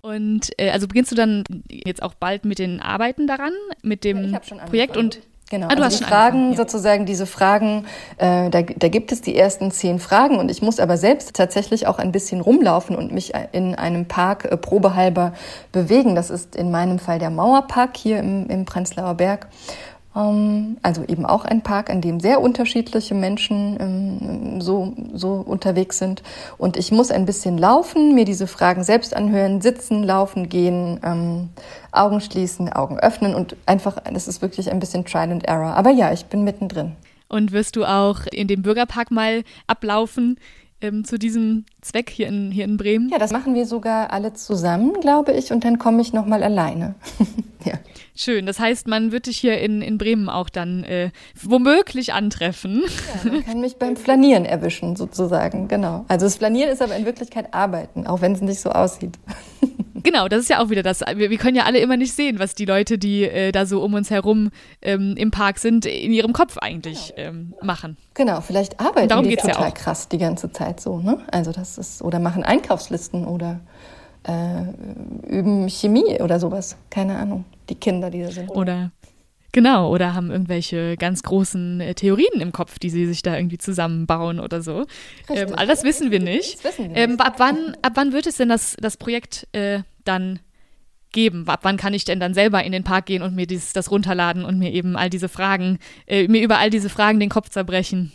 Und 0.00 0.50
äh, 0.58 0.70
also 0.70 0.88
beginnst 0.88 1.12
du 1.12 1.14
dann 1.14 1.44
jetzt 1.68 2.02
auch 2.02 2.14
bald 2.14 2.46
mit 2.46 2.58
den 2.58 2.80
Arbeiten 2.80 3.26
daran, 3.26 3.52
mit 3.82 4.04
dem 4.04 4.32
ja, 4.32 4.40
Projekt 4.66 4.96
und 4.96 5.20
Genau, 5.52 5.66
ah, 5.66 5.74
also 5.78 5.98
die 5.98 6.04
Fragen, 6.04 6.56
sozusagen 6.56 7.04
diese 7.04 7.26
Fragen, 7.26 7.84
äh, 8.16 8.48
da, 8.48 8.62
da 8.62 8.88
gibt 8.88 9.12
es 9.12 9.20
die 9.20 9.36
ersten 9.36 9.70
zehn 9.70 9.98
Fragen 9.98 10.38
und 10.38 10.50
ich 10.50 10.62
muss 10.62 10.80
aber 10.80 10.96
selbst 10.96 11.36
tatsächlich 11.36 11.86
auch 11.86 11.98
ein 11.98 12.10
bisschen 12.10 12.40
rumlaufen 12.40 12.96
und 12.96 13.12
mich 13.12 13.34
in 13.52 13.74
einem 13.74 14.06
Park 14.06 14.46
äh, 14.46 14.56
probehalber 14.56 15.34
bewegen. 15.70 16.14
Das 16.14 16.30
ist 16.30 16.56
in 16.56 16.70
meinem 16.70 16.98
Fall 16.98 17.18
der 17.18 17.28
Mauerpark 17.28 17.98
hier 17.98 18.18
im, 18.20 18.48
im 18.48 18.64
Prenzlauer 18.64 19.12
Berg. 19.12 19.48
Ähm, 20.14 20.76
also 20.82 21.04
eben 21.04 21.26
auch 21.26 21.44
ein 21.44 21.62
Park, 21.62 21.90
an 21.90 22.00
dem 22.00 22.20
sehr 22.20 22.40
unterschiedliche 22.40 23.14
Menschen 23.14 23.76
ähm, 23.80 24.60
so, 24.60 24.94
so 25.14 25.34
unterwegs 25.34 25.98
sind. 25.98 26.22
Und 26.58 26.76
ich 26.76 26.92
muss 26.92 27.10
ein 27.10 27.26
bisschen 27.26 27.58
laufen, 27.58 28.14
mir 28.14 28.24
diese 28.24 28.46
Fragen 28.46 28.84
selbst 28.84 29.14
anhören, 29.14 29.60
sitzen, 29.60 30.02
laufen, 30.02 30.48
gehen, 30.48 31.00
ähm, 31.02 31.48
Augen 31.92 32.20
schließen, 32.20 32.72
Augen 32.72 32.98
öffnen 32.98 33.34
und 33.34 33.56
einfach, 33.66 33.96
das 34.12 34.28
ist 34.28 34.42
wirklich 34.42 34.70
ein 34.70 34.80
bisschen 34.80 35.04
Trial 35.04 35.30
and 35.30 35.44
Error. 35.44 35.74
Aber 35.74 35.90
ja, 35.90 36.12
ich 36.12 36.26
bin 36.26 36.44
mittendrin. 36.44 36.92
Und 37.28 37.52
wirst 37.52 37.76
du 37.76 37.84
auch 37.84 38.26
in 38.30 38.46
dem 38.46 38.62
Bürgerpark 38.62 39.10
mal 39.10 39.42
ablaufen? 39.66 40.36
ähm, 40.82 41.04
zu 41.04 41.18
diesem 41.18 41.64
Zweck 41.80 42.10
hier 42.10 42.26
in, 42.26 42.50
hier 42.50 42.64
in 42.64 42.76
Bremen? 42.76 43.08
Ja, 43.08 43.18
das 43.18 43.32
machen 43.32 43.54
wir 43.54 43.66
sogar 43.66 44.12
alle 44.12 44.34
zusammen, 44.34 44.94
glaube 45.00 45.32
ich, 45.32 45.52
und 45.52 45.64
dann 45.64 45.78
komme 45.78 46.02
ich 46.02 46.12
nochmal 46.12 46.42
alleine. 46.42 46.94
ja. 47.64 47.74
Schön. 48.14 48.44
Das 48.44 48.58
heißt, 48.58 48.86
man 48.86 49.10
wird 49.10 49.26
dich 49.26 49.38
hier 49.38 49.58
in, 49.58 49.80
in 49.80 49.96
Bremen 49.96 50.28
auch 50.28 50.50
dann 50.50 50.84
äh, 50.84 51.10
womöglich 51.40 52.12
antreffen. 52.12 52.82
Ja, 53.24 53.30
man 53.30 53.44
kann 53.44 53.60
mich 53.60 53.76
beim 53.76 53.96
Flanieren 53.96 54.44
erwischen, 54.44 54.96
sozusagen, 54.96 55.68
genau. 55.68 56.04
Also 56.08 56.26
das 56.26 56.36
Flanieren 56.36 56.70
ist 56.70 56.82
aber 56.82 56.94
in 56.96 57.06
Wirklichkeit 57.06 57.54
Arbeiten, 57.54 58.06
auch 58.06 58.20
wenn 58.20 58.32
es 58.32 58.42
nicht 58.42 58.60
so 58.60 58.70
aussieht. 58.70 59.18
Genau, 60.04 60.26
das 60.26 60.40
ist 60.40 60.50
ja 60.50 60.60
auch 60.60 60.68
wieder 60.68 60.82
das. 60.82 61.00
Wir, 61.14 61.30
wir, 61.30 61.38
können 61.38 61.56
ja 61.56 61.64
alle 61.64 61.78
immer 61.78 61.96
nicht 61.96 62.12
sehen, 62.12 62.40
was 62.40 62.54
die 62.56 62.64
Leute, 62.64 62.98
die 62.98 63.22
äh, 63.22 63.52
da 63.52 63.66
so 63.66 63.80
um 63.82 63.94
uns 63.94 64.10
herum 64.10 64.50
ähm, 64.80 65.14
im 65.16 65.30
Park 65.30 65.58
sind, 65.58 65.86
in 65.86 66.12
ihrem 66.12 66.32
Kopf 66.32 66.58
eigentlich 66.58 67.12
ähm, 67.16 67.54
machen. 67.62 67.96
Genau, 68.14 68.40
vielleicht 68.40 68.80
arbeiten 68.80 69.08
Darum 69.08 69.28
die 69.28 69.36
total 69.36 69.68
ja 69.68 69.70
krass 69.70 70.08
die 70.08 70.18
ganze 70.18 70.50
Zeit 70.50 70.80
so, 70.80 70.98
ne? 70.98 71.18
Also 71.30 71.52
das 71.52 71.78
ist, 71.78 72.02
oder 72.02 72.18
machen 72.18 72.42
Einkaufslisten 72.42 73.26
oder 73.26 73.60
äh, 74.24 74.64
üben 75.28 75.68
Chemie 75.68 76.20
oder 76.20 76.38
sowas. 76.38 76.76
Keine 76.90 77.16
Ahnung. 77.16 77.44
Die 77.68 77.74
Kinder, 77.74 78.10
die 78.10 78.22
da 78.22 78.30
sind. 78.30 78.48
Oder 78.50 78.92
Genau, 79.54 79.92
oder 79.92 80.14
haben 80.14 80.30
irgendwelche 80.30 80.96
ganz 80.96 81.22
großen 81.22 81.82
äh, 81.82 81.94
Theorien 81.94 82.40
im 82.40 82.52
Kopf, 82.52 82.78
die 82.78 82.88
sie 82.88 83.06
sich 83.06 83.20
da 83.20 83.36
irgendwie 83.36 83.58
zusammenbauen 83.58 84.40
oder 84.40 84.62
so. 84.62 84.86
Ähm, 85.28 85.52
all 85.54 85.66
das 85.66 85.84
wissen 85.84 86.10
wir 86.10 86.20
nicht. 86.20 86.64
Wissen 86.64 86.88
wir 86.88 86.96
ähm, 86.96 87.20
ab, 87.20 87.34
wann, 87.36 87.76
ab 87.82 87.92
wann 87.96 88.14
wird 88.14 88.26
es 88.26 88.38
denn 88.38 88.48
das, 88.48 88.76
das 88.80 88.96
Projekt 88.96 89.46
äh, 89.52 89.82
dann 90.04 90.40
geben? 91.12 91.46
Ab 91.48 91.60
wann 91.64 91.76
kann 91.76 91.92
ich 91.92 92.06
denn 92.06 92.18
dann 92.18 92.32
selber 92.32 92.64
in 92.64 92.72
den 92.72 92.82
Park 92.82 93.04
gehen 93.04 93.20
und 93.20 93.34
mir 93.34 93.46
dieses, 93.46 93.74
das 93.74 93.90
runterladen 93.90 94.46
und 94.46 94.58
mir 94.58 94.72
eben 94.72 94.96
all 94.96 95.10
diese 95.10 95.28
Fragen, 95.28 95.78
äh, 96.06 96.26
mir 96.28 96.42
über 96.42 96.58
all 96.58 96.70
diese 96.70 96.88
Fragen 96.88 97.20
den 97.20 97.28
Kopf 97.28 97.50
zerbrechen? 97.50 98.10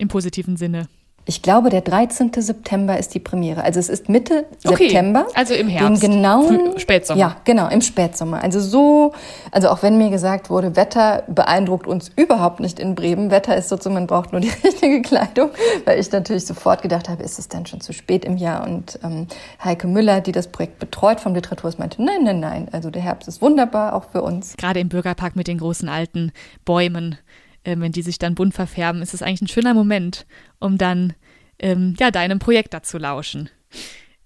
Im 0.00 0.08
positiven 0.08 0.56
Sinne. 0.56 0.88
Ich 1.30 1.42
glaube, 1.42 1.70
der 1.70 1.82
13. 1.82 2.32
September 2.38 2.98
ist 2.98 3.14
die 3.14 3.20
Premiere. 3.20 3.62
Also 3.62 3.78
es 3.78 3.88
ist 3.88 4.08
Mitte 4.08 4.46
okay, 4.66 4.88
September. 4.88 5.28
Also 5.34 5.54
im 5.54 5.68
Herbst. 5.68 6.02
Den 6.02 6.10
genauen, 6.10 6.76
Spätsommer. 6.76 7.20
Ja, 7.20 7.36
genau, 7.44 7.68
im 7.68 7.82
Spätsommer. 7.82 8.42
Also 8.42 8.58
so, 8.58 9.12
also 9.52 9.68
auch 9.68 9.84
wenn 9.84 9.96
mir 9.96 10.10
gesagt 10.10 10.50
wurde, 10.50 10.74
Wetter 10.74 11.22
beeindruckt 11.28 11.86
uns 11.86 12.10
überhaupt 12.16 12.58
nicht 12.58 12.80
in 12.80 12.96
Bremen. 12.96 13.30
Wetter 13.30 13.56
ist 13.56 13.68
sozusagen, 13.68 13.94
man 13.94 14.08
braucht 14.08 14.32
nur 14.32 14.40
die 14.40 14.50
richtige 14.64 15.02
Kleidung, 15.02 15.50
weil 15.84 16.00
ich 16.00 16.10
natürlich 16.10 16.46
sofort 16.46 16.82
gedacht 16.82 17.08
habe, 17.08 17.22
ist 17.22 17.38
es 17.38 17.46
dann 17.46 17.64
schon 17.64 17.80
zu 17.80 17.92
spät 17.92 18.24
im 18.24 18.36
Jahr? 18.36 18.66
Und 18.66 18.98
ähm, 19.04 19.28
Heike 19.62 19.86
Müller, 19.86 20.20
die 20.20 20.32
das 20.32 20.48
Projekt 20.48 20.80
betreut 20.80 21.20
vom 21.20 21.32
Literaturhaus, 21.32 21.78
meinte, 21.78 22.02
nein, 22.02 22.24
nein, 22.24 22.40
nein. 22.40 22.68
Also 22.72 22.90
der 22.90 23.02
Herbst 23.02 23.28
ist 23.28 23.40
wunderbar, 23.40 23.94
auch 23.94 24.06
für 24.10 24.22
uns. 24.22 24.56
Gerade 24.56 24.80
im 24.80 24.88
Bürgerpark 24.88 25.36
mit 25.36 25.46
den 25.46 25.58
großen 25.58 25.88
alten 25.88 26.32
Bäumen 26.64 27.18
äh, 27.64 27.76
wenn 27.78 27.92
die 27.92 28.02
sich 28.02 28.18
dann 28.18 28.34
bunt 28.34 28.54
verfärben, 28.54 29.02
ist 29.02 29.14
es 29.14 29.22
eigentlich 29.22 29.42
ein 29.42 29.48
schöner 29.48 29.74
Moment, 29.74 30.26
um 30.58 30.78
dann 30.78 31.14
ähm, 31.60 31.94
ja, 31.98 32.10
deinem 32.10 32.38
Projekt 32.38 32.74
dazu 32.74 32.98
lauschen. 32.98 33.48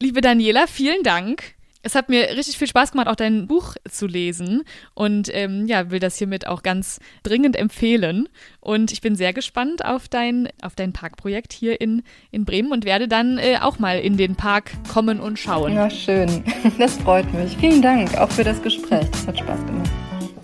Liebe 0.01 0.21
Daniela, 0.21 0.67
vielen 0.67 1.03
Dank. 1.03 1.55
Es 1.87 1.95
hat 1.95 2.09
mir 2.09 2.31
richtig 2.31 2.57
viel 2.57 2.67
Spaß 2.67 2.93
gemacht, 2.93 3.09
auch 3.09 3.15
dein 3.15 3.47
Buch 3.47 3.75
zu 3.91 4.07
lesen 4.07 4.63
und 4.95 5.29
ähm, 5.35 5.67
ja, 5.67 5.91
will 5.91 5.99
das 5.99 6.17
hiermit 6.17 6.47
auch 6.47 6.63
ganz 6.63 6.99
dringend 7.23 7.57
empfehlen. 7.57 8.27
Und 8.61 8.91
ich 8.91 9.03
bin 9.03 9.17
sehr 9.17 9.35
gespannt 9.35 9.85
auf 9.85 10.09
dein, 10.09 10.49
auf 10.63 10.75
dein 10.75 10.95
Parkprojekt 10.95 11.53
hier 11.53 11.83
in, 11.83 12.03
in 12.31 12.47
Bremen 12.47 12.73
und 12.73 12.87
werde 12.87 13.07
dann 13.07 13.37
äh, 13.37 13.59
auch 13.61 13.79
mal 13.79 13.99
in 14.01 14.17
den 14.17 14.35
Park 14.35 14.73
kommen 14.91 15.21
und 15.21 15.39
schauen. 15.39 15.75
Ja, 15.75 15.91
schön. 15.91 16.43
Das 16.79 16.97
freut 16.97 17.33
mich. 17.35 17.57
Vielen 17.59 17.83
Dank 17.83 18.17
auch 18.17 18.31
für 18.31 18.45
das 18.45 18.61
Gespräch. 18.63 19.07
Das 19.13 19.27
hat 19.27 19.39
Spaß 19.39 19.67
gemacht. 19.67 19.91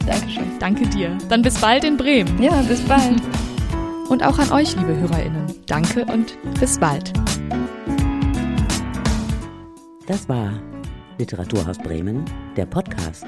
Dankeschön. 0.06 0.44
Danke 0.58 0.86
dir. 0.88 1.16
Dann 1.30 1.40
bis 1.40 1.58
bald 1.58 1.84
in 1.84 1.96
Bremen. 1.96 2.42
Ja, 2.42 2.60
bis 2.62 2.80
bald. 2.82 3.20
Und 4.10 4.24
auch 4.24 4.40
an 4.40 4.50
euch, 4.50 4.74
liebe 4.74 4.96
HörerInnen. 4.96 5.46
Danke 5.66 6.04
und 6.04 6.36
bis 6.58 6.80
bald. 6.80 7.12
Das 10.08 10.28
war 10.28 10.52
Literaturhaus 11.18 11.78
Bremen, 11.78 12.24
der 12.56 12.66
Podcast. 12.66 13.24